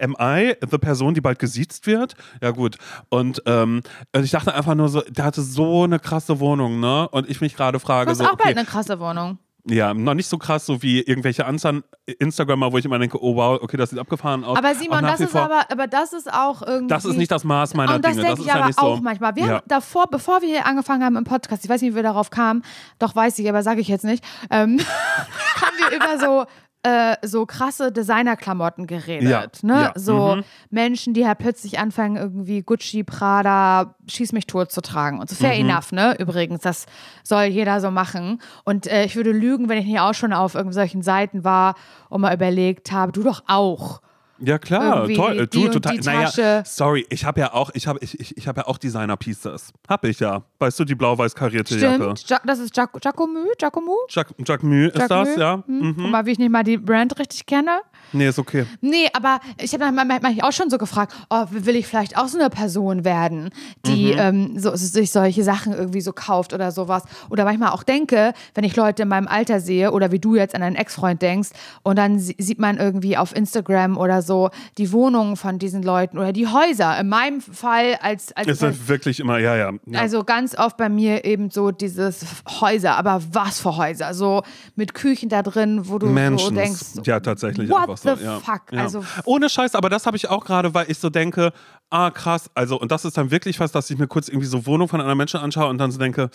[0.00, 2.14] Am I the Person, die bald gesiezt wird?
[2.42, 2.78] Ja gut.
[3.10, 3.82] Und ähm,
[4.14, 7.08] und ich dachte einfach nur so, der hatte so eine krasse Wohnung, ne?
[7.10, 9.38] Und ich mich gerade frage, Du hast so, auch okay, bald eine krasse Wohnung.
[9.66, 13.34] Ja, noch nicht so krass, so wie irgendwelche Anzahn Instagrammer, wo ich immer denke, oh
[13.34, 14.58] wow, okay, das sieht abgefahren aus.
[14.58, 16.88] Aber Simon, das ist aber, aber das ist auch irgendwie.
[16.88, 18.26] das ist nicht das Maß meiner und das Dinge.
[18.26, 18.86] denke Das ich ist ja aber nicht so.
[18.86, 19.36] auch manchmal.
[19.36, 19.52] Wir ja.
[19.54, 22.28] haben davor, bevor wir hier angefangen haben im Podcast, ich weiß nicht, wie wir darauf
[22.28, 22.62] kamen,
[22.98, 24.80] doch weiß ich, aber sage ich jetzt nicht, ähm,
[25.60, 26.44] haben wir über so
[26.84, 29.28] äh, so krasse Designerklamotten geredet.
[29.28, 29.82] Ja, Ne?
[29.84, 30.44] ja, So mhm.
[30.70, 35.18] Menschen, die halt plötzlich anfangen, irgendwie Gucci, Prada, Schieß mich tot zu tragen.
[35.18, 35.70] Und so fair Mhm.
[35.70, 36.14] enough, ne?
[36.18, 36.84] Übrigens, das
[37.22, 38.40] soll jeder so machen.
[38.64, 41.74] Und äh, ich würde lügen, wenn ich nicht auch schon auf irgendwelchen Seiten war
[42.10, 44.00] und mal überlegt habe, du doch auch.
[44.40, 45.46] Ja klar, toll.
[45.46, 45.96] die Du und total.
[45.98, 49.16] naja, sorry, ich habe ja auch, ich habe, ich, ich, ich habe ja auch Designer
[49.16, 49.72] Pieces.
[49.88, 50.42] Hab ich ja.
[50.58, 52.14] Weißt du, die blau-weiß karierte Jacke.
[52.26, 53.96] Ja, das ist Giac Giacomo, Giacomo?
[54.08, 55.62] Jacques Mue ist das, ja?
[55.66, 55.78] Hm?
[55.78, 55.96] Mhm.
[55.96, 57.80] Guck mal, wie ich nicht mal die Brand richtig kenne.
[58.12, 58.66] Nee, ist okay.
[58.80, 59.90] Nee, aber ich habe
[60.28, 63.50] mich auch schon so gefragt, oh, will ich vielleicht auch so eine Person werden,
[63.86, 64.18] die Mhm.
[64.18, 67.02] ähm, so, sich solche Sachen irgendwie so kauft oder sowas.
[67.30, 70.54] Oder manchmal auch denke, wenn ich Leute in meinem Alter sehe oder wie du jetzt
[70.54, 71.50] an deinen Ex-Freund denkst
[71.82, 76.18] und dann sie- sieht man irgendwie auf Instagram oder so die Wohnungen von diesen Leuten
[76.18, 76.98] oder die Häuser.
[76.98, 79.72] In meinem Fall als, als Ist halt wirklich immer, ja, ja.
[79.86, 80.00] ja.
[80.00, 82.24] also ganz oft bei mir eben so dieses
[82.60, 84.14] Häuser, aber was für Häuser?
[84.14, 84.42] So
[84.76, 86.54] mit Küchen da drin, wo du so Menschen.
[86.54, 88.14] denkst, ja, tatsächlich what so.
[88.14, 88.40] the ja.
[88.40, 88.62] fuck?
[88.72, 88.82] Ja.
[88.82, 91.52] Also Ohne Scheiß, aber das habe ich auch gerade, weil ich so denke,
[91.90, 94.66] ah krass, also und das ist dann wirklich was, dass ich mir kurz irgendwie so
[94.66, 96.30] Wohnung von anderen Menschen anschaue und dann so denke,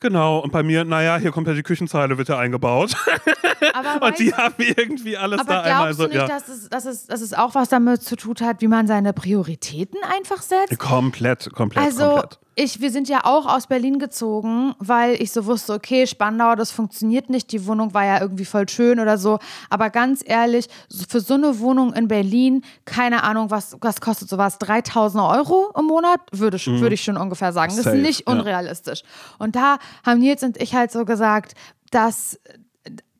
[0.00, 2.94] genau, und bei mir, naja, hier kommt ja die Küchenzeile, wird ja eingebaut.
[3.74, 6.02] aber und die weißt- haben irgendwie alles Aber da einmal glaubst so.
[6.04, 6.28] du nicht, ja.
[6.28, 9.12] dass, es, dass, es, dass es auch was damit zu tun hat, wie man seine
[9.12, 10.78] Prioritäten einfach setzt?
[10.78, 12.38] Komplett, komplett, Also, komplett.
[12.56, 16.70] Ich, wir sind ja auch aus Berlin gezogen, weil ich so wusste, okay, Spandau, das
[16.70, 17.50] funktioniert nicht.
[17.52, 19.38] Die Wohnung war ja irgendwie voll schön oder so.
[19.70, 20.68] Aber ganz ehrlich,
[21.08, 24.58] für so eine Wohnung in Berlin, keine Ahnung, was, was kostet sowas?
[24.58, 26.20] 3000 Euro im Monat?
[26.32, 27.70] Würde, ich- würde ich schon ungefähr sagen.
[27.74, 27.90] Das Mhm.
[27.90, 28.32] Safe, ist nicht ja.
[28.34, 29.02] unrealistisch.
[29.38, 31.54] Und da haben Nils und ich halt so gesagt,
[31.90, 32.38] dass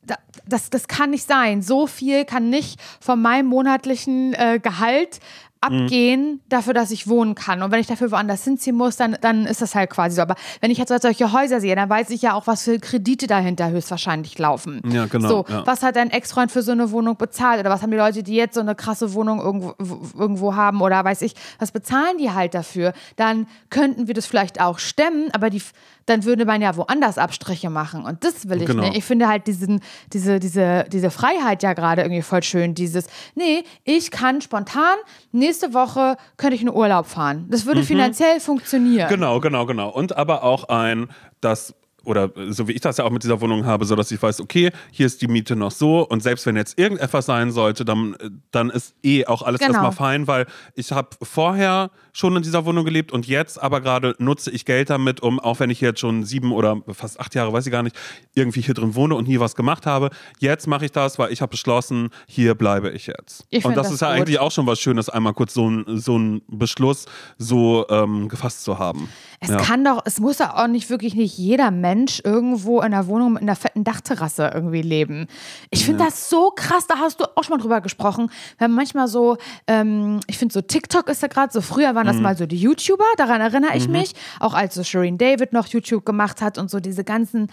[0.07, 0.17] da-
[0.47, 1.63] das, das kann nicht sein.
[1.63, 5.19] So viel kann nicht von meinem monatlichen äh, Gehalt
[5.65, 7.63] abgehen dafür, dass ich wohnen kann.
[7.63, 10.23] Und wenn ich dafür woanders hinziehen muss, dann, dann ist das halt quasi so.
[10.23, 13.27] Aber wenn ich jetzt solche Häuser sehe, dann weiß ich ja auch, was für Kredite
[13.27, 14.81] dahinter höchstwahrscheinlich laufen.
[14.89, 15.67] Ja, genau, So, ja.
[15.67, 17.61] was hat dein Ex-Freund für so eine Wohnung bezahlt?
[17.61, 19.75] Oder was haben die Leute, die jetzt so eine krasse Wohnung irgendwo,
[20.19, 20.81] irgendwo haben?
[20.83, 22.93] Oder weiß ich, was bezahlen die halt dafür?
[23.17, 25.63] Dann könnten wir das vielleicht auch stemmen, aber die,
[26.07, 28.05] dann würde man ja woanders Abstriche machen.
[28.05, 28.83] Und das will ich Genau.
[28.83, 28.97] nicht.
[28.97, 29.81] Ich finde halt diesen,
[30.13, 32.75] diese, diese, diese Freiheit ja gerade irgendwie voll schön.
[32.75, 34.97] Dieses, nee, ich kann spontan,
[35.33, 37.47] nächste Woche könnte ich in Urlaub fahren.
[37.51, 39.09] Das würde finanziell funktionieren.
[39.09, 39.89] Genau, genau, genau.
[39.91, 41.09] Und aber auch ein,
[41.41, 41.75] dass
[42.05, 44.43] oder so wie ich das ja auch mit dieser Wohnung habe, so dass ich weiß,
[44.43, 48.15] okay, hier ist die Miete noch so und selbst wenn jetzt irgendetwas sein sollte, dann,
[48.51, 49.73] dann ist eh auch alles Genau.
[49.73, 50.45] erstmal fein, weil
[50.75, 54.89] ich habe vorher schon in dieser Wohnung gelebt und jetzt aber gerade nutze ich Geld
[54.89, 57.83] damit, um, auch wenn ich jetzt schon sieben oder fast acht Jahre, weiß ich gar
[57.83, 57.97] nicht,
[58.35, 61.43] irgendwie hier drin wohne und nie was gemacht habe, jetzt mache ich das, weil ich
[61.43, 63.47] habe beschlossen, hier bleibe ich jetzt.
[63.51, 64.17] Ich und das, das ist ja gut.
[64.17, 67.07] eigentlich auch schon was Schönes, einmal kurz so, ein, so einen Beschluss
[67.37, 69.09] so ähm, gefasst zu haben.
[69.41, 69.57] Es ja.
[69.57, 73.33] kann doch, es muss doch auch nicht wirklich nicht jeder Mensch irgendwo in einer Wohnung
[73.33, 75.27] mit einer fetten Dachterrasse irgendwie leben.
[75.71, 78.31] Ich finde das so krass, da hast du auch schon mal drüber gesprochen.
[78.59, 79.37] Wir haben manchmal so,
[79.67, 82.57] ähm, ich finde so TikTok ist ja gerade so, früher waren das mal so die
[82.57, 86.71] YouTuber, daran erinnere ich mich, auch als so Shireen David noch YouTube gemacht hat und
[86.71, 87.49] so diese ganzen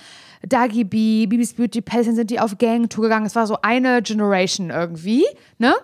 [0.47, 3.25] Dagi B, Bibis Beauty Palace, sind die auf Gang-Tour gegangen.
[3.25, 5.25] Es war so eine Generation irgendwie,
[5.57, 5.75] ne?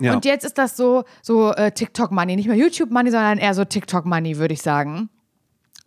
[0.00, 0.14] Ja.
[0.14, 2.36] Und jetzt ist das so, so äh, TikTok-Money.
[2.36, 5.08] Nicht mehr YouTube-Money, sondern eher so TikTok-Money, würde ich sagen.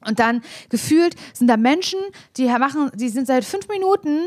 [0.08, 2.00] Und dann gefühlt sind da Menschen,
[2.38, 4.20] die machen, die sind seit fünf Minuten,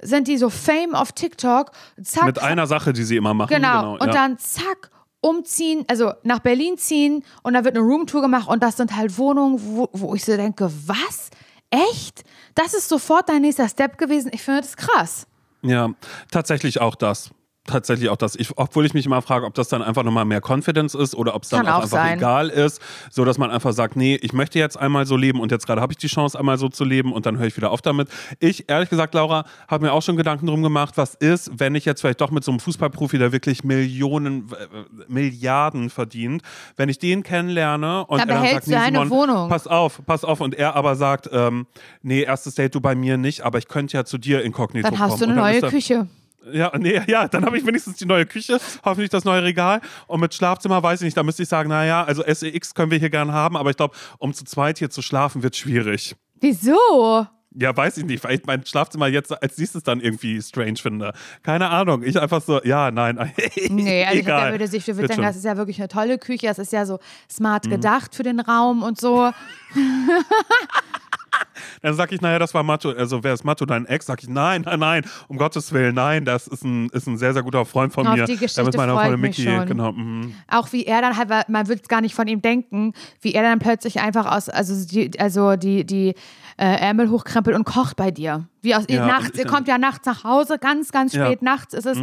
[0.00, 1.72] sind die so Fame auf TikTok.
[2.02, 3.54] Zack, Mit einer Sache, die sie immer machen.
[3.54, 3.94] Genau.
[3.94, 4.12] und ja.
[4.12, 4.90] dann zack,
[5.20, 9.18] umziehen, also nach Berlin ziehen und dann wird eine Roomtour gemacht und das sind halt
[9.18, 11.30] Wohnungen, wo, wo ich so denke, was?
[11.70, 12.24] Echt?
[12.54, 14.30] Das ist sofort dein nächster Step gewesen.
[14.32, 15.26] Ich finde das krass.
[15.62, 15.90] Ja,
[16.30, 17.30] tatsächlich auch das.
[17.68, 18.34] Tatsächlich auch das.
[18.34, 21.34] Ich, obwohl ich mich immer frage, ob das dann einfach nochmal mehr Confidence ist oder
[21.34, 24.18] ob es dann Kann auch auch einfach egal ist, so dass man einfach sagt, nee,
[24.22, 26.70] ich möchte jetzt einmal so leben und jetzt gerade habe ich die Chance, einmal so
[26.70, 28.08] zu leben und dann höre ich wieder auf damit.
[28.40, 31.84] Ich, ehrlich gesagt, Laura, habe mir auch schon Gedanken drum gemacht, was ist, wenn ich
[31.84, 34.66] jetzt vielleicht doch mit so einem Fußballprofi, der wirklich Millionen, äh,
[35.08, 36.42] Milliarden verdient,
[36.76, 39.48] wenn ich den kennenlerne und Dann er dann sagt, du eine Simon, Wohnung.
[39.50, 41.66] pass auf, pass auf und er aber sagt, ähm,
[42.00, 44.98] nee, erstes Date du bei mir nicht, aber ich könnte ja zu dir inkognito Dann
[44.98, 45.34] hast kommen.
[45.34, 46.06] du eine neue Küche.
[46.52, 49.80] Ja, nee, ja, dann habe ich wenigstens die neue Küche, hoffentlich das neue Regal.
[50.06, 52.98] Und mit Schlafzimmer weiß ich nicht, da müsste ich sagen, naja, also SEX können wir
[52.98, 56.16] hier gern haben, aber ich glaube, um zu zweit hier zu schlafen, wird schwierig.
[56.40, 57.26] Wieso?
[57.54, 61.12] Ja, weiß ich nicht, weil ich mein Schlafzimmer jetzt als nächstes dann irgendwie strange finde.
[61.42, 62.02] Keine Ahnung.
[62.04, 63.18] Ich einfach so, ja, nein.
[63.70, 64.42] Nee, also egal.
[64.42, 65.22] der würde sich für schon.
[65.22, 67.70] das ist ja wirklich eine tolle Küche, das ist ja so smart Mhm.
[67.70, 69.30] gedacht für den Raum und so.
[71.82, 72.90] Dann sag ich, naja, das war Matto.
[72.90, 74.06] Also, wer ist Matto, dein Ex?
[74.06, 77.32] Sag ich, nein, nein, nein, um Gottes Willen, nein, das ist ein, ist ein sehr,
[77.32, 78.24] sehr guter Freund von Auf mir.
[78.24, 79.66] die Geschichte mit meiner freu ich Freundin mich Mickey, schon.
[79.66, 79.92] genau.
[79.92, 80.34] mhm.
[80.48, 83.58] Auch wie er dann halt, man wird gar nicht von ihm denken, wie er dann
[83.58, 86.14] plötzlich einfach aus, also die, also die, die
[86.56, 88.48] äh, Ärmel hochkrempelt und kocht bei dir.
[88.62, 91.24] Wie aus Ja, nachts, er dann- kommt ja nachts nach Hause, ganz, ganz Ja.
[91.24, 91.26] Mhm.
[91.28, 91.98] spät nachts ist es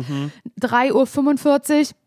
[0.62, 1.98] 3.45 Uhr.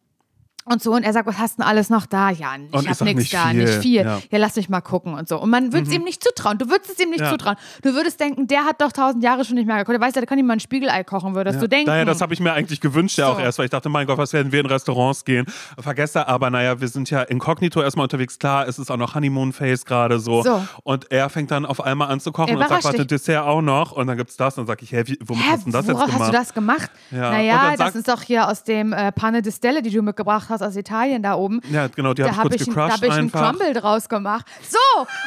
[0.71, 0.93] Und so.
[0.95, 2.31] Und er sagt, was hast du denn alles noch da?
[2.31, 3.65] Ja, ich habe sag, nichts nicht da, viel.
[3.65, 3.95] nicht viel.
[4.05, 4.17] Ja.
[4.17, 4.23] Mhm.
[4.31, 4.39] Ja.
[4.39, 5.41] lass mich mal gucken und so.
[5.41, 6.59] Und man würde es ihm nicht zutrauen.
[6.59, 7.31] Du würdest es ihm nicht Ja.
[7.31, 7.57] zutrauen.
[7.83, 9.95] Du würdest denken, der hat doch tausend Jahre schon nicht mehr gekocht.
[9.95, 11.61] Der weiß ja, der kann ihm mal ein Spiegelei kochen, würdest Ja.
[11.63, 11.91] du denken.
[11.91, 13.43] Naja, das habe ich mir eigentlich gewünscht ja auch So.
[13.43, 15.47] erst, weil ich dachte, mein Gott, was werden wir in Restaurants gehen?
[15.79, 18.39] Vergesse aber, naja, wir sind ja inkognito erstmal unterwegs.
[18.39, 20.43] Klar, es ist auch noch Honeymoon-Phase gerade so.
[20.43, 20.63] So.
[20.85, 23.07] Und er fängt dann auf einmal an zu kochen und sagt, warte.
[23.07, 23.93] Dessert auch noch.
[23.93, 24.59] Und dann gibt's das.
[24.59, 26.13] Und dann sag ich, hä, wie, womit Hä, hast du denn das jetzt gemacht?
[26.19, 26.91] hast du das gemacht?
[27.11, 27.31] Ja.
[27.31, 30.58] Naja, das ist doch hier aus dem äh, Pane di Stelle, die du mitgebracht hast
[30.63, 31.61] aus Italien da oben.
[31.71, 33.33] Ja, genau, die habe da ich habe kurz ich, ein- da gecrushed hab ich einen.
[33.33, 34.47] Crumble draus gemacht.
[34.69, 34.79] So!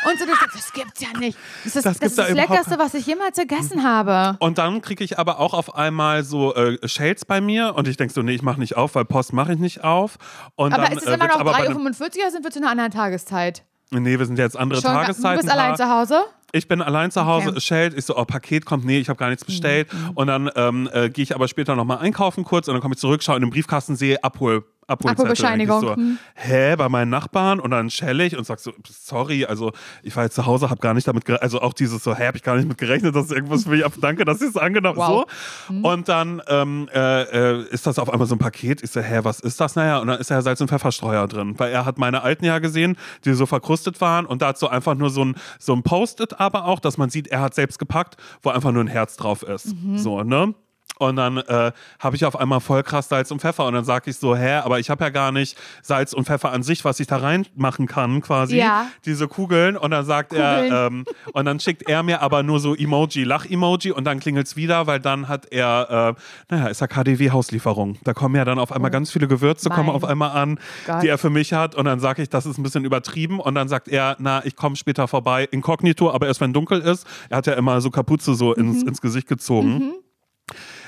[0.10, 1.38] Und so, das, das gibt's ja nicht.
[1.64, 4.38] Das ist das, Das ist da das Leckerste, was ich jemals gegessen habe.
[4.40, 7.98] Und dann kriege ich aber auch auf einmal so äh, Shades bei mir und ich
[7.98, 10.18] denke so, nee, ich mache nicht auf, weil Post mache ich nicht auf.
[10.56, 11.86] Und Aber dann, ist es äh, immer noch aber bei 3.45 einem- Uhr
[12.22, 13.64] oder sind wir zu einer anderen Tageszeit?
[13.94, 15.38] Nee, wir sind jetzt andere Schon, Tageszeiten.
[15.40, 16.22] du bist allein zu Hause?
[16.54, 17.56] Ich bin allein zu Hause, Okay.
[17.56, 17.62] Mhm.
[17.62, 19.88] Shell, ich so, oh, Paket kommt, nee, ich habe gar nichts bestellt.
[20.16, 23.00] Und dann ähm, äh, gehe ich aber später nochmal einkaufen kurz und dann komme ich
[23.00, 24.64] zurück, schaue in den Briefkasten, sehe Abhol.
[24.92, 25.82] Abholbescheinigung.
[25.82, 26.18] Ich So, Hm.
[26.36, 27.60] Hä, bei meinen Nachbarn?
[27.60, 29.72] Und dann schell ich und sag so, sorry, also
[30.04, 32.28] ich war jetzt zu Hause, habe gar nicht damit gerechnet, also auch dieses so, hä,
[32.28, 34.58] habe ich gar nicht mit gerechnet, dass irgendwas für mich ab, danke, dass ihr es
[34.58, 35.26] angenommen Wow.
[35.70, 35.74] so.
[35.88, 37.22] Und dann ähm, äh,
[37.60, 38.84] äh, ist das auf einmal so ein Paket.
[38.84, 39.76] Ich so, hä, was ist das?
[39.76, 42.60] Naja, und dann ist ja Salz- und Pfefferstreuer drin, weil er hat meine alten ja
[42.60, 46.66] gesehen, die so verkrustet waren und dazu einfach nur so ein, so ein Post-it aber
[46.66, 49.76] auch, dass man sieht, er hat selbst gepackt, wo einfach nur ein Herz drauf ist.
[49.96, 50.54] So, ne?
[51.00, 53.66] Und dann äh, habe ich auf einmal voll krass Salz und Pfeffer.
[53.66, 56.52] Und dann sage ich so, hä, aber ich habe ja gar nicht Salz und Pfeffer
[56.52, 58.58] an sich, was ich da reinmachen kann, quasi.
[58.58, 58.86] Ja.
[59.06, 59.78] Diese Kugeln.
[59.78, 60.72] Und dann sagt Kugeln.
[60.72, 63.92] er, ähm, und dann schickt er mir aber nur so Emoji, Lach-Emoji.
[63.94, 67.98] Und dann klingelt es wieder, weil dann hat er, äh, naja, ist ja KDW-Hauslieferung.
[68.04, 71.02] Da kommen ja dann auf einmal ganz viele Gewürze, kommen Mein auf einmal an, Gott.
[71.02, 71.74] die er für mich hat.
[71.74, 73.40] Und dann sage ich, das ist ein bisschen übertrieben.
[73.40, 77.08] Und dann sagt er, na, ich komme später vorbei, inkognito, aber erst wenn dunkel ist.
[77.30, 78.56] Er hat ja immer so Kapuze so Mhm.
[78.70, 79.94] ins, ins Gesicht gezogen.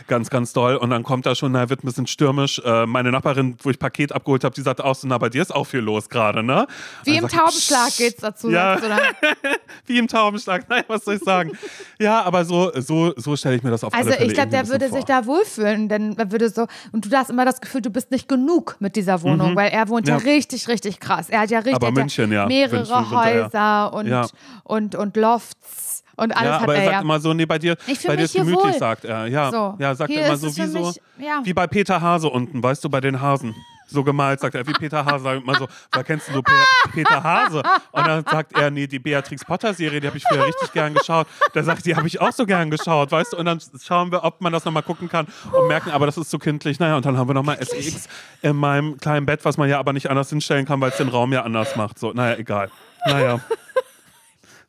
[0.07, 0.75] Ganz, ganz doll.
[0.75, 2.59] Und dann kommt er schon, na, wird ein bisschen stürmisch.
[2.63, 5.41] Äh, meine Nachbarin, wo ich Paket abgeholt habe, die sagt auch so, na, bei dir
[5.41, 6.67] ist auch viel los gerade, ne?
[7.03, 8.49] Wie Dann im ich, Taubenschlag "Psst." geht's dazu.
[8.49, 8.75] Ja.
[8.79, 8.99] dann.
[9.85, 10.65] Wie im Taubenschlag.
[10.69, 11.51] Nein, was soll ich sagen?
[11.99, 14.89] ja, aber so, so, so stelle ich mir das auf Also ich glaube, der würde
[14.89, 18.11] sich da wohlfühlen, denn er würde so, und du hast immer das Gefühl, du bist
[18.11, 20.19] nicht genug mit dieser Wohnung, weil er wohnt ja.
[20.19, 20.25] Mhm.
[20.25, 20.33] Ja.
[20.33, 21.29] richtig, richtig krass.
[21.29, 22.45] Er hat ja richtig Aber er München, ja.
[22.45, 23.43] mehrere München wohnt er, ja.
[23.45, 24.31] Häuser und,
[24.63, 25.82] und, und Lofts
[26.15, 27.01] und alles Ja, hat aber er er sagt ja.
[27.01, 27.75] immer so, nee, bei dir,
[28.07, 28.73] bei dir ist gemütlich, wohl.
[28.73, 29.27] sagt er.
[29.27, 29.75] Ja, So.
[29.79, 31.41] ja sagt er immer so wie so, mich- ja.
[31.43, 33.55] wie bei Peter Hase unten, weißt du, bei den Hasen.
[33.85, 36.51] So gemalt, sagt er, wie Peter Hase, sagt immer so, woher kennst du so Pe
[36.93, 37.61] Peter Hase?
[37.91, 40.95] Und dann sagt er, nee, die Beatrix Potter Serie, die habe ich früher richtig gern
[40.95, 41.27] geschaut.
[41.53, 43.37] Da sagt, die habe ich auch so gern geschaut, weißt du?
[43.37, 46.31] Und dann schauen wir, ob man das nochmal gucken kann und merken, aber das ist
[46.31, 46.79] zu kindlich.
[46.79, 48.07] Naja, und dann haben wir nochmal SEX
[48.41, 51.09] in meinem kleinen Bett, was man ja aber nicht anders hinstellen kann, weil es den
[51.09, 51.99] Raum ja anders macht.
[51.99, 52.71] So, naja, egal.
[53.05, 53.41] Naja.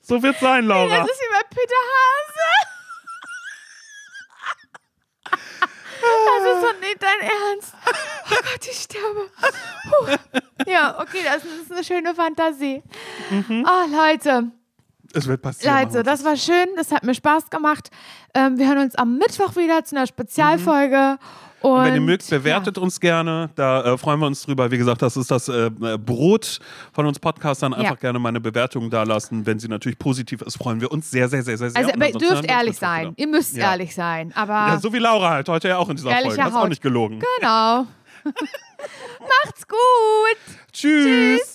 [0.06, 0.98] So wird's sein, Laura.
[0.98, 2.48] Das ist wie bei Peter Hase.
[6.00, 7.74] Das ist doch nicht dein Ernst.
[8.30, 9.30] Oh Gott, ich sterbe.
[9.88, 10.70] Puh.
[10.70, 12.82] Ja, okay, das ist eine schöne Fantasie.
[13.30, 13.66] Mhm.
[13.66, 14.50] Oh, Leute.
[15.14, 15.74] Es wird passieren.
[15.74, 17.90] Leute, das war schön, das hat mir Spaß gemacht.
[18.34, 21.18] Ähm, wir hören uns am Mittwoch wieder zu einer Spezialfolge.
[21.64, 23.48] Und, Und wenn ihr mögt, bewertet uns gerne.
[23.54, 24.70] Da äh, freuen wir uns drüber.
[24.70, 26.58] Wie gesagt, das ist das äh, Brot
[26.92, 27.72] von uns Podcastern.
[27.72, 27.96] Einfach Ja.
[27.96, 29.46] gerne mal eine Bewertung da lassen.
[29.46, 31.80] Wenn sie natürlich positiv ist, freuen wir uns sehr, sehr, sehr, sehr, sehr.
[31.80, 33.06] Also, aber ihr dürft ehrlich sein.
[33.06, 33.14] wieder.
[33.16, 33.70] Ihr müsst Ja.
[33.70, 34.30] ehrlich sein.
[34.36, 35.48] Aber Ja, so wie Laura halt.
[35.48, 36.42] Heute ja auch in dieser Folge.
[36.42, 36.68] Hast auch Haut.
[36.68, 37.22] nicht gelogen.
[37.40, 37.86] genau.
[38.24, 40.56] Macht's gut.
[40.72, 41.53] Tschüss.